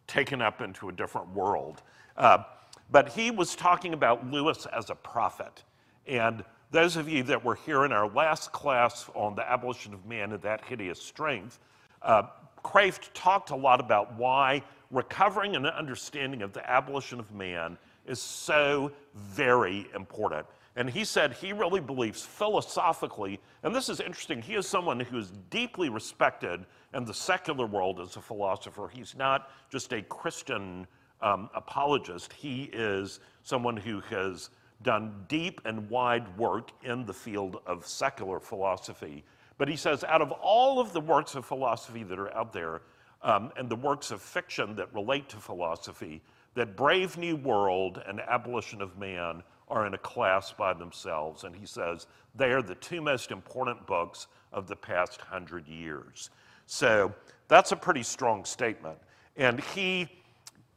taken 0.07 0.41
up 0.41 0.61
into 0.61 0.89
a 0.89 0.93
different 0.93 1.29
world. 1.35 1.83
Uh, 2.17 2.45
but 2.91 3.11
he 3.11 3.31
was 3.31 3.55
talking 3.55 3.93
about 3.93 4.29
Lewis 4.31 4.67
as 4.67 4.91
a 4.91 4.95
prophet. 4.95 5.63
And 6.07 6.43
those 6.71 6.97
of 6.97 7.09
you 7.09 7.23
that 7.25 7.45
were 7.45 7.55
here 7.55 7.85
in 7.85 7.93
our 7.93 8.09
last 8.09 8.53
class 8.53 9.09
on 9.15 9.35
the 9.35 9.49
abolition 9.49 9.93
of 9.93 10.07
man 10.07 10.33
and 10.33 10.43
that 10.43 10.65
hideous 10.65 11.01
strength, 11.01 11.59
uh, 12.03 12.25
Kreeft 12.65 13.11
talked 13.15 13.51
a 13.51 13.57
lot 13.57 13.81
about 13.81 14.15
why 14.17 14.63
recovering 14.91 15.55
an 15.55 15.67
understanding 15.67 16.43
of 16.43 16.53
the 16.53 16.69
abolition 16.69 17.21
of 17.21 17.31
man 17.33 17.79
is 18.07 18.21
so 18.21 18.91
very 19.15 19.87
important. 19.95 20.47
And 20.81 20.89
he 20.89 21.05
said 21.05 21.35
he 21.35 21.53
really 21.53 21.83
believes 21.83 22.23
philosophically, 22.23 23.39
and 23.63 23.75
this 23.75 23.91
is 23.91 24.01
interesting, 24.01 24.41
he 24.41 24.55
is 24.55 24.67
someone 24.67 24.99
who 24.99 25.19
is 25.19 25.31
deeply 25.51 25.91
respected 25.91 26.65
in 26.95 27.05
the 27.05 27.13
secular 27.13 27.67
world 27.67 28.01
as 28.01 28.17
a 28.17 28.23
philosopher. 28.23 28.89
He's 28.89 29.15
not 29.15 29.51
just 29.69 29.93
a 29.93 30.01
Christian 30.01 30.87
um, 31.21 31.51
apologist, 31.55 32.33
he 32.33 32.71
is 32.73 33.21
someone 33.43 33.77
who 33.77 34.01
has 34.09 34.49
done 34.81 35.27
deep 35.29 35.61
and 35.67 35.91
wide 35.91 36.35
work 36.39 36.71
in 36.83 37.05
the 37.05 37.13
field 37.13 37.61
of 37.67 37.87
secular 37.87 38.41
philosophy. 38.41 39.23
But 39.59 39.69
he 39.69 39.77
says, 39.77 40.03
out 40.03 40.23
of 40.23 40.31
all 40.33 40.81
of 40.81 40.95
the 40.95 41.01
works 41.03 41.35
of 41.35 41.45
philosophy 41.45 42.05
that 42.05 42.19
are 42.19 42.35
out 42.35 42.55
there, 42.55 42.81
um, 43.21 43.53
and 43.59 43.69
the 43.69 43.77
works 43.77 44.11
of 44.13 44.23
fiction 44.23 44.77
that 44.77 44.95
relate 44.95 45.29
to 45.29 45.37
philosophy, 45.37 46.23
that 46.55 46.75
Brave 46.75 47.19
New 47.19 47.37
World 47.37 48.03
and 48.07 48.19
Abolition 48.21 48.81
of 48.81 48.97
Man 48.97 49.43
are 49.71 49.87
in 49.87 49.95
a 49.95 49.99
class 49.99 50.53
by 50.53 50.75
themselves. 50.75 51.45
And 51.45 51.55
he 51.55 51.65
says 51.65 52.07
they 52.35 52.53
are 52.53 52.63
the 52.63 52.75
two 52.75 53.01
most 53.01 53.31
important 53.31 53.87
books 53.87 54.27
of 54.53 54.67
the 54.67 54.77
past 54.77 55.21
hundred 55.21 55.67
years. 55.69 56.31
So 56.67 57.15
that's 57.49 57.73
a 57.73 57.77
pretty 57.77 58.03
strong 58.03 58.45
statement. 58.45 58.99
And 59.37 59.61
he 59.61 60.09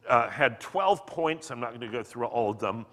uh, 0.08 0.30
had 0.30 0.60
12 0.60 1.06
points. 1.06 1.52
I'm 1.52 1.60
not 1.60 1.70
going 1.70 1.82
to 1.82 1.88
go 1.88 2.04
through 2.04 2.28
all 2.28 2.52
of 2.52 2.60
them, 2.60 2.86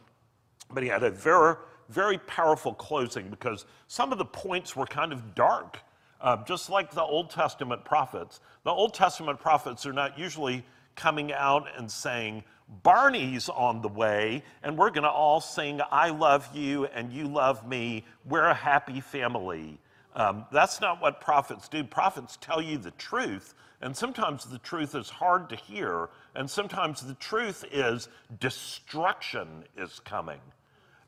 but 0.72 0.82
he 0.82 0.88
had 0.88 1.02
a 1.02 1.10
very, 1.10 1.56
very 1.88 2.18
powerful 2.18 2.74
closing 2.74 3.28
because 3.28 3.66
some 3.88 4.12
of 4.12 4.18
the 4.18 4.24
points 4.24 4.76
were 4.76 4.86
kind 4.86 5.12
of 5.12 5.34
dark, 5.34 5.78
uh, 6.20 6.44
just 6.44 6.70
like 6.70 6.90
the 6.92 7.02
Old 7.02 7.30
Testament 7.30 7.84
prophets. 7.84 8.40
The 8.64 8.70
Old 8.70 8.94
Testament 8.94 9.40
prophets 9.40 9.86
are 9.86 9.92
not 9.92 10.18
usually 10.18 10.64
coming 10.94 11.32
out 11.32 11.66
and 11.76 11.90
saying, 11.90 12.44
Barney's 12.82 13.48
on 13.48 13.82
the 13.82 13.88
way, 13.88 14.42
and 14.62 14.78
we're 14.78 14.90
going 14.90 15.02
to 15.02 15.10
all 15.10 15.40
sing, 15.40 15.80
I 15.90 16.10
love 16.10 16.48
you 16.54 16.86
and 16.86 17.12
you 17.12 17.26
love 17.26 17.66
me. 17.66 18.04
We're 18.24 18.46
a 18.46 18.54
happy 18.54 19.00
family. 19.00 19.78
Um, 20.14 20.44
that's 20.52 20.80
not 20.80 21.00
what 21.00 21.20
prophets 21.20 21.68
do. 21.68 21.84
Prophets 21.84 22.38
tell 22.40 22.62
you 22.62 22.78
the 22.78 22.92
truth, 22.92 23.54
and 23.80 23.96
sometimes 23.96 24.44
the 24.44 24.58
truth 24.58 24.94
is 24.94 25.08
hard 25.08 25.48
to 25.50 25.56
hear, 25.56 26.10
and 26.34 26.48
sometimes 26.48 27.00
the 27.00 27.14
truth 27.14 27.64
is 27.72 28.08
destruction 28.38 29.64
is 29.76 30.00
coming. 30.00 30.40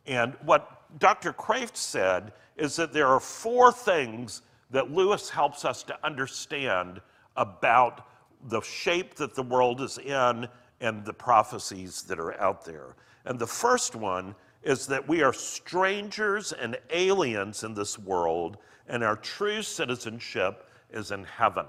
And 0.07 0.35
what 0.45 0.99
Dr. 0.99 1.33
Kreeft 1.33 1.77
said 1.77 2.33
is 2.57 2.77
that 2.77 2.93
there 2.93 3.09
are 3.09 3.21
four 3.21 3.73
things 3.73 4.43
that 4.71 4.91
Lewis 4.91 5.31
helps 5.31 5.65
us 5.65 5.83
to 5.85 5.97
understand 6.05 7.01
about 7.37 8.07
the 8.49 8.61
shape 8.61 9.15
that 9.17 9.35
the 9.35 9.43
world 9.43 9.81
is 9.81 9.99
in 9.99 10.49
and 10.83 11.05
the 11.05 11.15
prophecies 11.15 12.03
that 12.03 12.19
are 12.19 12.39
out 12.41 12.65
there. 12.65 12.97
And 13.25 13.39
the 13.39 13.47
first 13.47 13.95
one 13.95 14.35
is 14.65 14.87
that 14.89 15.09
we 15.09 15.23
are 15.23 15.33
strangers 15.33 16.53
and 16.53 16.77
aliens 16.91 17.63
in 17.63 17.73
this 17.73 17.99
world, 17.99 18.59
and 18.89 19.03
our 19.03 19.17
true 19.17 19.63
citizenship 19.63 20.69
is 20.91 21.13
in 21.13 21.25
heaven. 21.25 21.67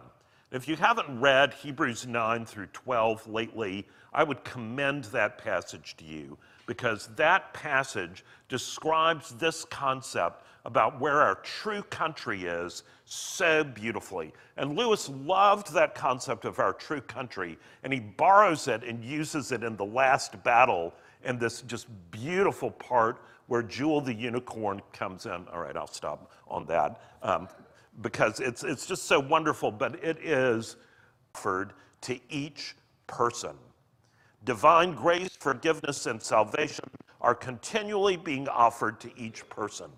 If 0.51 0.67
you 0.67 0.75
haven't 0.75 1.21
read 1.21 1.53
Hebrews 1.53 2.07
9 2.07 2.45
through 2.45 2.67
12 2.67 3.27
lately, 3.27 3.87
I 4.11 4.23
would 4.23 4.43
commend 4.43 5.05
that 5.05 5.37
passage 5.37 5.95
to 5.97 6.05
you 6.05 6.37
because 6.65 7.09
that 7.15 7.53
passage 7.53 8.23
describes 8.49 9.31
this 9.31 9.65
concept 9.65 10.45
about 10.65 10.99
where 10.99 11.21
our 11.21 11.35
true 11.35 11.83
country 11.83 12.45
is 12.45 12.83
so 13.05 13.63
beautifully. 13.63 14.33
And 14.55 14.77
Lewis 14.77 15.09
loved 15.09 15.73
that 15.73 15.93
concept 15.93 16.45
of 16.45 16.59
our 16.59 16.73
true 16.73 17.01
country, 17.01 17.57
and 17.83 17.91
he 17.91 17.99
borrows 17.99 18.67
it 18.67 18.83
and 18.83 19.03
uses 19.03 19.51
it 19.51 19.63
in 19.63 19.75
the 19.75 19.85
last 19.85 20.41
battle 20.43 20.93
in 21.23 21.37
this 21.37 21.61
just 21.63 21.87
beautiful 22.11 22.71
part 22.71 23.21
where 23.47 23.61
Jewel 23.61 23.99
the 23.99 24.13
unicorn 24.13 24.81
comes 24.93 25.25
in. 25.25 25.45
All 25.51 25.59
right, 25.59 25.75
I'll 25.75 25.87
stop 25.87 26.31
on 26.47 26.65
that 26.67 27.01
um, 27.21 27.49
because 28.01 28.39
it's, 28.39 28.63
it's 28.63 28.85
just 28.85 29.03
so 29.03 29.19
wonderful, 29.19 29.69
but 29.69 30.01
it 30.03 30.17
is 30.19 30.77
offered 31.35 31.73
to 32.01 32.19
each 32.29 32.75
person. 33.07 33.55
Divine 34.45 34.93
grace, 34.93 35.35
forgiveness, 35.39 36.05
and 36.05 36.21
salvation 36.21 36.85
are 37.21 37.35
continually 37.35 38.17
being 38.17 38.47
offered 38.49 38.99
to 39.01 39.11
each 39.17 39.47
person. 39.49 39.89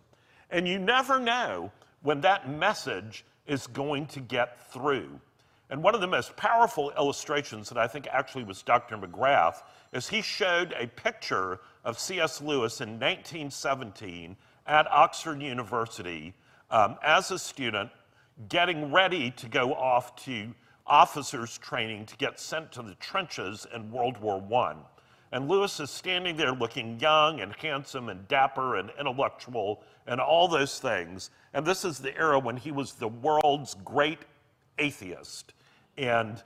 And 0.51 0.67
you 0.67 0.77
never 0.77 1.19
know 1.19 1.71
when 2.03 2.21
that 2.21 2.49
message 2.49 3.25
is 3.47 3.65
going 3.67 4.05
to 4.07 4.19
get 4.19 4.71
through. 4.71 5.19
And 5.71 5.81
one 5.81 5.95
of 5.95 6.01
the 6.01 6.07
most 6.07 6.35
powerful 6.35 6.91
illustrations 6.97 7.69
that 7.69 7.77
I 7.77 7.87
think 7.87 8.07
actually 8.11 8.43
was 8.43 8.61
Dr. 8.61 8.97
McGrath 8.97 9.63
is 9.93 10.07
he 10.07 10.21
showed 10.21 10.75
a 10.77 10.85
picture 10.87 11.59
of 11.83 11.97
C.S. 11.97 12.39
Lewis 12.39 12.81
in 12.81 12.99
1917 12.99 14.37
at 14.67 14.91
Oxford 14.91 15.41
University 15.41 16.35
um, 16.69 16.97
as 17.03 17.31
a 17.31 17.39
student 17.39 17.89
getting 18.49 18.91
ready 18.91 19.31
to 19.31 19.47
go 19.47 19.73
off 19.73 20.15
to 20.17 20.53
officers 20.87 21.57
training 21.57 22.05
to 22.05 22.17
get 22.17 22.39
sent 22.39 22.71
to 22.73 22.81
the 22.81 22.95
trenches 22.95 23.65
in 23.73 23.91
World 23.91 24.17
War 24.17 24.43
I. 24.53 24.75
And 25.31 25.47
Lewis 25.49 25.79
is 25.79 25.89
standing 25.89 26.37
there 26.37 26.53
looking 26.53 26.99
young 26.99 27.41
and 27.41 27.53
handsome 27.57 28.09
and 28.09 28.27
dapper 28.27 28.77
and 28.77 28.91
intellectual 28.99 29.83
and 30.07 30.21
all 30.21 30.47
those 30.47 30.79
things. 30.79 31.31
And 31.53 31.65
this 31.65 31.83
is 31.83 31.99
the 31.99 32.15
era 32.15 32.39
when 32.39 32.57
he 32.57 32.71
was 32.71 32.93
the 32.93 33.07
world's 33.07 33.75
great 33.83 34.19
atheist. 34.77 35.53
And 35.97 36.41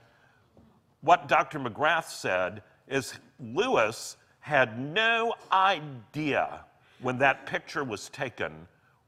what 1.01 1.27
Dr. 1.27 1.59
McGrath 1.59 2.09
said 2.09 2.63
is 2.87 3.13
Lewis 3.39 4.17
had 4.39 4.79
no 4.79 5.33
idea 5.51 6.65
when 7.01 7.17
that 7.19 7.45
picture 7.45 7.83
was 7.83 8.09
taken 8.09 8.67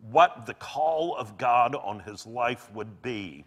what 0.09 0.45
the 0.45 0.53
call 0.55 1.15
of 1.15 1.37
God 1.37 1.75
on 1.75 1.99
his 1.99 2.25
life 2.25 2.71
would 2.73 3.01
be. 3.01 3.45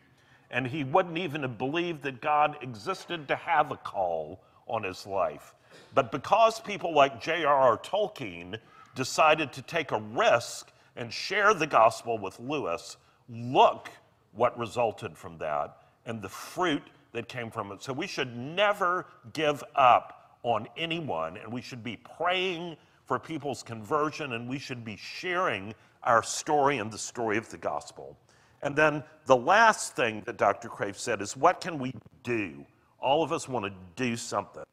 And 0.51 0.67
he 0.67 0.85
wouldn't 0.85 1.19
even 1.19 1.43
have 1.43 1.59
believed 1.59 2.03
that 2.03 2.21
God 2.21 2.57
existed 2.61 3.29
to 3.29 3.37
have 3.37 3.71
a 3.71 3.77
call 3.77 4.41
on 4.67 4.83
his 4.83 5.07
life. 5.07 5.55
But 5.95 6.13
because 6.13 6.61
people 6.61 6.95
like 6.95 7.21
J.R.R. 7.21 7.79
Tolkien 7.79 8.59
decided 8.95 9.53
to 9.53 9.63
take 9.63 9.91
a 9.91 9.99
risk 9.99 10.71
and 10.97 11.13
share 11.13 11.55
the 11.55 11.67
gospel 11.67 12.19
with 12.19 12.39
Lewis, 12.39 12.97
look 13.29 13.91
what 14.33 14.57
resulted 14.59 15.17
from 15.17 15.39
that 15.39 15.79
and 16.07 16.21
the 16.23 16.29
fruit 16.29 16.83
that 17.13 17.29
came 17.29 17.51
from 17.51 17.73
it. 17.73 17.83
So 17.83 17.93
we 17.93 18.07
should 18.07 18.37
never 18.37 19.07
give 19.33 19.65
up 19.75 20.39
on 20.43 20.69
anyone, 20.77 21.37
and 21.39 21.53
we 21.53 21.63
should 21.63 21.83
be 21.83 21.97
praying 22.17 22.77
for 23.07 23.19
people's 23.19 23.63
conversion, 23.63 24.33
and 24.33 24.49
we 24.49 24.59
should 24.59 24.85
be 24.85 24.97
sharing 24.97 25.75
our 26.03 26.23
story 26.23 26.79
and 26.79 26.91
the 26.91 26.99
story 26.99 27.39
of 27.39 27.49
the 27.49 27.57
gospel. 27.57 28.17
And 28.65 28.75
then 28.75 29.05
the 29.27 29.37
last 29.37 29.95
thing 29.95 30.23
that 30.25 30.39
Dr. 30.39 30.69
Kreeft 30.69 30.97
said 30.97 31.21
is, 31.21 31.37
What 31.37 31.61
can 31.61 31.79
we 31.79 31.95
do? 32.23 32.65
All 32.99 33.23
of 33.23 33.31
us 33.31 33.49
want 33.49 33.67
to 33.67 33.73
do 33.95 34.17
something. 34.17 34.65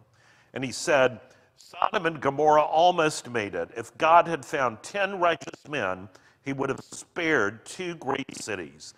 And 0.53 0.63
he 0.63 0.71
said, 0.71 1.19
Sodom 1.57 2.05
and 2.05 2.19
Gomorrah 2.19 2.63
almost 2.63 3.29
made 3.29 3.53
it. 3.53 3.69
If 3.75 3.95
God 3.97 4.27
had 4.27 4.43
found 4.43 4.81
10 4.81 5.19
righteous 5.19 5.67
men, 5.69 6.09
he 6.43 6.53
would 6.53 6.69
have 6.69 6.81
spared 6.81 7.65
two 7.65 7.95
great 7.95 8.35
cities. 8.35 8.93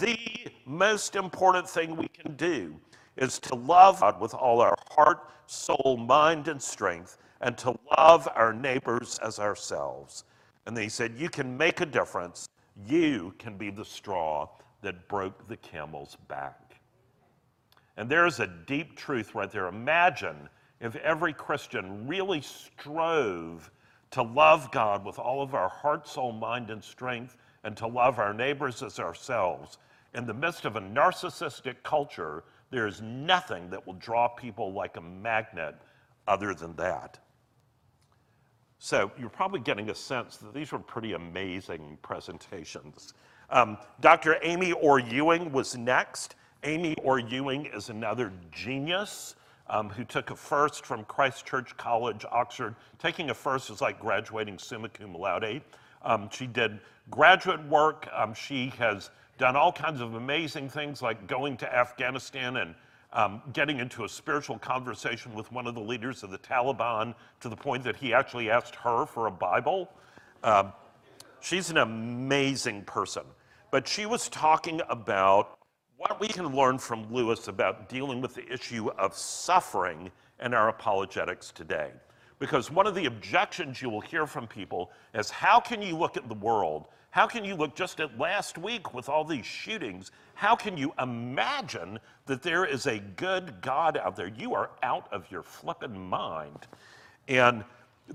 The 0.00 0.18
most 0.64 1.16
important 1.16 1.68
thing 1.68 1.96
we 1.96 2.08
can 2.08 2.34
do 2.36 2.74
is 3.16 3.38
to 3.40 3.54
love 3.54 4.00
God 4.00 4.20
with 4.20 4.32
all 4.32 4.60
our 4.60 4.76
heart, 4.90 5.30
soul, 5.46 5.96
mind, 5.98 6.48
and 6.48 6.62
strength, 6.62 7.18
and 7.40 7.58
to 7.58 7.76
love 7.98 8.28
our 8.34 8.52
neighbors 8.52 9.18
as 9.22 9.38
ourselves. 9.38 10.24
And 10.66 10.76
they 10.76 10.88
said, 10.88 11.14
You 11.16 11.28
can 11.28 11.56
make 11.56 11.80
a 11.80 11.86
difference. 11.86 12.48
You 12.84 13.34
can 13.38 13.56
be 13.56 13.70
the 13.70 13.84
straw 13.84 14.48
that 14.82 15.08
broke 15.08 15.48
the 15.48 15.56
camel's 15.56 16.16
back. 16.28 16.80
And 17.96 18.10
there's 18.10 18.40
a 18.40 18.46
deep 18.46 18.96
truth 18.96 19.34
right 19.34 19.50
there. 19.50 19.68
Imagine 19.68 20.48
if 20.80 20.96
every 20.96 21.32
Christian 21.32 22.06
really 22.06 22.42
strove 22.42 23.70
to 24.10 24.22
love 24.22 24.70
God 24.70 25.04
with 25.04 25.18
all 25.18 25.42
of 25.42 25.54
our 25.54 25.68
heart, 25.68 26.06
soul, 26.06 26.32
mind, 26.32 26.70
and 26.70 26.84
strength, 26.84 27.36
and 27.64 27.76
to 27.78 27.86
love 27.86 28.18
our 28.18 28.34
neighbors 28.34 28.82
as 28.82 28.98
ourselves. 28.98 29.78
In 30.14 30.26
the 30.26 30.34
midst 30.34 30.64
of 30.64 30.76
a 30.76 30.80
narcissistic 30.80 31.82
culture, 31.82 32.44
there 32.70 32.86
is 32.86 33.00
nothing 33.02 33.70
that 33.70 33.86
will 33.86 33.94
draw 33.94 34.28
people 34.28 34.72
like 34.72 34.96
a 34.96 35.00
magnet 35.00 35.76
other 36.28 36.54
than 36.54 36.76
that. 36.76 37.18
So 38.78 39.10
you're 39.18 39.30
probably 39.30 39.60
getting 39.60 39.90
a 39.90 39.94
sense 39.94 40.36
that 40.38 40.52
these 40.54 40.72
were 40.72 40.78
pretty 40.78 41.14
amazing 41.14 41.98
presentations. 42.02 43.14
Um, 43.50 43.78
Dr. 44.00 44.36
Amy 44.42 44.72
Orr 44.72 44.98
Ewing 44.98 45.52
was 45.52 45.76
next. 45.76 46.34
Amy 46.64 46.94
Orr 47.02 47.20
Ewing 47.20 47.66
is 47.66 47.88
another 47.88 48.32
genius 48.50 49.36
um, 49.68 49.88
who 49.88 50.04
took 50.04 50.30
a 50.30 50.36
first 50.36 50.84
from 50.84 51.04
Christ 51.04 51.46
Church 51.46 51.76
College, 51.76 52.24
Oxford. 52.30 52.74
Taking 52.98 53.30
a 53.30 53.34
first 53.34 53.70
is 53.70 53.80
like 53.80 53.98
graduating 54.00 54.58
summa 54.58 54.88
cum 54.88 55.14
laude. 55.14 55.62
Um, 56.02 56.28
she 56.30 56.46
did 56.46 56.80
graduate 57.10 57.64
work. 57.66 58.08
Um, 58.12 58.34
she 58.34 58.68
has 58.78 59.10
done 59.38 59.56
all 59.56 59.72
kinds 59.72 60.00
of 60.00 60.14
amazing 60.14 60.68
things 60.68 61.02
like 61.02 61.26
going 61.26 61.56
to 61.58 61.74
Afghanistan 61.74 62.58
and 62.58 62.74
um, 63.16 63.40
getting 63.54 63.78
into 63.78 64.04
a 64.04 64.08
spiritual 64.08 64.58
conversation 64.58 65.34
with 65.34 65.50
one 65.50 65.66
of 65.66 65.74
the 65.74 65.80
leaders 65.80 66.22
of 66.22 66.30
the 66.30 66.38
Taliban 66.38 67.14
to 67.40 67.48
the 67.48 67.56
point 67.56 67.82
that 67.82 67.96
he 67.96 68.12
actually 68.12 68.50
asked 68.50 68.74
her 68.76 69.06
for 69.06 69.26
a 69.26 69.30
Bible. 69.30 69.90
Um, 70.44 70.72
she's 71.40 71.70
an 71.70 71.78
amazing 71.78 72.82
person. 72.84 73.22
But 73.70 73.88
she 73.88 74.04
was 74.04 74.28
talking 74.28 74.82
about 74.90 75.58
what 75.96 76.20
we 76.20 76.28
can 76.28 76.54
learn 76.54 76.78
from 76.78 77.10
Lewis 77.12 77.48
about 77.48 77.88
dealing 77.88 78.20
with 78.20 78.34
the 78.34 78.46
issue 78.52 78.90
of 78.90 79.14
suffering 79.14 80.10
in 80.44 80.52
our 80.52 80.68
apologetics 80.68 81.50
today. 81.50 81.92
Because 82.38 82.70
one 82.70 82.86
of 82.86 82.94
the 82.94 83.06
objections 83.06 83.80
you 83.80 83.88
will 83.88 84.02
hear 84.02 84.26
from 84.26 84.46
people 84.46 84.90
is 85.14 85.30
how 85.30 85.58
can 85.58 85.80
you 85.80 85.96
look 85.96 86.18
at 86.18 86.28
the 86.28 86.34
world? 86.34 86.88
How 87.16 87.26
can 87.26 87.46
you 87.46 87.54
look 87.54 87.74
just 87.74 87.98
at 88.00 88.18
last 88.18 88.58
week 88.58 88.92
with 88.92 89.08
all 89.08 89.24
these 89.24 89.46
shootings? 89.46 90.10
How 90.34 90.54
can 90.54 90.76
you 90.76 90.92
imagine 91.00 91.98
that 92.26 92.42
there 92.42 92.66
is 92.66 92.84
a 92.84 92.98
good 92.98 93.62
God 93.62 93.96
out 93.96 94.16
there? 94.16 94.28
You 94.28 94.54
are 94.54 94.68
out 94.82 95.10
of 95.10 95.24
your 95.30 95.42
flippin' 95.42 95.98
mind. 95.98 96.66
And 97.26 97.64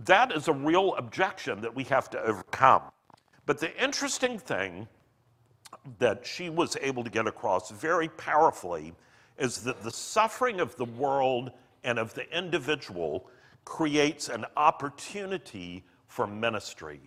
that 0.06 0.32
is 0.32 0.50
a 0.50 0.54
real 0.54 0.94
objection 0.98 1.62
that 1.62 1.74
we 1.74 1.84
have 1.86 2.12
to 2.12 2.22
overcome. 2.22 2.84
But 3.48 3.58
the 3.58 3.76
interesting 3.84 4.38
thing 4.38 4.88
that 5.98 6.24
she 6.24 6.52
was 6.52 6.78
able 6.80 7.04
to 7.04 7.10
get 7.10 7.26
across 7.26 7.72
very 7.72 8.10
powerfully 8.10 8.94
is 9.40 9.64
that 9.64 9.82
the 9.82 9.90
suffering 9.90 10.60
of 10.60 10.76
the 10.76 10.86
world 10.86 11.50
and 11.84 11.98
of 11.98 12.14
the 12.14 12.30
individual 12.38 13.26
creates 13.66 14.30
an 14.30 14.46
opportunity 14.56 15.84
for 16.08 16.28
ministry. 16.28 17.02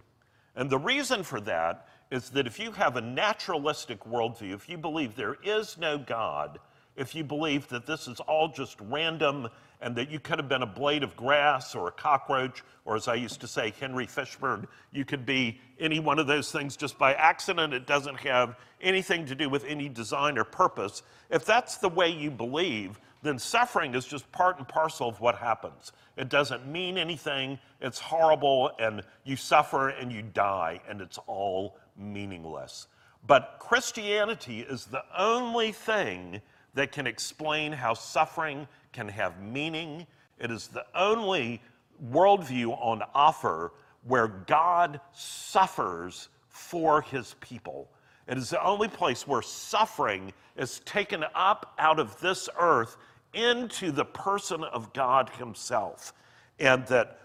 And 0.56 0.70
the 0.70 0.78
reason 0.78 1.22
for 1.22 1.40
that 1.42 1.88
is 2.10 2.30
that 2.30 2.46
if 2.46 2.58
you 2.58 2.72
have 2.72 2.96
a 2.96 3.00
naturalistic 3.00 4.04
worldview, 4.04 4.54
if 4.54 4.68
you 4.68 4.78
believe 4.78 5.16
there 5.16 5.36
is 5.42 5.76
no 5.78 5.98
God, 5.98 6.58
if 6.96 7.14
you 7.14 7.24
believe 7.24 7.68
that 7.68 7.86
this 7.86 8.06
is 8.06 8.20
all 8.20 8.48
just 8.48 8.78
random 8.80 9.48
and 9.80 9.96
that 9.96 10.10
you 10.10 10.20
could 10.20 10.38
have 10.38 10.48
been 10.48 10.62
a 10.62 10.66
blade 10.66 11.02
of 11.02 11.16
grass 11.16 11.74
or 11.74 11.88
a 11.88 11.92
cockroach, 11.92 12.62
or 12.84 12.94
as 12.96 13.08
I 13.08 13.14
used 13.14 13.40
to 13.40 13.48
say, 13.48 13.72
Henry 13.78 14.06
Fishburne, 14.06 14.66
you 14.92 15.04
could 15.04 15.26
be 15.26 15.60
any 15.80 15.98
one 15.98 16.18
of 16.18 16.26
those 16.26 16.52
things 16.52 16.76
just 16.76 16.98
by 16.98 17.14
accident. 17.14 17.74
It 17.74 17.86
doesn't 17.86 18.20
have 18.20 18.56
anything 18.80 19.26
to 19.26 19.34
do 19.34 19.50
with 19.50 19.64
any 19.64 19.88
design 19.88 20.38
or 20.38 20.44
purpose. 20.44 21.02
If 21.30 21.44
that's 21.44 21.78
the 21.78 21.88
way 21.88 22.10
you 22.10 22.30
believe, 22.30 23.00
then 23.24 23.38
suffering 23.38 23.94
is 23.94 24.04
just 24.04 24.30
part 24.30 24.58
and 24.58 24.68
parcel 24.68 25.08
of 25.08 25.18
what 25.20 25.34
happens. 25.34 25.92
It 26.16 26.28
doesn't 26.28 26.66
mean 26.66 26.98
anything, 26.98 27.58
it's 27.80 27.98
horrible, 27.98 28.70
and 28.78 29.02
you 29.24 29.34
suffer 29.34 29.88
and 29.88 30.12
you 30.12 30.22
die, 30.22 30.80
and 30.88 31.00
it's 31.00 31.18
all 31.26 31.78
meaningless. 31.96 32.86
But 33.26 33.56
Christianity 33.58 34.60
is 34.60 34.84
the 34.84 35.02
only 35.16 35.72
thing 35.72 36.42
that 36.74 36.92
can 36.92 37.06
explain 37.06 37.72
how 37.72 37.94
suffering 37.94 38.68
can 38.92 39.08
have 39.08 39.40
meaning. 39.40 40.06
It 40.38 40.50
is 40.50 40.68
the 40.68 40.84
only 40.94 41.62
worldview 42.10 42.76
on 42.78 43.02
offer 43.14 43.72
where 44.02 44.28
God 44.28 45.00
suffers 45.12 46.28
for 46.48 47.00
his 47.00 47.36
people. 47.40 47.88
It 48.28 48.36
is 48.36 48.50
the 48.50 48.62
only 48.62 48.88
place 48.88 49.26
where 49.26 49.42
suffering 49.42 50.32
is 50.56 50.80
taken 50.80 51.24
up 51.34 51.74
out 51.78 51.98
of 51.98 52.20
this 52.20 52.48
earth 52.58 52.96
into 53.34 53.90
the 53.90 54.04
person 54.04 54.64
of 54.64 54.92
God 54.92 55.30
himself. 55.30 56.12
And 56.58 56.86
that 56.86 57.18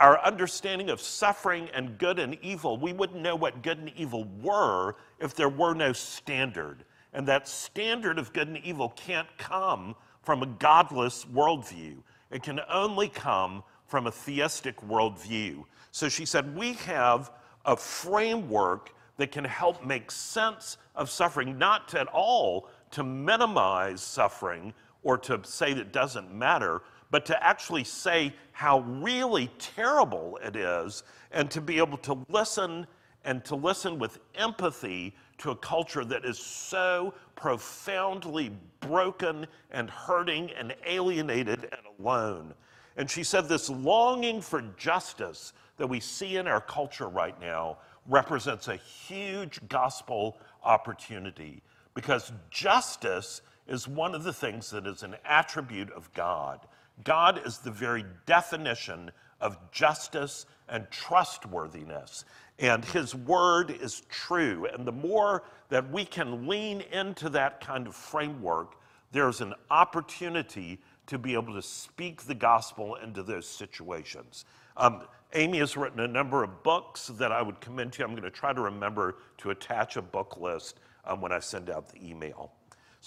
our 0.00 0.24
understanding 0.24 0.90
of 0.90 1.00
suffering 1.00 1.68
and 1.74 1.98
good 1.98 2.18
and 2.18 2.38
evil, 2.40 2.76
we 2.78 2.92
wouldn't 2.92 3.20
know 3.20 3.34
what 3.34 3.62
good 3.62 3.78
and 3.78 3.92
evil 3.96 4.24
were 4.40 4.94
if 5.18 5.34
there 5.34 5.48
were 5.48 5.74
no 5.74 5.92
standard. 5.92 6.84
And 7.12 7.26
that 7.26 7.48
standard 7.48 8.18
of 8.18 8.32
good 8.32 8.48
and 8.48 8.58
evil 8.58 8.90
can't 8.90 9.28
come 9.38 9.96
from 10.22 10.42
a 10.42 10.46
godless 10.46 11.24
worldview. 11.24 11.96
It 12.30 12.42
can 12.42 12.60
only 12.70 13.08
come 13.08 13.64
from 13.86 14.06
a 14.06 14.12
theistic 14.12 14.76
worldview. 14.82 15.64
So 15.90 16.08
she 16.08 16.26
said, 16.26 16.54
We 16.56 16.74
have 16.74 17.32
a 17.64 17.76
framework 17.76 18.94
that 19.16 19.32
can 19.32 19.44
help 19.44 19.84
make 19.84 20.10
sense 20.10 20.76
of 20.94 21.10
suffering, 21.10 21.58
not 21.58 21.94
at 21.94 22.06
all 22.08 22.68
to 22.92 23.02
minimize 23.02 24.00
suffering 24.00 24.72
or 25.02 25.18
to 25.18 25.40
say 25.44 25.72
that 25.72 25.80
it 25.80 25.92
doesn't 25.92 26.32
matter, 26.32 26.82
but 27.10 27.24
to 27.26 27.44
actually 27.44 27.84
say 27.84 28.34
how 28.52 28.80
really 28.80 29.50
terrible 29.58 30.38
it 30.42 30.56
is 30.56 31.02
and 31.32 31.50
to 31.50 31.60
be 31.60 31.78
able 31.78 31.98
to 31.98 32.18
listen 32.28 32.86
and 33.24 33.44
to 33.44 33.54
listen 33.54 33.98
with 33.98 34.18
empathy 34.34 35.14
to 35.38 35.50
a 35.50 35.56
culture 35.56 36.04
that 36.04 36.24
is 36.24 36.38
so 36.38 37.14
profoundly 37.36 38.50
broken 38.80 39.46
and 39.70 39.90
hurting 39.90 40.50
and 40.52 40.74
alienated 40.86 41.64
and 41.64 41.98
alone. 41.98 42.54
And 42.96 43.08
she 43.08 43.22
said 43.22 43.48
this 43.48 43.70
longing 43.70 44.40
for 44.40 44.62
justice 44.76 45.52
that 45.76 45.86
we 45.86 46.00
see 46.00 46.36
in 46.36 46.46
our 46.46 46.60
culture 46.60 47.08
right 47.08 47.38
now 47.40 47.78
represents 48.08 48.68
a 48.68 48.76
huge 48.76 49.60
gospel 49.68 50.38
opportunity 50.64 51.62
because 51.94 52.32
justice 52.50 53.42
is 53.68 53.86
one 53.86 54.14
of 54.14 54.24
the 54.24 54.32
things 54.32 54.70
that 54.70 54.86
is 54.86 55.02
an 55.02 55.16
attribute 55.24 55.90
of 55.92 56.12
God. 56.14 56.60
God 57.04 57.40
is 57.46 57.58
the 57.58 57.70
very 57.70 58.04
definition 58.26 59.10
of 59.40 59.56
justice 59.70 60.46
and 60.68 60.90
trustworthiness. 60.90 62.24
And 62.58 62.84
his 62.84 63.14
word 63.14 63.70
is 63.70 64.02
true. 64.08 64.66
And 64.66 64.86
the 64.86 64.92
more 64.92 65.44
that 65.68 65.90
we 65.92 66.04
can 66.04 66.48
lean 66.48 66.80
into 66.92 67.28
that 67.30 67.60
kind 67.60 67.86
of 67.86 67.94
framework, 67.94 68.74
there's 69.12 69.40
an 69.40 69.54
opportunity 69.70 70.80
to 71.06 71.18
be 71.18 71.34
able 71.34 71.54
to 71.54 71.62
speak 71.62 72.22
the 72.22 72.34
gospel 72.34 72.96
into 72.96 73.22
those 73.22 73.48
situations. 73.48 74.44
Um, 74.76 75.02
Amy 75.34 75.58
has 75.58 75.76
written 75.76 76.00
a 76.00 76.08
number 76.08 76.42
of 76.42 76.62
books 76.62 77.08
that 77.08 77.32
I 77.32 77.42
would 77.42 77.60
commend 77.60 77.92
to 77.94 78.00
you. 78.00 78.04
I'm 78.06 78.12
going 78.12 78.22
to 78.24 78.30
try 78.30 78.52
to 78.52 78.60
remember 78.60 79.16
to 79.38 79.50
attach 79.50 79.96
a 79.96 80.02
book 80.02 80.38
list 80.38 80.80
um, 81.04 81.20
when 81.20 81.32
I 81.32 81.38
send 81.38 81.70
out 81.70 81.88
the 81.88 82.06
email. 82.06 82.52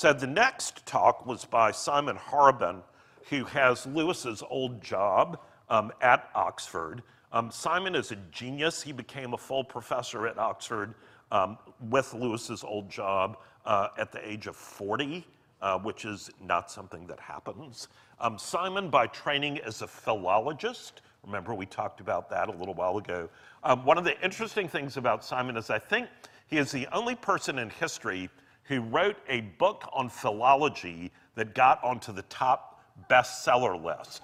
So 0.01 0.13
the 0.13 0.25
next 0.25 0.83
talk 0.87 1.27
was 1.27 1.45
by 1.45 1.69
Simon 1.69 2.17
Horobin, 2.17 2.81
who 3.29 3.43
has 3.43 3.85
Lewis's 3.85 4.41
old 4.49 4.81
job 4.81 5.39
um, 5.69 5.91
at 6.01 6.27
Oxford. 6.33 7.03
Um, 7.31 7.51
Simon 7.51 7.93
is 7.93 8.11
a 8.11 8.15
genius. 8.31 8.81
He 8.81 8.93
became 8.93 9.35
a 9.35 9.37
full 9.37 9.63
professor 9.63 10.25
at 10.25 10.39
Oxford 10.39 10.95
um, 11.31 11.59
with 11.91 12.15
Lewis's 12.15 12.63
old 12.63 12.89
job 12.89 13.37
uh, 13.63 13.89
at 13.95 14.11
the 14.11 14.27
age 14.27 14.47
of 14.47 14.55
40, 14.55 15.23
uh, 15.61 15.77
which 15.77 16.05
is 16.05 16.31
not 16.43 16.71
something 16.71 17.05
that 17.05 17.19
happens. 17.19 17.87
Um, 18.19 18.39
Simon, 18.39 18.89
by 18.89 19.05
training, 19.05 19.57
is 19.57 19.83
a 19.83 19.87
philologist. 19.87 21.03
Remember, 21.23 21.53
we 21.53 21.67
talked 21.67 22.01
about 22.01 22.27
that 22.31 22.49
a 22.49 22.53
little 22.53 22.73
while 22.73 22.97
ago. 22.97 23.29
Um, 23.63 23.85
one 23.85 23.99
of 23.99 24.03
the 24.03 24.19
interesting 24.23 24.67
things 24.67 24.97
about 24.97 25.23
Simon 25.23 25.57
is 25.57 25.69
I 25.69 25.77
think 25.77 26.07
he 26.47 26.57
is 26.57 26.71
the 26.71 26.87
only 26.91 27.13
person 27.13 27.59
in 27.59 27.69
history 27.69 28.31
who 28.72 28.80
wrote 28.80 29.17
a 29.28 29.41
book 29.57 29.84
on 29.91 30.07
philology 30.07 31.11
that 31.36 31.53
got 31.53 31.84
onto 31.84 32.13
the 32.13 32.22
top 32.24 32.82
bestseller 33.09 33.76
list. 33.84 34.22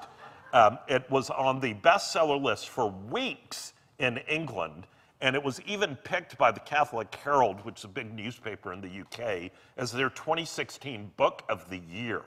Um, 0.54 0.80
it 0.88 1.04
was 1.12 1.30
on 1.30 1.60
the 1.60 1.74
bestseller 1.74 2.42
list 2.42 2.70
for 2.70 2.90
weeks 2.90 3.74
in 4.00 4.20
England, 4.30 4.88
and 5.20 5.36
it 5.36 5.44
was 5.44 5.60
even 5.68 5.98
picked 5.98 6.38
by 6.38 6.54
the 6.54 6.62
Catholic 6.62 7.14
Herald, 7.14 7.66
which 7.66 7.80
is 7.80 7.84
a 7.84 7.90
big 7.90 8.14
newspaper 8.14 8.72
in 8.72 8.80
the 8.80 9.02
UK, 9.02 9.52
as 9.76 9.92
their 9.92 10.10
2016 10.10 11.12
Book 11.18 11.44
of 11.50 11.70
the 11.70 11.80
Year. 11.80 12.22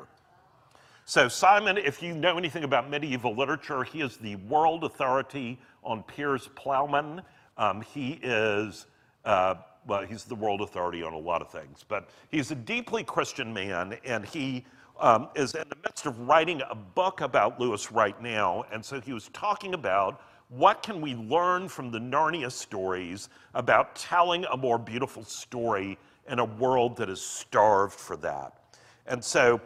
So, 1.07 1.27
Simon, 1.27 1.79
if 1.79 2.03
you 2.03 2.13
know 2.13 2.37
anything 2.37 2.65
about 2.65 2.91
medieval 2.91 3.35
literature, 3.35 3.83
he 3.83 4.03
is 4.03 4.19
the 4.19 4.37
world 4.37 4.85
authority 4.85 5.59
on 5.83 6.03
Piers 6.03 6.51
Plowman. 6.55 7.23
Um, 7.57 7.81
he 7.81 8.21
is, 8.23 8.85
uh, 9.25 9.55
well, 9.87 10.05
he's 10.05 10.25
the 10.25 10.35
world 10.35 10.61
authority 10.61 11.03
on 11.03 11.13
a 11.13 11.19
lot 11.19 11.43
of 11.43 11.51
things, 11.51 11.85
but 11.87 12.11
he's 12.31 12.51
a 12.51 12.55
deeply 12.55 13.03
Christian 13.05 13.53
man, 13.53 13.97
and 14.05 14.25
he 14.25 14.65
um, 15.01 15.29
is 15.35 15.55
in 15.55 15.65
the 15.69 15.77
midst 15.83 16.07
of 16.07 16.19
writing 16.21 16.63
a 16.69 16.75
book 16.75 17.23
about 17.23 17.59
Lewis 17.59 17.91
right 17.91 18.21
now. 18.21 18.65
And 18.71 18.85
so 18.85 19.01
he 19.01 19.13
was 19.13 19.29
talking 19.33 19.75
about 19.75 20.21
what 20.49 20.83
can 20.83 21.01
we 21.01 21.15
learn 21.15 21.69
from 21.69 21.91
the 21.91 21.99
Narnia 21.99 22.51
stories 22.51 23.29
about 23.55 23.95
telling 23.95 24.45
a 24.47 24.57
more 24.57 24.79
beautiful 24.79 25.25
story 25.25 25.97
in 26.29 26.39
a 26.39 26.45
world 26.45 26.97
that 26.97 27.09
is 27.09 27.21
starved 27.23 27.95
for 27.95 28.17
that. 28.19 28.59
And 29.07 29.25
so 29.25 29.61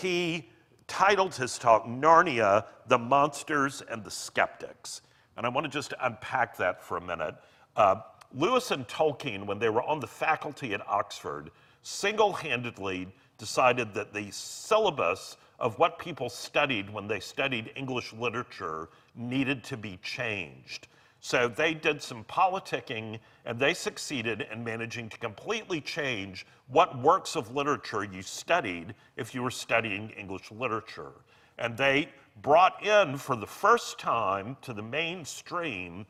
he 0.00 0.48
titled 0.88 1.34
his 1.34 1.58
talk 1.58 1.86
Narnia, 1.86 2.64
The 2.88 2.98
Monsters 2.98 3.82
and 3.88 4.02
the 4.02 4.10
Skeptics. 4.10 5.02
And 5.36 5.46
I 5.46 5.48
want 5.48 5.64
to 5.64 5.70
just 5.70 5.94
unpack 6.00 6.56
that 6.56 6.82
for 6.82 6.96
a 6.96 7.00
minute. 7.00 7.36
Uh, 7.76 7.96
Lewis 8.32 8.70
and 8.70 8.86
Tolkien, 8.86 9.44
when 9.46 9.58
they 9.58 9.68
were 9.68 9.82
on 9.82 10.00
the 10.00 10.06
faculty 10.06 10.72
at 10.72 10.86
Oxford, 10.88 11.50
single 11.82 12.32
handedly 12.32 13.08
decided 13.38 13.92
that 13.94 14.12
the 14.12 14.30
syllabus 14.30 15.36
of 15.58 15.78
what 15.78 15.98
people 15.98 16.28
studied 16.28 16.88
when 16.90 17.08
they 17.08 17.20
studied 17.20 17.72
English 17.74 18.12
literature 18.12 18.88
needed 19.14 19.64
to 19.64 19.76
be 19.76 19.98
changed. 20.02 20.88
So 21.20 21.48
they 21.48 21.74
did 21.74 22.02
some 22.02 22.24
politicking 22.24 23.18
and 23.44 23.58
they 23.58 23.74
succeeded 23.74 24.46
in 24.50 24.64
managing 24.64 25.10
to 25.10 25.18
completely 25.18 25.80
change 25.80 26.46
what 26.68 26.98
works 27.02 27.36
of 27.36 27.54
literature 27.54 28.04
you 28.04 28.22
studied 28.22 28.94
if 29.16 29.34
you 29.34 29.42
were 29.42 29.50
studying 29.50 30.10
English 30.10 30.50
literature. 30.50 31.12
And 31.58 31.76
they 31.76 32.08
brought 32.40 32.86
in 32.86 33.18
for 33.18 33.36
the 33.36 33.46
first 33.46 33.98
time 33.98 34.56
to 34.62 34.72
the 34.72 34.82
mainstream 34.82 36.06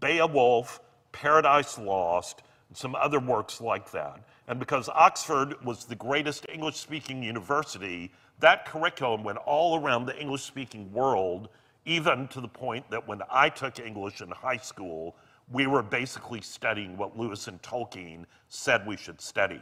Beowulf, 0.00 0.80
Paradise 1.14 1.78
Lost, 1.78 2.42
and 2.68 2.76
some 2.76 2.94
other 2.96 3.20
works 3.20 3.60
like 3.60 3.90
that. 3.92 4.20
And 4.48 4.58
because 4.58 4.88
Oxford 4.88 5.54
was 5.64 5.84
the 5.84 5.94
greatest 5.94 6.44
English 6.52 6.76
speaking 6.76 7.22
university, 7.22 8.10
that 8.40 8.66
curriculum 8.66 9.22
went 9.22 9.38
all 9.38 9.80
around 9.80 10.06
the 10.06 10.20
English 10.20 10.42
speaking 10.42 10.92
world 10.92 11.48
even 11.86 12.26
to 12.28 12.40
the 12.40 12.48
point 12.48 12.90
that 12.90 13.06
when 13.06 13.22
I 13.30 13.48
took 13.48 13.78
English 13.78 14.20
in 14.22 14.30
high 14.30 14.56
school, 14.56 15.16
we 15.52 15.66
were 15.66 15.82
basically 15.82 16.40
studying 16.40 16.96
what 16.96 17.16
Lewis 17.16 17.46
and 17.46 17.62
Tolkien 17.62 18.24
said 18.48 18.86
we 18.86 18.96
should 18.96 19.20
study. 19.20 19.60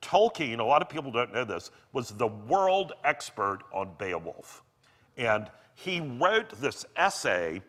Tolkien, 0.00 0.58
a 0.58 0.64
lot 0.64 0.82
of 0.82 0.88
people 0.88 1.10
don't 1.10 1.34
know 1.34 1.44
this, 1.44 1.70
was 1.92 2.10
the 2.10 2.28
world 2.28 2.92
expert 3.04 3.60
on 3.72 3.90
Beowulf. 3.98 4.62
And 5.16 5.50
he 5.74 6.00
wrote 6.00 6.50
this 6.60 6.86
essay 6.96 7.60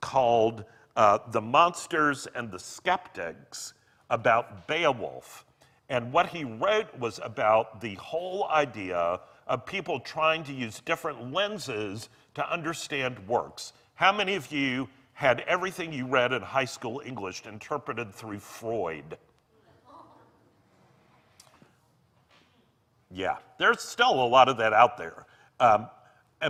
called 0.00 0.64
uh, 0.96 1.18
The 1.30 1.40
Monsters 1.40 2.26
and 2.34 2.50
the 2.50 2.58
Skeptics 2.58 3.74
about 4.10 4.66
Beowulf. 4.66 5.44
And 5.88 6.12
what 6.12 6.28
he 6.28 6.44
wrote 6.44 6.98
was 6.98 7.20
about 7.22 7.80
the 7.80 7.94
whole 7.96 8.48
idea 8.48 9.20
of 9.46 9.66
people 9.66 10.00
trying 10.00 10.44
to 10.44 10.52
use 10.52 10.80
different 10.80 11.32
lenses 11.32 12.08
to 12.34 12.50
understand 12.50 13.18
works. 13.28 13.72
How 13.94 14.12
many 14.12 14.34
of 14.34 14.50
you 14.50 14.88
had 15.12 15.40
everything 15.40 15.92
you 15.92 16.06
read 16.06 16.32
in 16.32 16.42
high 16.42 16.64
school 16.64 17.02
English 17.04 17.42
interpreted 17.46 18.14
through 18.14 18.38
Freud? 18.38 19.18
Yeah, 23.10 23.36
there's 23.58 23.82
still 23.82 24.24
a 24.24 24.26
lot 24.26 24.48
of 24.48 24.56
that 24.56 24.72
out 24.72 24.96
there. 24.96 25.26
Um, 25.60 25.88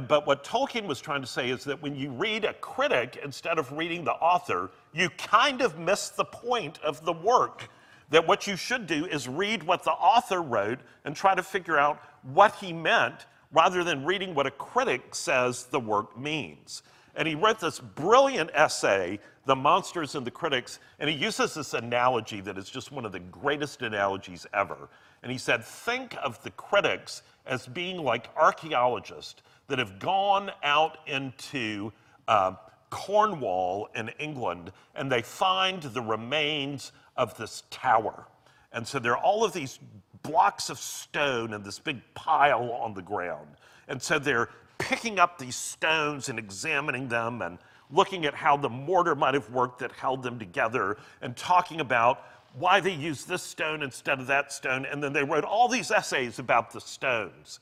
but 0.00 0.26
what 0.26 0.42
Tolkien 0.42 0.86
was 0.86 1.00
trying 1.00 1.20
to 1.20 1.26
say 1.26 1.50
is 1.50 1.64
that 1.64 1.82
when 1.82 1.94
you 1.94 2.10
read 2.10 2.44
a 2.44 2.54
critic 2.54 3.20
instead 3.22 3.58
of 3.58 3.70
reading 3.72 4.04
the 4.04 4.12
author, 4.12 4.70
you 4.92 5.10
kind 5.10 5.60
of 5.60 5.78
miss 5.78 6.08
the 6.08 6.24
point 6.24 6.80
of 6.82 7.04
the 7.04 7.12
work. 7.12 7.68
That 8.08 8.26
what 8.26 8.46
you 8.46 8.56
should 8.56 8.86
do 8.86 9.06
is 9.06 9.28
read 9.28 9.62
what 9.62 9.84
the 9.84 9.90
author 9.90 10.42
wrote 10.42 10.80
and 11.04 11.14
try 11.14 11.34
to 11.34 11.42
figure 11.42 11.78
out 11.78 12.02
what 12.22 12.54
he 12.56 12.72
meant 12.72 13.26
rather 13.52 13.84
than 13.84 14.04
reading 14.04 14.34
what 14.34 14.46
a 14.46 14.50
critic 14.50 15.14
says 15.14 15.64
the 15.64 15.80
work 15.80 16.18
means. 16.18 16.82
And 17.14 17.28
he 17.28 17.34
wrote 17.34 17.60
this 17.60 17.78
brilliant 17.78 18.50
essay, 18.54 19.20
The 19.44 19.56
Monsters 19.56 20.14
and 20.14 20.26
the 20.26 20.30
Critics, 20.30 20.78
and 20.98 21.10
he 21.10 21.16
uses 21.16 21.54
this 21.54 21.74
analogy 21.74 22.40
that 22.40 22.56
is 22.56 22.70
just 22.70 22.92
one 22.92 23.04
of 23.04 23.12
the 23.12 23.20
greatest 23.20 23.82
analogies 23.82 24.46
ever. 24.54 24.88
And 25.22 25.30
he 25.30 25.36
said, 25.36 25.62
Think 25.62 26.16
of 26.22 26.42
the 26.42 26.50
critics 26.52 27.22
as 27.46 27.66
being 27.66 27.98
like 27.98 28.30
archaeologists 28.36 29.42
that 29.72 29.78
have 29.78 29.98
gone 29.98 30.50
out 30.62 30.98
into 31.06 31.90
uh, 32.28 32.52
Cornwall 32.90 33.88
in 33.94 34.10
England 34.18 34.70
and 34.94 35.10
they 35.10 35.22
find 35.22 35.82
the 35.82 36.02
remains 36.02 36.92
of 37.16 37.34
this 37.38 37.62
tower. 37.70 38.26
And 38.72 38.86
so 38.86 38.98
there 38.98 39.12
are 39.12 39.24
all 39.24 39.44
of 39.44 39.54
these 39.54 39.78
blocks 40.22 40.68
of 40.68 40.78
stone 40.78 41.54
and 41.54 41.64
this 41.64 41.78
big 41.78 42.02
pile 42.12 42.70
on 42.70 42.92
the 42.92 43.00
ground. 43.00 43.48
And 43.88 44.02
so 44.02 44.18
they're 44.18 44.50
picking 44.76 45.18
up 45.18 45.38
these 45.38 45.56
stones 45.56 46.28
and 46.28 46.38
examining 46.38 47.08
them 47.08 47.40
and 47.40 47.56
looking 47.90 48.26
at 48.26 48.34
how 48.34 48.58
the 48.58 48.68
mortar 48.68 49.14
might 49.14 49.32
have 49.32 49.48
worked 49.48 49.78
that 49.78 49.92
held 49.92 50.22
them 50.22 50.38
together 50.38 50.98
and 51.22 51.34
talking 51.34 51.80
about 51.80 52.26
why 52.58 52.78
they 52.78 52.92
used 52.92 53.26
this 53.26 53.42
stone 53.42 53.82
instead 53.82 54.20
of 54.20 54.26
that 54.26 54.52
stone. 54.52 54.84
And 54.84 55.02
then 55.02 55.14
they 55.14 55.24
wrote 55.24 55.44
all 55.44 55.66
these 55.66 55.90
essays 55.90 56.38
about 56.38 56.74
the 56.74 56.80
stones. 56.82 57.60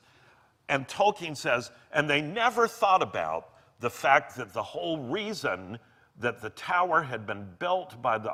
And 0.71 0.87
Tolkien 0.87 1.35
says, 1.35 1.69
and 1.91 2.09
they 2.09 2.21
never 2.21 2.65
thought 2.65 3.03
about 3.03 3.49
the 3.81 3.89
fact 3.89 4.37
that 4.37 4.53
the 4.53 4.63
whole 4.63 4.99
reason 4.99 5.77
that 6.21 6.41
the 6.41 6.51
tower 6.51 7.01
had 7.01 7.27
been 7.27 7.45
built 7.59 8.01
by 8.01 8.17
the 8.17 8.33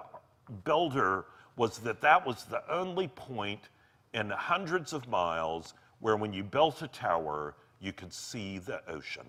builder 0.64 1.26
was 1.56 1.80
that 1.80 2.00
that 2.02 2.28
was 2.28 2.44
the 2.44 2.62
only 2.72 3.08
point 3.08 3.70
in 4.14 4.30
hundreds 4.30 4.94
of 4.94 5.08
miles 5.08 5.74
where 6.00 6.16
when 6.16 6.32
you 6.32 6.44
built 6.44 6.84
a 6.84 6.88
tower, 6.88 7.56
you 7.80 7.92
could 7.92 8.14
see 8.14 8.60
the 8.60 8.88
ocean. 8.88 9.26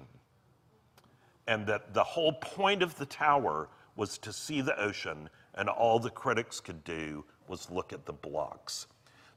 And 1.46 1.66
that 1.66 1.94
the 1.94 2.04
whole 2.04 2.34
point 2.34 2.82
of 2.82 2.94
the 2.98 3.06
tower 3.06 3.70
was 3.96 4.18
to 4.18 4.34
see 4.34 4.60
the 4.60 4.78
ocean, 4.78 5.30
and 5.54 5.70
all 5.70 5.98
the 5.98 6.10
critics 6.10 6.60
could 6.60 6.84
do 6.84 7.24
was 7.48 7.70
look 7.70 7.94
at 7.94 8.04
the 8.04 8.12
blocks. 8.12 8.86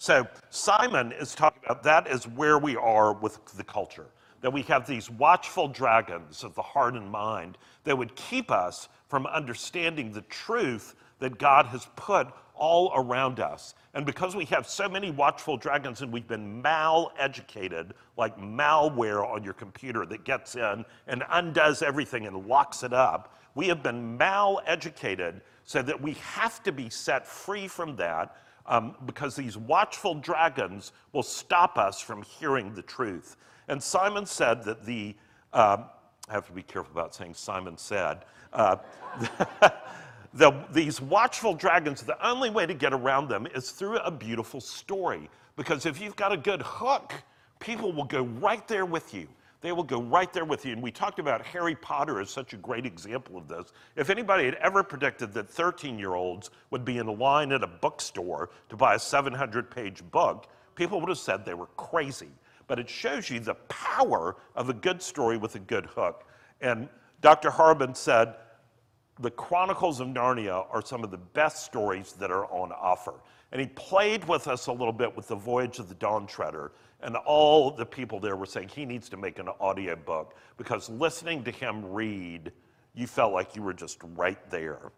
So 0.01 0.25
Simon 0.49 1.11
is 1.11 1.35
talking 1.35 1.61
about 1.63 1.83
that 1.83 2.07
is 2.07 2.27
where 2.27 2.57
we 2.57 2.75
are 2.75 3.13
with 3.13 3.37
the 3.55 3.63
culture. 3.63 4.07
That 4.41 4.51
we 4.51 4.63
have 4.63 4.87
these 4.87 5.11
watchful 5.11 5.67
dragons 5.67 6.43
of 6.43 6.55
the 6.55 6.61
heart 6.63 6.95
and 6.95 7.07
mind 7.07 7.59
that 7.83 7.95
would 7.95 8.15
keep 8.15 8.49
us 8.49 8.89
from 9.09 9.27
understanding 9.27 10.11
the 10.11 10.23
truth 10.23 10.95
that 11.19 11.37
God 11.37 11.67
has 11.67 11.87
put 11.95 12.29
all 12.55 12.91
around 12.95 13.39
us. 13.39 13.75
And 13.93 14.03
because 14.03 14.35
we 14.35 14.45
have 14.45 14.67
so 14.67 14.89
many 14.89 15.11
watchful 15.11 15.55
dragons 15.55 16.01
and 16.01 16.11
we've 16.11 16.27
been 16.27 16.63
mal-educated, 16.63 17.93
like 18.17 18.35
malware 18.39 19.23
on 19.23 19.43
your 19.43 19.53
computer 19.53 20.07
that 20.07 20.23
gets 20.23 20.55
in 20.55 20.83
and 21.05 21.23
undoes 21.29 21.83
everything 21.83 22.25
and 22.25 22.47
locks 22.47 22.81
it 22.81 22.91
up, 22.91 23.37
we 23.53 23.67
have 23.67 23.83
been 23.83 24.17
mal-educated 24.17 25.41
so 25.63 25.83
that 25.83 26.01
we 26.01 26.13
have 26.13 26.63
to 26.63 26.71
be 26.71 26.89
set 26.89 27.27
free 27.27 27.67
from 27.67 27.95
that 27.97 28.35
um, 28.65 28.95
because 29.05 29.35
these 29.35 29.57
watchful 29.57 30.15
dragons 30.15 30.91
will 31.13 31.23
stop 31.23 31.77
us 31.77 31.99
from 31.99 32.21
hearing 32.23 32.73
the 32.73 32.81
truth. 32.81 33.37
And 33.67 33.81
Simon 33.81 34.25
said 34.25 34.63
that 34.63 34.85
the, 34.85 35.15
um, 35.53 35.85
I 36.29 36.33
have 36.33 36.47
to 36.47 36.53
be 36.53 36.63
careful 36.63 36.91
about 36.91 37.15
saying 37.15 37.33
Simon 37.33 37.77
said, 37.77 38.25
uh, 38.53 38.77
the, 40.33 40.53
these 40.71 41.01
watchful 41.01 41.53
dragons, 41.53 42.03
the 42.03 42.25
only 42.25 42.49
way 42.49 42.65
to 42.65 42.73
get 42.73 42.93
around 42.93 43.29
them 43.29 43.47
is 43.53 43.71
through 43.71 43.97
a 43.99 44.11
beautiful 44.11 44.61
story. 44.61 45.29
Because 45.55 45.85
if 45.85 46.01
you've 46.01 46.15
got 46.15 46.31
a 46.31 46.37
good 46.37 46.61
hook, 46.61 47.13
people 47.59 47.91
will 47.91 48.05
go 48.05 48.23
right 48.23 48.67
there 48.67 48.85
with 48.85 49.13
you. 49.13 49.27
They 49.61 49.71
will 49.71 49.83
go 49.83 50.01
right 50.01 50.31
there 50.33 50.45
with 50.45 50.65
you. 50.65 50.73
And 50.73 50.81
we 50.81 50.91
talked 50.91 51.19
about 51.19 51.45
Harry 51.45 51.75
Potter 51.75 52.19
as 52.19 52.29
such 52.29 52.53
a 52.53 52.57
great 52.57 52.85
example 52.85 53.37
of 53.37 53.47
this. 53.47 53.71
If 53.95 54.09
anybody 54.09 54.45
had 54.45 54.55
ever 54.55 54.83
predicted 54.83 55.33
that 55.33 55.49
13 55.49 55.99
year 55.99 56.15
olds 56.15 56.49
would 56.71 56.83
be 56.83 56.97
in 56.97 57.07
a 57.07 57.11
line 57.11 57.51
at 57.51 57.63
a 57.63 57.67
bookstore 57.67 58.49
to 58.69 58.75
buy 58.75 58.95
a 58.95 58.99
700 58.99 59.69
page 59.69 60.03
book, 60.11 60.47
people 60.75 60.99
would 60.99 61.09
have 61.09 61.19
said 61.19 61.45
they 61.45 61.53
were 61.53 61.69
crazy. 61.77 62.29
But 62.67 62.79
it 62.79 62.89
shows 62.89 63.29
you 63.29 63.39
the 63.39 63.55
power 63.69 64.37
of 64.55 64.69
a 64.69 64.73
good 64.73 65.01
story 65.01 65.37
with 65.37 65.55
a 65.55 65.59
good 65.59 65.85
hook. 65.85 66.25
And 66.59 66.89
Dr. 67.21 67.51
Horobin 67.51 67.95
said, 67.95 68.35
the 69.19 69.31
Chronicles 69.31 69.99
of 69.99 70.07
Narnia 70.07 70.65
are 70.71 70.81
some 70.83 71.03
of 71.03 71.11
the 71.11 71.17
best 71.17 71.63
stories 71.63 72.13
that 72.13 72.31
are 72.31 72.45
on 72.45 72.71
offer. 72.71 73.13
And 73.51 73.61
he 73.61 73.67
played 73.67 74.27
with 74.27 74.47
us 74.47 74.67
a 74.67 74.71
little 74.71 74.93
bit 74.93 75.15
with 75.15 75.27
the 75.27 75.35
Voyage 75.35 75.79
of 75.79 75.89
the 75.89 75.95
Dawn 75.95 76.25
Treader, 76.25 76.71
and 77.01 77.15
all 77.15 77.71
the 77.71 77.85
people 77.85 78.19
there 78.19 78.35
were 78.35 78.45
saying 78.45 78.69
he 78.69 78.85
needs 78.85 79.09
to 79.09 79.17
make 79.17 79.39
an 79.39 79.49
audio 79.59 79.95
book 79.95 80.35
because 80.57 80.89
listening 80.89 81.43
to 81.43 81.51
him 81.51 81.85
read, 81.91 82.51
you 82.93 83.07
felt 83.07 83.33
like 83.33 83.55
you 83.55 83.61
were 83.61 83.73
just 83.73 83.99
right 84.15 84.49
there. 84.49 84.91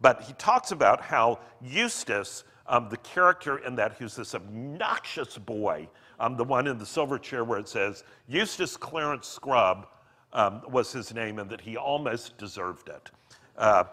But 0.00 0.22
he 0.22 0.32
talks 0.34 0.70
about 0.70 1.00
how 1.00 1.40
Eustace, 1.60 2.44
um, 2.66 2.88
the 2.88 2.96
character 2.98 3.58
in 3.58 3.74
that, 3.76 3.94
who's 3.94 4.14
this 4.14 4.34
obnoxious 4.34 5.38
boy, 5.38 5.88
um, 6.20 6.36
the 6.36 6.44
one 6.44 6.66
in 6.66 6.78
the 6.78 6.86
silver 6.86 7.18
chair 7.18 7.44
where 7.44 7.58
it 7.58 7.68
says 7.68 8.04
Eustace 8.28 8.76
Clarence 8.76 9.26
Scrubb 9.26 9.88
um, 10.32 10.62
was 10.68 10.92
his 10.92 11.12
name, 11.14 11.38
and 11.38 11.48
that 11.50 11.60
he 11.60 11.76
almost 11.76 12.36
deserved 12.38 12.88
it. 12.88 13.10
Uh, 13.56 13.84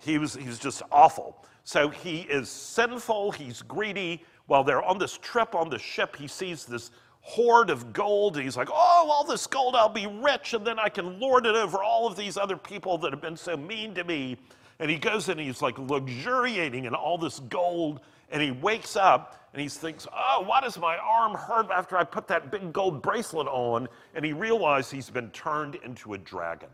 he, 0.00 0.18
was, 0.18 0.34
he 0.34 0.46
was 0.46 0.58
just 0.58 0.82
awful. 0.90 1.44
So 1.64 1.88
he 1.88 2.20
is 2.22 2.48
sinful, 2.48 3.32
he's 3.32 3.62
greedy. 3.62 4.24
While 4.46 4.64
they're 4.64 4.82
on 4.82 4.98
this 4.98 5.18
trip 5.18 5.54
on 5.54 5.68
the 5.68 5.78
ship, 5.78 6.16
he 6.16 6.28
sees 6.28 6.64
this 6.64 6.90
hoard 7.20 7.70
of 7.70 7.92
gold. 7.92 8.36
And 8.36 8.44
he's 8.44 8.56
like, 8.56 8.68
oh, 8.70 9.08
all 9.10 9.24
this 9.24 9.46
gold, 9.46 9.74
I'll 9.74 9.88
be 9.88 10.06
rich, 10.06 10.54
and 10.54 10.64
then 10.64 10.78
I 10.78 10.88
can 10.88 11.18
lord 11.18 11.46
it 11.46 11.56
over 11.56 11.82
all 11.82 12.06
of 12.06 12.16
these 12.16 12.36
other 12.36 12.56
people 12.56 12.98
that 12.98 13.12
have 13.12 13.20
been 13.20 13.36
so 13.36 13.56
mean 13.56 13.94
to 13.94 14.04
me. 14.04 14.36
And 14.78 14.90
he 14.90 14.98
goes 14.98 15.28
and 15.28 15.40
he's 15.40 15.62
like 15.62 15.78
luxuriating 15.78 16.84
in 16.84 16.94
all 16.94 17.18
this 17.18 17.40
gold. 17.40 18.00
And 18.30 18.42
he 18.42 18.50
wakes 18.50 18.96
up 18.96 19.48
and 19.52 19.62
he 19.62 19.68
thinks, 19.68 20.06
oh, 20.14 20.44
why 20.46 20.60
does 20.60 20.78
my 20.78 20.96
arm 20.98 21.34
hurt 21.34 21.70
after 21.70 21.96
I 21.96 22.04
put 22.04 22.28
that 22.28 22.50
big 22.50 22.72
gold 22.72 23.00
bracelet 23.00 23.46
on? 23.46 23.88
And 24.14 24.24
he 24.24 24.32
realizes 24.32 24.90
he's 24.90 25.10
been 25.10 25.30
turned 25.30 25.76
into 25.76 26.14
a 26.14 26.18
dragon 26.18 26.68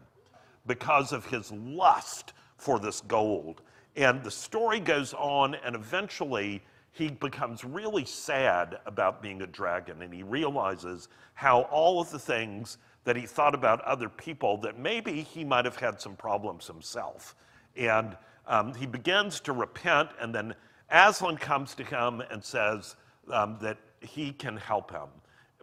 because 0.66 1.12
of 1.12 1.24
his 1.26 1.52
lust 1.52 2.32
for 2.56 2.78
this 2.78 3.02
gold. 3.02 3.62
And 3.96 4.22
the 4.24 4.30
story 4.30 4.80
goes 4.80 5.14
on, 5.14 5.54
and 5.56 5.74
eventually 5.76 6.62
he 6.92 7.08
becomes 7.08 7.64
really 7.64 8.04
sad 8.04 8.78
about 8.84 9.22
being 9.22 9.40
a 9.42 9.46
dragon, 9.46 10.02
and 10.02 10.12
he 10.12 10.22
realizes 10.22 11.08
how 11.34 11.62
all 11.62 12.00
of 12.00 12.10
the 12.10 12.18
things 12.18 12.76
that 13.04 13.16
he 13.16 13.26
thought 13.26 13.54
about 13.54 13.80
other 13.80 14.08
people 14.08 14.58
that 14.58 14.78
maybe 14.78 15.22
he 15.22 15.42
might 15.42 15.64
have 15.64 15.76
had 15.76 16.00
some 16.00 16.14
problems 16.14 16.66
himself. 16.66 17.34
And 17.76 18.16
um, 18.46 18.74
he 18.74 18.86
begins 18.86 19.40
to 19.40 19.52
repent, 19.52 20.10
and 20.20 20.34
then 20.34 20.54
Aslan 20.90 21.38
comes 21.38 21.74
to 21.76 21.84
him 21.84 22.22
and 22.30 22.44
says 22.44 22.94
um, 23.30 23.56
that 23.62 23.78
he 24.00 24.32
can 24.32 24.58
help 24.58 24.90
him, 24.90 25.08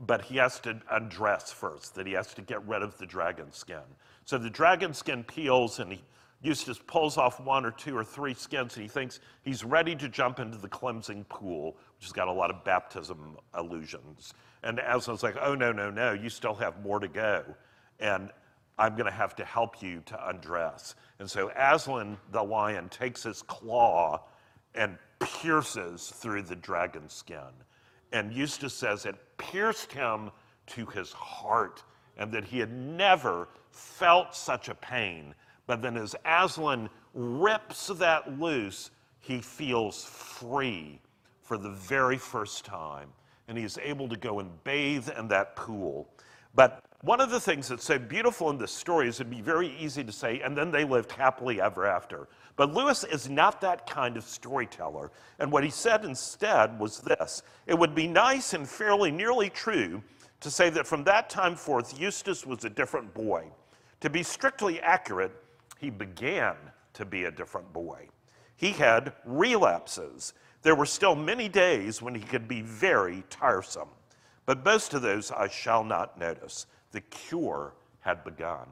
but 0.08 0.24
he 0.24 0.38
has 0.38 0.60
to 0.62 0.82
undress 0.92 1.52
first, 1.52 1.94
that 1.94 2.08
he 2.08 2.14
has 2.14 2.34
to 2.34 2.42
get 2.42 2.66
rid 2.68 2.82
of 2.82 2.98
the 2.98 3.06
dragon 3.06 3.52
skin. 3.52 3.86
So 4.26 4.40
the 4.40 4.50
dragon 4.50 4.96
skin 4.96 5.24
peels, 5.24 5.80
and 5.80 5.92
he 5.92 6.02
Eustace 6.42 6.80
pulls 6.88 7.18
off 7.18 7.40
one 7.40 7.66
or 7.66 7.72
two 7.72 7.98
or 7.98 8.04
three 8.04 8.34
skins, 8.34 8.76
and 8.76 8.84
he 8.84 8.90
thinks 8.90 9.20
he's 9.44 9.64
ready 9.64 9.96
to 9.96 10.08
jump 10.08 10.40
into 10.40 10.58
the 10.58 10.70
cleansing 10.70 11.26
pool, 11.26 11.78
which 11.98 12.06
has 12.06 12.14
got 12.14 12.28
a 12.28 12.32
lot 12.32 12.50
of 12.50 12.64
baptism 12.64 13.38
allusions. 13.54 14.34
And 14.64 14.80
Aslan's 14.80 15.24
like, 15.24 15.36
oh, 15.42 15.56
no, 15.56 15.72
no, 15.72 15.90
no, 15.90 16.14
you 16.14 16.30
still 16.30 16.56
have 16.56 16.82
more 16.82 17.00
to 17.00 17.08
go. 17.08 17.44
And 18.00 18.30
I'm 18.78 18.94
going 18.94 19.06
to 19.06 19.12
have 19.12 19.36
to 19.36 19.46
help 19.46 19.82
you 19.82 20.02
to 20.06 20.30
undress. 20.30 20.96
And 21.20 21.30
so 21.30 21.52
Aslan 21.58 22.18
the 22.32 22.42
lion 22.42 22.88
takes 22.88 23.24
his 23.24 23.42
claw 23.42 24.22
and 24.74 24.98
pierces 25.20 26.14
through 26.16 26.44
the 26.44 26.56
dragon's 26.56 27.14
skin. 27.14 27.52
And 28.14 28.34
Eustace 28.34 28.74
says 28.74 29.06
it 29.06 29.16
pierced 29.38 29.92
him 29.92 30.32
to 30.68 30.86
his 30.86 31.12
heart 31.12 31.84
and 32.18 32.32
that 32.32 32.46
he 32.46 32.60
had 32.60 32.72
never 32.72 33.50
felt 33.72 34.34
such 34.36 34.70
a 34.70 34.76
pain. 34.76 35.36
But 35.70 35.84
then 35.84 35.97
as 35.97 36.15
Aslan 36.26 36.89
rips 37.13 37.86
that 37.86 38.39
loose, 38.39 38.89
he 39.20 39.39
feels 39.39 40.03
free 40.03 40.99
for 41.43 41.59
the 41.59 41.70
very 41.70 42.17
first 42.17 42.65
time. 42.65 43.09
And 43.47 43.55
he's 43.55 43.78
able 43.78 44.09
to 44.09 44.17
go 44.17 44.39
and 44.39 44.63
bathe 44.63 45.09
in 45.15 45.28
that 45.28 45.55
pool. 45.55 46.09
But 46.55 46.84
one 47.01 47.22
of 47.22 47.30
the 47.30 47.39
things 47.39 47.67
that's 47.67 47.84
so 47.84 47.99
beautiful 47.99 48.49
in 48.49 48.57
this 48.57 48.72
story 48.72 49.07
is 49.07 49.20
it'd 49.20 49.30
be 49.30 49.41
very 49.41 49.78
easy 49.78 50.03
to 50.03 50.11
say, 50.11 50.39
and 50.39 50.57
then 50.57 50.72
they 50.72 50.86
lived 50.86 51.11
happily 51.11 51.61
ever 51.61 51.86
after. 51.86 52.28
But 52.55 52.74
Lewis 52.74 53.03
is 53.03 53.30
not 53.30 53.61
that 53.61 53.88
kind 53.88 54.17
of 54.17 54.24
storyteller. 54.24 55.11
And 55.38 55.51
what 55.51 55.63
he 55.63 55.70
said 55.70 56.03
instead 56.03 56.80
was 56.80 56.99
this 56.99 57.43
it 57.67 57.78
would 57.78 57.93
be 57.93 58.07
nice 58.07 58.55
and 58.55 58.67
fairly 58.67 59.11
nearly 59.11 59.51
true 59.51 60.01
to 60.39 60.49
say 60.49 60.72
that 60.72 60.88
from 60.88 61.03
that 61.03 61.30
time 61.30 61.55
forth, 61.55 61.99
Eustace 61.99 62.43
was 62.43 62.65
a 62.65 62.72
different 62.72 63.13
boy. 63.13 63.45
To 64.01 64.09
be 64.09 64.24
strictly 64.24 64.80
accurate, 64.80 65.32
he 65.80 65.90
began 65.90 66.56
to 66.94 67.06
be 67.06 67.24
a 67.24 67.32
different 67.32 67.72
boy. 67.74 68.08
He 68.56 68.72
had 68.72 69.14
relapses. 69.26 70.34
There 70.62 70.76
were 70.76 70.86
still 70.86 71.16
many 71.16 71.48
days 71.48 72.02
when 72.02 72.14
he 72.14 72.22
could 72.22 72.48
be 72.48 72.62
very 72.62 73.24
tiresome, 73.30 73.90
but 74.46 74.66
most 74.66 74.94
of 74.94 75.02
those 75.02 75.32
I 75.32 75.48
shall 75.48 75.84
not 75.84 76.20
notice. 76.20 76.66
The 76.92 77.02
cure 77.02 77.74
had 78.02 78.24
begun. 78.24 78.68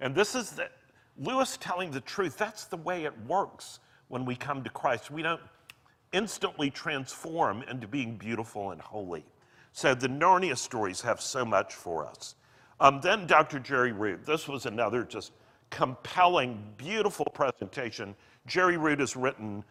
And 0.00 0.14
this 0.14 0.34
is 0.34 0.52
the, 0.52 0.68
Lewis 1.18 1.58
telling 1.58 1.90
the 1.90 2.00
truth. 2.00 2.38
That's 2.38 2.64
the 2.64 2.76
way 2.78 3.04
it 3.04 3.14
works 3.26 3.80
when 4.08 4.24
we 4.24 4.36
come 4.36 4.62
to 4.64 4.70
Christ. 4.70 5.10
We 5.10 5.22
don't 5.22 5.40
instantly 6.12 6.70
transform 6.70 7.62
into 7.64 7.86
being 7.86 8.16
beautiful 8.16 8.70
and 8.70 8.80
holy. 8.80 9.24
So 9.72 9.94
the 9.94 10.08
Narnia 10.08 10.56
stories 10.56 11.02
have 11.02 11.20
so 11.20 11.44
much 11.44 11.74
for 11.74 12.06
us. 12.06 12.36
Um, 12.80 13.00
then 13.02 13.26
Dr. 13.26 13.58
Jerry 13.58 13.92
Root. 13.92 14.24
This 14.24 14.48
was 14.48 14.64
another 14.64 15.04
just 15.04 15.32
compelling, 15.70 16.62
beautiful 16.76 17.26
presentation. 17.26 18.14
Jerry 18.46 18.76
Root 18.76 19.00
has 19.00 19.16
written 19.16 19.64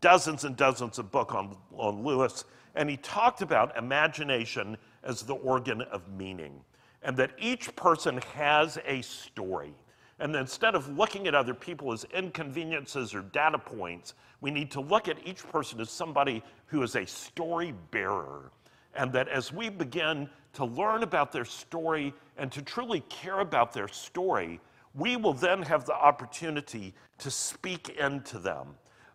dozens 0.00 0.44
and 0.44 0.56
dozens 0.56 0.98
of 0.98 1.10
books 1.10 1.34
on, 1.34 1.56
on 1.76 2.04
Lewis, 2.04 2.44
and 2.74 2.88
he 2.88 2.96
talked 2.98 3.42
about 3.42 3.76
imagination 3.76 4.76
as 5.02 5.22
the 5.22 5.34
organ 5.34 5.82
of 5.82 6.08
meaning, 6.08 6.60
and 7.02 7.16
that 7.16 7.32
each 7.38 7.74
person 7.76 8.20
has 8.34 8.78
a 8.86 9.02
story. 9.02 9.72
And 10.18 10.36
instead 10.36 10.74
of 10.74 10.98
looking 10.98 11.26
at 11.26 11.34
other 11.34 11.54
people 11.54 11.92
as 11.92 12.04
inconveniences 12.14 13.14
or 13.14 13.22
data 13.22 13.58
points, 13.58 14.14
we 14.42 14.50
need 14.50 14.70
to 14.72 14.80
look 14.80 15.08
at 15.08 15.16
each 15.26 15.48
person 15.48 15.80
as 15.80 15.90
somebody 15.90 16.42
who 16.66 16.82
is 16.82 16.94
a 16.94 17.06
story 17.06 17.72
bearer 17.90 18.52
and 18.94 19.12
that 19.12 19.28
as 19.28 19.52
we 19.52 19.68
begin 19.68 20.28
to 20.52 20.64
learn 20.64 21.02
about 21.02 21.32
their 21.32 21.44
story 21.44 22.12
and 22.36 22.50
to 22.52 22.62
truly 22.62 23.00
care 23.08 23.40
about 23.40 23.72
their 23.72 23.88
story, 23.88 24.60
we 24.94 25.16
will 25.16 25.34
then 25.34 25.62
have 25.62 25.84
the 25.84 25.94
opportunity 25.94 26.94
to 27.18 27.30
speak 27.30 27.90
into 27.90 28.38
them. 28.38 28.68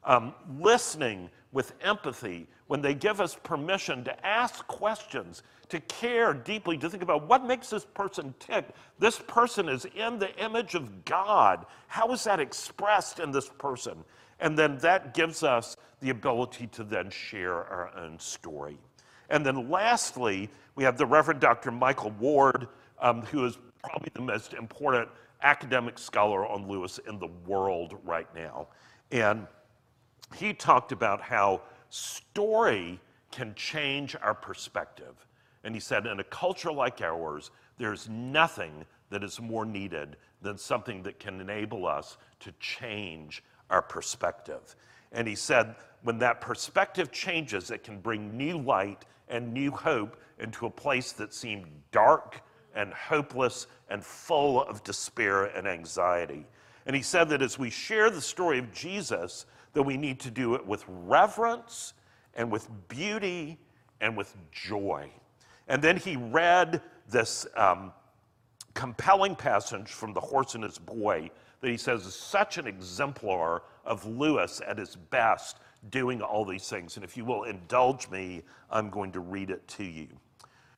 Um, 0.04 0.36
listening 0.60 1.30
with 1.52 1.74
empathy 1.82 2.48
when 2.68 2.82
they 2.82 2.94
give 2.94 3.20
us 3.20 3.38
permission 3.44 4.04
to 4.04 4.26
ask 4.26 4.66
questions, 4.68 5.42
to 5.70 5.80
care 5.82 6.34
deeply, 6.34 6.78
to 6.78 6.90
think 6.90 7.02
about 7.02 7.28
what 7.28 7.46
makes 7.46 7.70
this 7.70 7.86
person 7.86 8.34
tick. 8.40 8.68
This 9.00 9.20
person 9.20 9.70
is 9.70 9.86
in 9.96 10.20
the 10.20 10.36
image 10.44 10.76
of 10.76 11.06
God. 11.06 11.66
How 11.88 12.12
is 12.12 12.24
that 12.26 12.40
expressed 12.40 13.20
in 13.20 13.32
this 13.32 13.50
person? 13.50 14.04
And 14.40 14.58
then 14.58 14.78
that 14.80 15.14
gives 15.14 15.44
us 15.44 15.78
the 16.02 16.10
ability 16.10 16.68
to 16.68 16.84
then 16.84 17.10
share 17.10 17.54
our 17.54 17.92
own 17.98 18.20
story. 18.20 18.78
And 19.30 19.46
then 19.46 19.70
lastly, 19.70 20.50
we 20.76 20.84
have 20.84 20.98
the 20.98 21.06
Reverend 21.06 21.40
Dr. 21.40 21.72
Michael 21.72 22.12
Ward, 22.20 22.68
um, 23.00 23.22
who 23.24 23.46
is 23.46 23.58
probably 23.84 24.12
the 24.14 24.22
most 24.22 24.54
important 24.54 25.10
academic 25.42 25.98
scholar 25.98 26.46
on 26.46 26.68
Lewis 26.68 27.00
in 27.08 27.20
the 27.20 27.30
world 27.46 27.98
right 28.04 28.28
now. 28.36 28.68
And 29.12 29.48
he 30.36 30.54
talked 30.54 30.92
about 30.92 31.22
how 31.22 31.62
story 31.90 33.00
can 33.32 33.54
change 33.56 34.16
our 34.22 34.34
perspective. 34.34 35.28
And 35.64 35.74
he 35.74 35.82
said, 35.82 36.06
in 36.06 36.20
a 36.20 36.24
culture 36.24 36.72
like 36.72 37.02
ours, 37.02 37.52
there's 37.78 38.08
nothing 38.10 38.86
that 39.10 39.24
is 39.24 39.40
more 39.40 39.66
needed 39.66 40.18
than 40.42 40.58
something 40.58 41.04
that 41.04 41.20
can 41.20 41.42
enable 41.42 41.86
us 41.86 42.18
to 42.40 42.52
change 42.60 43.44
our 43.70 43.82
perspective. 43.82 44.76
And 45.12 45.28
he 45.28 45.36
said, 45.36 45.76
when 46.04 46.20
that 46.20 46.42
perspective 46.42 47.12
changes, 47.12 47.72
it 47.72 47.84
can 47.84 48.00
bring 48.00 48.38
new 48.38 48.58
light 48.60 49.06
and 49.28 49.54
new 49.54 49.72
hope 49.72 50.18
into 50.40 50.66
a 50.66 50.70
place 50.70 51.14
that 51.14 51.34
seemed 51.34 51.66
dark 51.92 52.42
and 52.76 52.94
hopeless 52.94 53.68
and 53.90 54.04
full 54.04 54.64
of 54.64 54.84
despair 54.84 55.46
and 55.46 55.68
anxiety. 55.68 56.46
And 56.86 56.96
he 56.96 57.02
said 57.02 57.30
that 57.30 57.42
as 57.42 57.58
we 57.58 57.70
share 57.70 58.10
the 58.10 58.22
story 58.22 58.60
of 58.60 58.72
Jesus, 58.72 59.46
that 59.74 59.84
we 59.84 59.98
need 59.98 60.20
to 60.22 60.32
do 60.32 60.56
it 60.56 60.66
with 60.66 60.84
reverence 60.88 61.94
and 62.36 62.52
with 62.52 62.70
beauty 62.88 63.58
and 64.02 64.16
with 64.16 64.36
joy. 64.52 65.10
And 65.68 65.82
then 65.82 65.98
he 65.98 66.16
read 66.16 66.82
this 67.10 67.48
um, 67.56 67.92
compelling 68.74 69.36
passage 69.36 69.90
from 69.90 70.14
The 70.14 70.22
Horse 70.22 70.56
and 70.56 70.64
His 70.64 70.78
Boy 70.78 71.32
that 71.62 71.72
he 71.72 71.78
says 71.78 72.06
is 72.06 72.14
such 72.14 72.58
an 72.58 72.68
exemplar 72.68 73.64
of 73.86 74.06
Lewis 74.06 74.62
at 74.68 74.78
his 74.78 74.96
best 74.96 75.58
doing 75.90 76.22
all 76.22 76.46
these 76.46 76.68
things. 76.68 76.96
And 76.96 77.04
if 77.04 77.18
you 77.18 77.26
will 77.26 77.44
indulge 77.44 78.10
me, 78.10 78.44
I'm 78.70 78.90
going 78.90 79.12
to 79.14 79.20
read 79.20 79.50
it 79.50 79.68
to 79.70 79.84
you. 79.84 80.08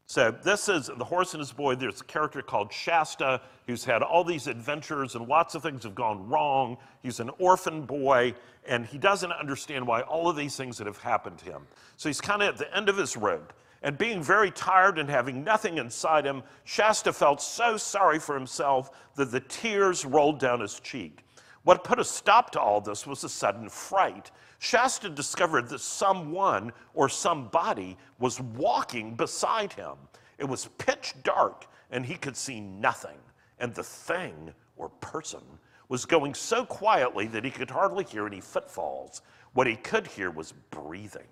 So, 0.10 0.32
this 0.32 0.70
is 0.70 0.89
The 0.97 1.03
Horse 1.03 1.34
and 1.34 1.41
His 1.41 1.51
Boy. 1.51 1.76
There's 1.76 1.99
a 1.99 2.05
character 2.05 2.41
called 2.41 2.72
Shasta 2.72 3.41
who's 3.66 3.84
had 3.84 4.01
all 4.01 4.24
these 4.24 4.47
adventures 4.47 5.16
and 5.16 5.28
lots 5.28 5.53
of 5.53 5.64
things 5.64 5.84
have 5.84 5.95
gone 5.95 6.30
wrong. 6.30 6.78
He's 7.03 7.20
an 7.20 7.30
orphan 7.39 7.82
boy 7.82 8.34
and 8.66 8.86
he 8.86 8.97
doesn't 8.97 9.34
understand 9.34 9.86
why 9.86 10.03
all 10.03 10.30
of 10.30 10.38
these 10.38 10.55
things 10.55 10.78
that 10.78 10.88
have 10.88 10.97
happened 10.99 11.39
to 11.39 11.51
him. 11.51 11.68
So, 11.97 12.08
he's 12.08 12.22
kind 12.22 12.41
of 12.41 12.47
at 12.47 12.58
the 12.58 12.74
end 12.74 12.88
of 12.88 12.95
his 12.95 13.18
rope. 13.18 13.51
And 13.84 13.97
being 13.97 14.24
very 14.24 14.49
tired 14.49 14.97
and 14.97 15.10
having 15.10 15.43
nothing 15.43 15.78
inside 15.78 16.26
him, 16.26 16.41
Shasta 16.64 17.12
felt 17.12 17.41
so 17.41 17.76
sorry 17.76 18.20
for 18.20 18.34
himself 18.34 18.91
that 19.18 19.30
the 19.30 19.41
tears 19.41 20.05
rolled 20.05 20.39
down 20.39 20.62
his 20.62 20.80
cheek. 20.80 21.26
What 21.64 21.84
put 21.84 21.99
a 21.99 22.05
stop 22.05 22.51
to 22.51 22.62
all 22.62 22.80
this 22.80 23.05
was 23.05 23.26
a 23.26 23.30
sudden 23.30 23.68
fright. 23.68 24.32
Shasta 24.60 25.10
discovered 25.10 25.70
that 25.70 25.82
someone 25.82 26.72
or 26.93 27.10
somebody 27.10 27.97
was 28.20 28.41
walking 28.41 29.16
beside 29.16 29.74
him. 29.74 29.95
It 30.38 30.45
was 30.45 30.70
pitch 30.78 31.14
dark 31.24 31.66
and 31.91 32.05
he 32.05 32.16
could 32.16 32.36
see 32.36 32.60
nothing. 32.60 33.18
And 33.60 33.74
the 33.74 33.84
thing 33.84 34.53
or 34.76 34.89
person 34.89 35.41
was 35.89 36.05
going 36.05 36.34
so 36.34 36.66
quietly 36.66 37.28
that 37.28 37.45
he 37.45 37.51
could 37.51 37.70
hardly 37.70 38.03
hear 38.03 38.28
any 38.28 38.41
footfalls. 38.41 39.22
What 39.53 39.68
he 39.68 39.76
could 39.76 40.08
hear 40.08 40.32
was 40.32 40.53
breathing. 40.70 41.28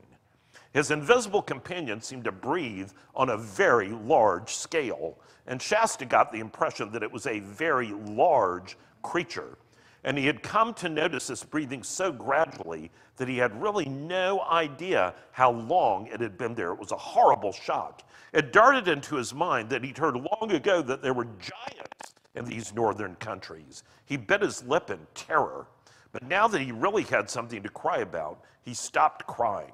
His 0.74 0.92
invisible 0.92 1.42
companion 1.42 2.02
seemed 2.02 2.26
to 2.26 2.32
breathe 2.32 2.92
on 3.16 3.30
a 3.30 3.38
very 3.38 3.90
large 3.90 4.54
scale, 4.54 5.18
and 5.48 5.62
Shasta 5.62 6.06
got 6.06 6.32
the 6.32 6.40
impression 6.40 6.92
that 6.92 7.04
it 7.04 7.12
was 7.12 7.28
a 7.28 7.40
very 7.40 7.92
large 7.94 8.78
creature. 9.02 9.58
And 10.06 10.20
he 10.20 10.28
had 10.28 10.44
come 10.44 10.76
to 10.76 10.88
notice 10.88 11.28
this 11.28 11.44
breathing 11.44 11.82
so 11.82 12.12
gradually 12.12 12.92
that 13.18 13.28
he 13.28 13.38
had 13.38 13.60
really 13.60 13.86
no 13.86 14.42
idea 14.42 15.16
how 15.32 15.50
long 15.50 16.06
it 16.06 16.22
had 16.22 16.38
been 16.38 16.54
there. 16.54 16.72
It 16.72 16.80
was 16.80 16.92
a 16.92 16.98
horrible 16.98 17.52
shock. 17.52 18.04
It 18.32 18.54
darted 18.54 18.88
into 18.88 19.16
his 19.16 19.34
mind 19.34 19.68
that 19.72 19.84
he'd 19.84 19.98
heard 19.98 20.16
long 20.16 20.52
ago 20.52 20.84
that 20.84 21.02
there 21.02 21.16
were 21.16 21.26
giants 21.40 22.14
in 22.36 22.46
these 22.46 22.72
northern 22.72 23.16
countries. 23.16 23.84
He 24.06 24.16
bit 24.16 24.44
his 24.44 24.64
lip 24.64 24.92
in 24.92 25.00
terror. 25.16 25.66
But 26.12 26.22
now 26.28 26.48
that 26.50 26.62
he 26.62 26.72
really 26.72 27.04
had 27.04 27.28
something 27.28 27.64
to 27.64 27.70
cry 27.70 27.98
about, 27.98 28.42
he 28.62 28.76
stopped 28.76 29.26
crying. 29.26 29.74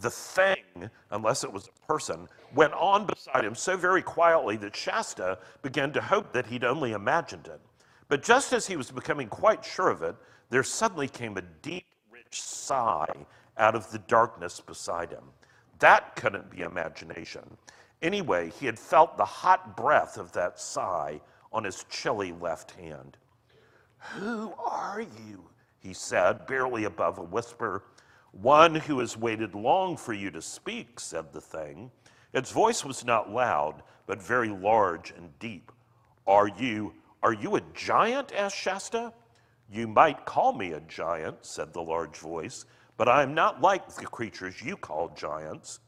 The 0.00 0.10
thing, 0.10 0.90
unless 1.12 1.44
it 1.44 1.52
was 1.52 1.68
a 1.68 1.86
person, 1.86 2.28
went 2.54 2.74
on 2.74 3.06
beside 3.06 3.46
him 3.46 3.54
so 3.54 3.78
very 3.78 4.02
quietly 4.02 4.58
that 4.58 4.76
Shasta 4.76 5.38
began 5.62 5.92
to 5.94 6.02
hope 6.02 6.34
that 6.34 6.46
he'd 6.46 6.62
only 6.62 6.92
imagined 6.92 7.46
it. 7.46 7.60
But 8.12 8.22
just 8.22 8.52
as 8.52 8.66
he 8.66 8.76
was 8.76 8.90
becoming 8.90 9.28
quite 9.28 9.64
sure 9.64 9.88
of 9.88 10.02
it, 10.02 10.14
there 10.50 10.62
suddenly 10.62 11.08
came 11.08 11.38
a 11.38 11.42
deep, 11.62 11.86
rich 12.10 12.42
sigh 12.42 13.24
out 13.56 13.74
of 13.74 13.90
the 13.90 14.00
darkness 14.00 14.60
beside 14.60 15.08
him. 15.08 15.24
That 15.78 16.14
couldn't 16.14 16.50
be 16.50 16.60
imagination. 16.60 17.56
Anyway, 18.02 18.50
he 18.50 18.66
had 18.66 18.78
felt 18.78 19.16
the 19.16 19.24
hot 19.24 19.78
breath 19.78 20.18
of 20.18 20.30
that 20.32 20.60
sigh 20.60 21.22
on 21.54 21.64
his 21.64 21.86
chilly 21.88 22.32
left 22.32 22.72
hand. 22.72 23.16
Who 23.96 24.52
are 24.58 25.00
you? 25.00 25.48
he 25.78 25.94
said, 25.94 26.46
barely 26.46 26.84
above 26.84 27.16
a 27.16 27.22
whisper. 27.22 27.84
One 28.32 28.74
who 28.74 28.98
has 28.98 29.16
waited 29.16 29.54
long 29.54 29.96
for 29.96 30.12
you 30.12 30.30
to 30.32 30.42
speak, 30.42 31.00
said 31.00 31.32
the 31.32 31.40
thing. 31.40 31.90
Its 32.34 32.52
voice 32.52 32.84
was 32.84 33.06
not 33.06 33.30
loud, 33.30 33.82
but 34.06 34.22
very 34.22 34.50
large 34.50 35.14
and 35.16 35.30
deep. 35.38 35.72
Are 36.26 36.48
you 36.48 36.92
Are 37.22 37.32
you 37.32 37.56
a 37.56 37.62
giant? 37.74 38.32
asked 38.32 38.56
Shasta. 38.56 39.12
You 39.70 39.86
might 39.86 40.26
call 40.26 40.52
me 40.52 40.72
a 40.72 40.80
giant, 40.80 41.38
said 41.42 41.72
the 41.72 41.82
large 41.82 42.16
voice, 42.18 42.64
but 42.96 43.08
I 43.08 43.22
am 43.22 43.32
not 43.34 43.60
like 43.60 43.94
the 43.94 44.06
creatures 44.06 44.60
you 44.60 44.76
call 44.76 45.08
giants. 45.16 45.80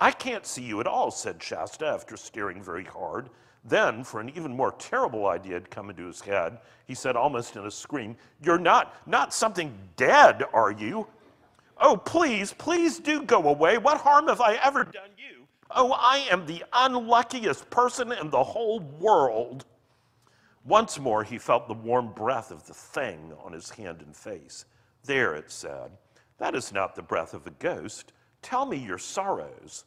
I 0.00 0.10
can't 0.10 0.44
see 0.44 0.62
you 0.62 0.80
at 0.80 0.86
all, 0.86 1.10
said 1.10 1.42
Shasta 1.42 1.86
after 1.86 2.16
staring 2.16 2.62
very 2.62 2.84
hard. 2.84 3.30
Then, 3.64 4.02
for 4.02 4.20
an 4.20 4.30
even 4.30 4.56
more 4.56 4.72
terrible 4.72 5.28
idea 5.28 5.54
had 5.54 5.70
come 5.70 5.88
into 5.88 6.06
his 6.06 6.20
head, 6.20 6.58
he 6.86 6.94
said 6.94 7.14
almost 7.14 7.54
in 7.54 7.64
a 7.64 7.70
scream, 7.70 8.16
You're 8.42 8.58
not, 8.58 8.96
not 9.06 9.32
something 9.32 9.72
dead, 9.96 10.42
are 10.52 10.72
you? 10.72 11.06
Oh, 11.80 11.96
please, 11.96 12.52
please 12.52 12.98
do 12.98 13.22
go 13.22 13.48
away. 13.48 13.78
What 13.78 13.98
harm 13.98 14.26
have 14.26 14.40
I 14.40 14.54
ever 14.56 14.84
done 14.84 15.10
you? 15.16 15.46
Oh, 15.70 15.92
I 15.92 16.26
am 16.30 16.44
the 16.46 16.64
unluckiest 16.72 17.70
person 17.70 18.10
in 18.12 18.30
the 18.30 18.42
whole 18.42 18.80
world. 18.80 19.64
Once 20.64 20.98
more, 20.98 21.24
he 21.24 21.38
felt 21.38 21.66
the 21.66 21.74
warm 21.74 22.12
breath 22.12 22.50
of 22.50 22.66
the 22.66 22.74
thing 22.74 23.32
on 23.44 23.52
his 23.52 23.70
hand 23.70 24.00
and 24.00 24.14
face. 24.14 24.64
There, 25.04 25.34
it 25.34 25.50
said, 25.50 25.92
that 26.38 26.54
is 26.54 26.72
not 26.72 26.94
the 26.94 27.02
breath 27.02 27.34
of 27.34 27.46
a 27.46 27.50
ghost. 27.50 28.12
Tell 28.42 28.66
me 28.66 28.76
your 28.76 28.98
sorrows. 28.98 29.84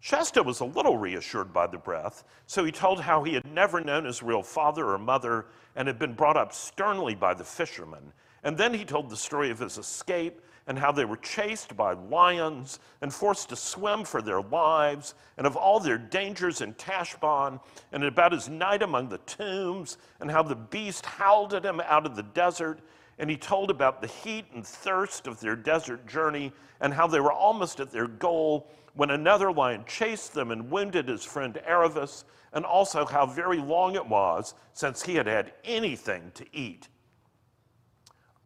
Shasta 0.00 0.42
was 0.42 0.60
a 0.60 0.64
little 0.64 0.98
reassured 0.98 1.52
by 1.52 1.66
the 1.66 1.78
breath, 1.78 2.24
so 2.46 2.64
he 2.64 2.72
told 2.72 3.00
how 3.00 3.22
he 3.22 3.34
had 3.34 3.46
never 3.46 3.80
known 3.80 4.04
his 4.04 4.22
real 4.22 4.42
father 4.42 4.90
or 4.90 4.98
mother 4.98 5.46
and 5.76 5.88
had 5.88 5.98
been 5.98 6.14
brought 6.14 6.36
up 6.36 6.52
sternly 6.52 7.14
by 7.14 7.32
the 7.32 7.44
fishermen. 7.44 8.12
And 8.42 8.58
then 8.58 8.74
he 8.74 8.84
told 8.84 9.08
the 9.08 9.16
story 9.16 9.50
of 9.50 9.58
his 9.58 9.78
escape 9.78 10.42
and 10.66 10.78
how 10.78 10.90
they 10.90 11.04
were 11.04 11.16
chased 11.18 11.76
by 11.76 11.92
lions 11.92 12.78
and 13.02 13.12
forced 13.12 13.50
to 13.50 13.56
swim 13.56 14.04
for 14.04 14.22
their 14.22 14.40
lives, 14.40 15.14
and 15.36 15.46
of 15.46 15.56
all 15.56 15.78
their 15.78 15.98
dangers 15.98 16.60
in 16.60 16.72
Tashbaan, 16.74 17.60
and 17.92 18.04
about 18.04 18.32
his 18.32 18.48
night 18.48 18.82
among 18.82 19.08
the 19.08 19.18
tombs, 19.18 19.98
and 20.20 20.30
how 20.30 20.42
the 20.42 20.54
beast 20.56 21.04
howled 21.04 21.52
at 21.54 21.64
him 21.64 21.80
out 21.80 22.06
of 22.06 22.16
the 22.16 22.22
desert. 22.22 22.80
And 23.18 23.30
he 23.30 23.36
told 23.36 23.70
about 23.70 24.00
the 24.00 24.08
heat 24.08 24.46
and 24.54 24.66
thirst 24.66 25.26
of 25.26 25.38
their 25.38 25.54
desert 25.54 26.06
journey, 26.06 26.52
and 26.80 26.92
how 26.92 27.06
they 27.06 27.20
were 27.20 27.32
almost 27.32 27.78
at 27.78 27.92
their 27.92 28.08
goal 28.08 28.70
when 28.94 29.10
another 29.10 29.52
lion 29.52 29.84
chased 29.86 30.34
them 30.34 30.50
and 30.50 30.70
wounded 30.70 31.08
his 31.08 31.24
friend 31.24 31.60
Aravis, 31.68 32.24
and 32.52 32.64
also 32.64 33.04
how 33.04 33.26
very 33.26 33.58
long 33.58 33.96
it 33.96 34.06
was 34.06 34.54
since 34.72 35.02
he 35.02 35.16
had 35.16 35.26
had 35.26 35.52
anything 35.64 36.30
to 36.34 36.46
eat. 36.52 36.88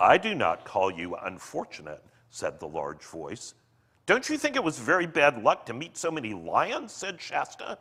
I 0.01 0.17
do 0.17 0.35
not 0.35 0.65
call 0.65 0.91
you 0.91 1.17
unfortunate, 1.17 2.03
said 2.31 2.61
the 2.61 2.69
large 2.69 3.03
voice. 3.03 3.55
Don't 4.07 4.29
you 4.29 4.39
think 4.39 4.57
it 4.57 4.65
was 4.65 4.79
very 4.79 5.07
bad 5.07 5.43
luck 5.43 5.67
to 5.67 5.75
meet 5.75 5.97
so 5.97 6.11
many 6.11 6.33
lions? 6.33 6.93
said 6.93 7.21
Shasta. 7.21 7.79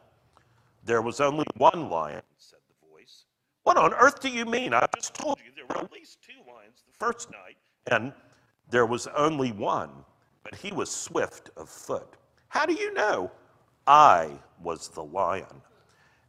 There 0.83 1.01
was 1.01 1.19
only 1.19 1.45
one 1.57 1.89
lion, 1.89 2.21
said 2.37 2.59
the 2.67 2.87
voice. 2.89 3.25
What 3.63 3.77
on 3.77 3.93
earth 3.93 4.19
do 4.19 4.29
you 4.29 4.45
mean? 4.45 4.73
I 4.73 4.87
just 4.95 5.13
told 5.13 5.39
you 5.39 5.51
there 5.55 5.65
were 5.65 5.85
at 5.85 5.91
least 5.91 6.21
two 6.21 6.39
lions 6.51 6.83
the 6.85 6.97
first 6.97 7.31
night, 7.31 7.57
and 7.91 8.13
there 8.69 8.85
was 8.85 9.07
only 9.07 9.51
one, 9.51 9.89
but 10.43 10.55
he 10.55 10.71
was 10.71 10.89
swift 10.89 11.49
of 11.57 11.69
foot. 11.69 12.15
How 12.49 12.65
do 12.65 12.73
you 12.73 12.93
know? 12.93 13.31
I 13.85 14.31
was 14.61 14.89
the 14.89 15.03
lion. 15.03 15.61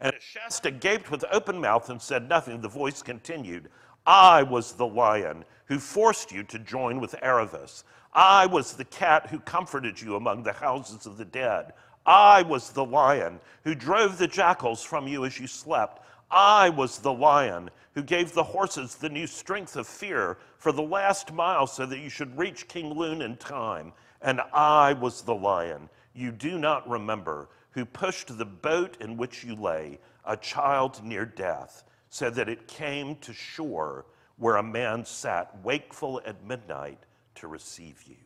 And 0.01 0.15
as 0.15 0.23
Shasta 0.23 0.71
gaped 0.71 1.11
with 1.11 1.25
open 1.33 1.61
mouth 1.61 1.91
and 1.91 2.01
said 2.01 2.29
nothing, 2.29 2.61
the 2.61 2.69
voice 2.69 3.03
continued, 3.03 3.69
I 4.09 4.43
was 4.43 4.73
the 4.73 4.87
lion 4.87 5.45
who 5.67 5.79
forced 5.79 6.33
you 6.33 6.43
to 6.45 6.59
join 6.59 6.99
with 6.99 7.15
Aravis. 7.23 7.85
I 8.15 8.47
was 8.47 8.73
the 8.73 8.87
cat 8.87 9.27
who 9.27 9.39
comforted 9.39 10.01
you 10.01 10.17
among 10.17 10.43
the 10.45 10.55
houses 10.55 11.05
of 11.05 11.19
the 11.19 11.27
dead. 11.27 11.75
I 12.07 12.41
was 12.41 12.71
the 12.71 12.87
lion 12.87 13.39
who 13.65 13.75
drove 13.75 14.17
the 14.17 14.27
jackals 14.27 14.83
from 14.83 15.07
you 15.09 15.27
as 15.27 15.39
you 15.39 15.47
slept. 15.47 16.01
I 16.31 16.71
was 16.71 17.01
the 17.01 17.13
lion 17.13 17.69
who 17.93 18.03
gave 18.03 18.33
the 18.33 18.43
horses 18.43 18.95
the 18.95 19.11
new 19.11 19.27
strength 19.27 19.77
of 19.77 19.87
fear 19.87 20.39
for 20.57 20.73
the 20.73 20.81
last 20.81 21.31
mile 21.31 21.67
so 21.67 21.85
that 21.85 21.99
you 21.99 22.09
should 22.09 22.39
reach 22.39 22.67
King 22.67 22.95
Lune 22.95 23.21
in 23.21 23.37
time. 23.37 23.93
And 24.23 24.41
I 24.55 24.95
was 24.95 25.21
the 25.21 25.35
lion 25.35 25.91
you 26.15 26.33
do 26.33 26.59
not 26.59 26.89
remember 26.89 27.51
who 27.73 27.85
pushed 27.85 28.39
the 28.39 28.47
boat 28.47 28.97
in 29.03 29.19
which 29.19 29.45
you 29.45 29.55
lay, 29.55 29.99
a 30.25 30.35
child 30.35 31.05
near 31.05 31.27
death 31.27 31.85
so 32.11 32.31
that 32.31 32.49
it 32.49 32.69
came 32.69 33.17
to 33.17 33.33
shore 33.33 34.07
where 34.37 34.57
a 34.57 34.63
man 34.63 35.05
sat 35.05 35.51
wakeful 35.63 36.21
at 36.25 36.45
midnight 36.45 37.01
to 37.35 37.49
receive 37.49 38.03
you. 38.07 38.17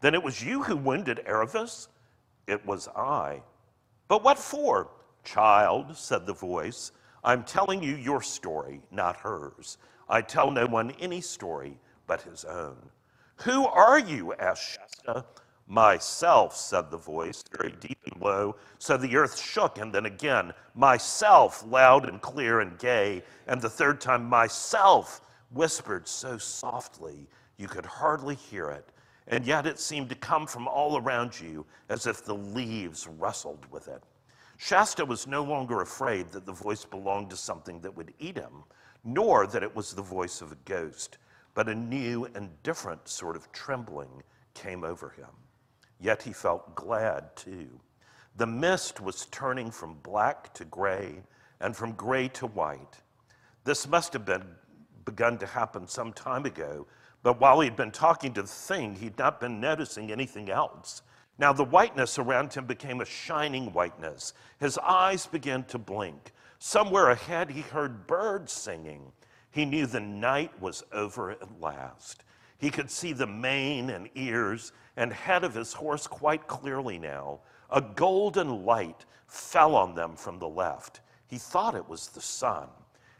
Then 0.00 0.14
it 0.14 0.22
was 0.22 0.42
you 0.42 0.62
who 0.62 0.76
wounded 0.76 1.20
Aravis? 1.26 1.88
It 2.46 2.64
was 2.64 2.88
I. 2.88 3.42
But 4.06 4.22
what 4.22 4.38
for? 4.38 4.88
Child, 5.24 5.96
said 5.96 6.26
the 6.26 6.32
voice, 6.32 6.92
I'm 7.24 7.42
telling 7.42 7.82
you 7.82 7.96
your 7.96 8.22
story, 8.22 8.80
not 8.90 9.16
hers. 9.16 9.78
I 10.08 10.22
tell 10.22 10.50
no 10.50 10.66
one 10.66 10.92
any 10.92 11.20
story 11.20 11.78
but 12.06 12.22
his 12.22 12.44
own. 12.44 12.76
Who 13.42 13.66
are 13.66 13.98
you? 13.98 14.32
asked 14.34 14.78
Shasta. 14.78 15.24
Myself, 15.70 16.56
said 16.56 16.90
the 16.90 16.96
voice, 16.96 17.44
very 17.54 17.72
deep 17.72 17.98
and 18.10 18.22
low, 18.22 18.56
so 18.78 18.96
the 18.96 19.14
earth 19.16 19.38
shook, 19.38 19.76
and 19.76 19.94
then 19.94 20.06
again, 20.06 20.54
myself, 20.74 21.62
loud 21.66 22.08
and 22.08 22.22
clear 22.22 22.60
and 22.60 22.78
gay, 22.78 23.22
and 23.46 23.60
the 23.60 23.68
third 23.68 24.00
time, 24.00 24.24
myself, 24.24 25.20
whispered 25.50 26.08
so 26.08 26.38
softly 26.38 27.28
you 27.58 27.68
could 27.68 27.84
hardly 27.84 28.34
hear 28.34 28.70
it, 28.70 28.88
and 29.26 29.44
yet 29.44 29.66
it 29.66 29.78
seemed 29.78 30.08
to 30.08 30.14
come 30.14 30.46
from 30.46 30.66
all 30.66 30.96
around 30.96 31.38
you 31.38 31.66
as 31.90 32.06
if 32.06 32.24
the 32.24 32.34
leaves 32.34 33.06
rustled 33.06 33.66
with 33.70 33.88
it. 33.88 34.02
Shasta 34.56 35.04
was 35.04 35.26
no 35.26 35.44
longer 35.44 35.82
afraid 35.82 36.30
that 36.30 36.46
the 36.46 36.52
voice 36.52 36.86
belonged 36.86 37.28
to 37.28 37.36
something 37.36 37.78
that 37.80 37.94
would 37.94 38.14
eat 38.18 38.38
him, 38.38 38.64
nor 39.04 39.46
that 39.46 39.62
it 39.62 39.76
was 39.76 39.92
the 39.92 40.00
voice 40.00 40.40
of 40.40 40.50
a 40.50 40.58
ghost, 40.64 41.18
but 41.52 41.68
a 41.68 41.74
new 41.74 42.24
and 42.34 42.62
different 42.62 43.06
sort 43.06 43.36
of 43.36 43.52
trembling 43.52 44.22
came 44.54 44.82
over 44.82 45.10
him. 45.10 45.28
Yet 46.00 46.22
he 46.22 46.32
felt 46.32 46.74
glad 46.74 47.34
too. 47.36 47.80
The 48.36 48.46
mist 48.46 49.00
was 49.00 49.26
turning 49.26 49.70
from 49.70 49.98
black 50.02 50.54
to 50.54 50.64
gray 50.64 51.22
and 51.60 51.76
from 51.76 51.92
gray 51.92 52.28
to 52.28 52.46
white. 52.46 52.98
This 53.64 53.88
must 53.88 54.12
have 54.12 54.24
been 54.24 54.44
begun 55.04 55.38
to 55.38 55.46
happen 55.46 55.88
some 55.88 56.12
time 56.12 56.44
ago, 56.44 56.86
but 57.22 57.40
while 57.40 57.60
he'd 57.60 57.76
been 57.76 57.90
talking 57.90 58.32
to 58.34 58.42
the 58.42 58.48
thing, 58.48 58.94
he'd 58.94 59.18
not 59.18 59.40
been 59.40 59.60
noticing 59.60 60.12
anything 60.12 60.50
else. 60.50 61.02
Now 61.38 61.52
the 61.52 61.64
whiteness 61.64 62.18
around 62.18 62.52
him 62.54 62.66
became 62.66 63.00
a 63.00 63.04
shining 63.04 63.72
whiteness. 63.72 64.34
His 64.60 64.78
eyes 64.78 65.26
began 65.26 65.64
to 65.64 65.78
blink. 65.78 66.32
Somewhere 66.58 67.10
ahead, 67.10 67.50
he 67.50 67.60
heard 67.60 68.06
birds 68.06 68.52
singing. 68.52 69.12
He 69.50 69.64
knew 69.64 69.86
the 69.86 70.00
night 70.00 70.60
was 70.60 70.84
over 70.92 71.30
at 71.30 71.60
last. 71.60 72.24
He 72.58 72.70
could 72.70 72.90
see 72.90 73.12
the 73.12 73.26
mane 73.26 73.90
and 73.90 74.10
ears 74.14 74.72
and 74.96 75.12
head 75.12 75.44
of 75.44 75.54
his 75.54 75.72
horse 75.72 76.06
quite 76.06 76.46
clearly 76.48 76.98
now. 76.98 77.40
A 77.70 77.80
golden 77.80 78.64
light 78.64 79.04
fell 79.28 79.76
on 79.76 79.94
them 79.94 80.16
from 80.16 80.38
the 80.38 80.48
left. 80.48 81.00
He 81.28 81.38
thought 81.38 81.76
it 81.76 81.88
was 81.88 82.08
the 82.08 82.20
sun. 82.20 82.68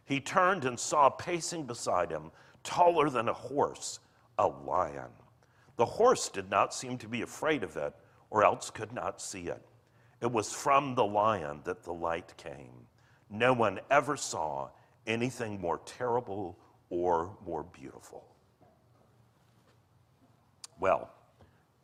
He 0.04 0.20
turned 0.20 0.64
and 0.64 0.78
saw 0.78 1.08
pacing 1.08 1.66
beside 1.66 2.10
him, 2.10 2.32
taller 2.64 3.10
than 3.10 3.28
a 3.28 3.32
horse, 3.32 4.00
a 4.38 4.48
lion. 4.48 5.10
The 5.76 5.84
horse 5.84 6.28
did 6.28 6.50
not 6.50 6.74
seem 6.74 6.98
to 6.98 7.08
be 7.08 7.22
afraid 7.22 7.62
of 7.62 7.76
it, 7.76 7.94
or 8.30 8.42
else 8.42 8.70
could 8.70 8.92
not 8.92 9.20
see 9.20 9.46
it. 9.46 9.62
It 10.20 10.32
was 10.32 10.52
from 10.52 10.96
the 10.96 11.04
lion 11.04 11.60
that 11.64 11.84
the 11.84 11.92
light 11.92 12.34
came. 12.36 12.86
No 13.30 13.52
one 13.52 13.78
ever 13.90 14.16
saw 14.16 14.70
anything 15.06 15.60
more 15.60 15.78
terrible 15.84 16.58
or 16.90 17.36
more 17.46 17.62
beautiful. 17.62 18.24
Well, 20.80 21.10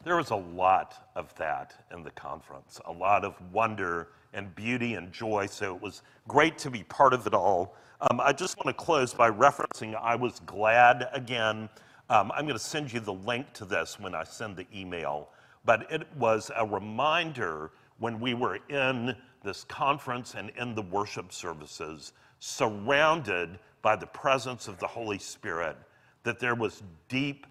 there 0.04 0.16
was 0.16 0.30
a 0.30 0.36
lot 0.36 1.08
of 1.16 1.34
that 1.36 1.74
in 1.92 2.02
the 2.02 2.10
conference, 2.10 2.80
a 2.84 2.92
lot 2.92 3.24
of 3.24 3.34
wonder 3.52 4.08
and 4.34 4.54
beauty 4.54 4.94
and 4.94 5.12
joy. 5.12 5.46
So 5.46 5.74
it 5.74 5.80
was 5.80 6.02
great 6.28 6.58
to 6.58 6.70
be 6.70 6.82
part 6.84 7.14
of 7.14 7.26
it 7.26 7.34
all. 7.34 7.74
Um, 8.00 8.20
I 8.20 8.32
just 8.32 8.56
want 8.58 8.66
to 8.66 8.84
close 8.84 9.14
by 9.14 9.30
referencing 9.30 9.94
I 9.94 10.14
was 10.14 10.40
glad 10.40 11.08
again. 11.12 11.68
Um, 12.10 12.30
I'm 12.34 12.44
going 12.44 12.58
to 12.58 12.64
send 12.64 12.92
you 12.92 13.00
the 13.00 13.14
link 13.14 13.52
to 13.54 13.64
this 13.64 13.98
when 13.98 14.14
I 14.14 14.24
send 14.24 14.56
the 14.56 14.66
email. 14.74 15.30
But 15.64 15.90
it 15.90 16.06
was 16.16 16.50
a 16.54 16.66
reminder 16.66 17.70
when 17.98 18.20
we 18.20 18.34
were 18.34 18.58
in 18.68 19.16
this 19.42 19.64
conference 19.64 20.34
and 20.34 20.50
in 20.58 20.74
the 20.74 20.82
worship 20.82 21.32
services, 21.32 22.12
surrounded 22.40 23.58
by 23.80 23.96
the 23.96 24.06
presence 24.06 24.68
of 24.68 24.78
the 24.78 24.86
Holy 24.86 25.18
Spirit, 25.18 25.76
that 26.24 26.38
there 26.38 26.54
was 26.54 26.82
deep 27.08 27.46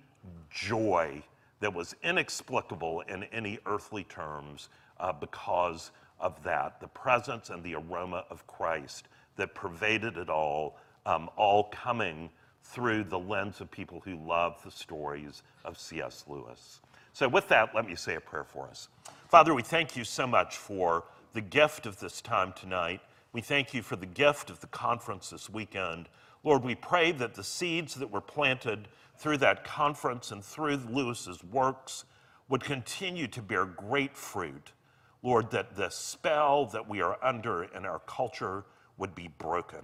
joy 0.52 1.24
that 1.64 1.74
was 1.74 1.96
inexplicable 2.04 3.04
in 3.08 3.24
any 3.32 3.58
earthly 3.66 4.04
terms 4.04 4.68
uh, 5.00 5.14
because 5.14 5.92
of 6.20 6.44
that 6.44 6.82
the 6.82 6.88
presence 6.90 7.50
and 7.52 7.64
the 7.64 7.74
aroma 7.74 8.26
of 8.30 8.46
Christ 8.48 9.08
that 9.38 9.56
pervaded 9.56 10.18
it 10.18 10.30
all, 10.30 10.76
um, 11.06 11.30
all 11.38 11.70
coming 11.72 12.30
through 12.64 13.06
the 13.06 13.18
lens 13.18 13.62
of 13.62 13.72
people 13.72 14.02
who 14.04 14.18
love 14.28 14.62
the 14.66 14.72
stories 14.72 15.42
of 15.64 15.80
C.S. 15.80 16.26
Lewis. 16.28 16.82
So, 17.14 17.30
with 17.30 17.48
that, 17.48 17.74
let 17.74 17.88
me 17.88 17.96
say 17.96 18.16
a 18.16 18.20
prayer 18.20 18.44
for 18.44 18.68
us. 18.68 18.90
Father, 19.30 19.54
we 19.54 19.64
thank 19.64 19.96
you 19.96 20.04
so 20.04 20.28
much 20.28 20.58
for 20.58 21.06
the 21.32 21.40
gift 21.40 21.86
of 21.86 21.98
this 21.98 22.20
time 22.20 22.52
tonight. 22.60 23.00
We 23.32 23.40
thank 23.40 23.74
you 23.74 23.84
for 23.84 23.96
the 23.96 24.06
gift 24.06 24.50
of 24.50 24.60
the 24.60 24.68
conference 24.68 25.30
this 25.30 25.50
weekend. 25.50 26.10
Lord, 26.44 26.66
we 26.66 26.76
pray 26.76 27.14
that 27.14 27.36
the 27.36 27.44
seeds 27.44 27.96
that 27.96 28.12
were 28.12 28.20
planted 28.20 28.90
through 29.18 29.38
that 29.38 29.64
conference 29.64 30.32
and 30.32 30.44
through 30.44 30.78
Lewis's 30.90 31.44
works 31.44 32.06
would 32.50 32.64
continue 32.64 33.28
to 33.28 33.42
bear 33.42 33.66
great 33.66 34.16
fruit. 34.16 34.74
Lord, 35.22 35.52
that 35.52 35.76
the 35.76 35.90
spell 35.90 36.66
that 36.68 36.88
we 36.88 37.02
are 37.02 37.18
under 37.24 37.64
in 37.64 37.86
our 37.86 38.00
culture 38.00 38.66
would 38.98 39.16
be 39.16 39.30
broken, 39.38 39.82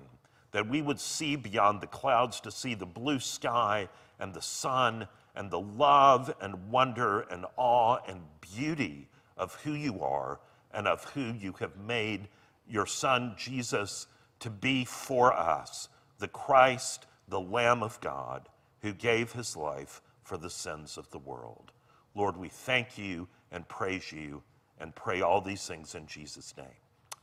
that 0.52 0.68
we 0.68 0.82
would 0.82 1.00
see 1.00 1.36
beyond 1.36 1.82
the 1.82 1.88
clouds 1.88 2.40
to 2.42 2.52
see 2.52 2.76
the 2.76 2.86
blue 2.86 3.20
sky 3.20 3.88
and 4.20 4.34
the 4.34 4.42
sun 4.42 5.08
and 5.36 5.50
the 5.50 5.60
love 5.60 6.34
and 6.42 6.70
wonder 6.70 7.22
and 7.22 7.46
awe 7.56 8.00
and 8.08 8.22
beauty 8.42 9.08
of 9.38 9.56
who 9.64 9.72
you 9.72 10.02
are 10.04 10.40
and 10.74 10.88
of 10.88 11.04
who 11.06 11.34
you 11.40 11.54
have 11.60 11.78
made 11.78 12.28
your 12.68 12.86
son 12.86 13.34
Jesus 13.38 14.08
to 14.40 14.50
be 14.50 14.86
for 14.86 15.34
us, 15.34 15.90
the 16.20 16.28
Christ, 16.28 17.08
the 17.28 17.40
Lamb 17.40 17.82
of 17.82 18.00
God, 18.02 18.48
who 18.82 18.94
gave 18.94 19.32
his 19.32 19.56
life 19.56 20.02
for 20.24 20.38
the 20.38 20.50
sins 20.50 20.98
of 20.98 21.10
the 21.12 21.20
world. 21.20 21.72
Lord, 22.16 22.38
we 22.38 22.50
thank 22.50 22.98
you 22.98 23.28
and 23.52 23.68
praise 23.68 24.12
you 24.12 24.44
and 24.80 24.96
pray 24.96 25.22
all 25.22 25.42
these 25.42 25.66
things 25.66 25.96
in 25.96 26.08
Jesus' 26.08 26.56
name. 26.58 26.68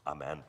Amen. 0.07 0.43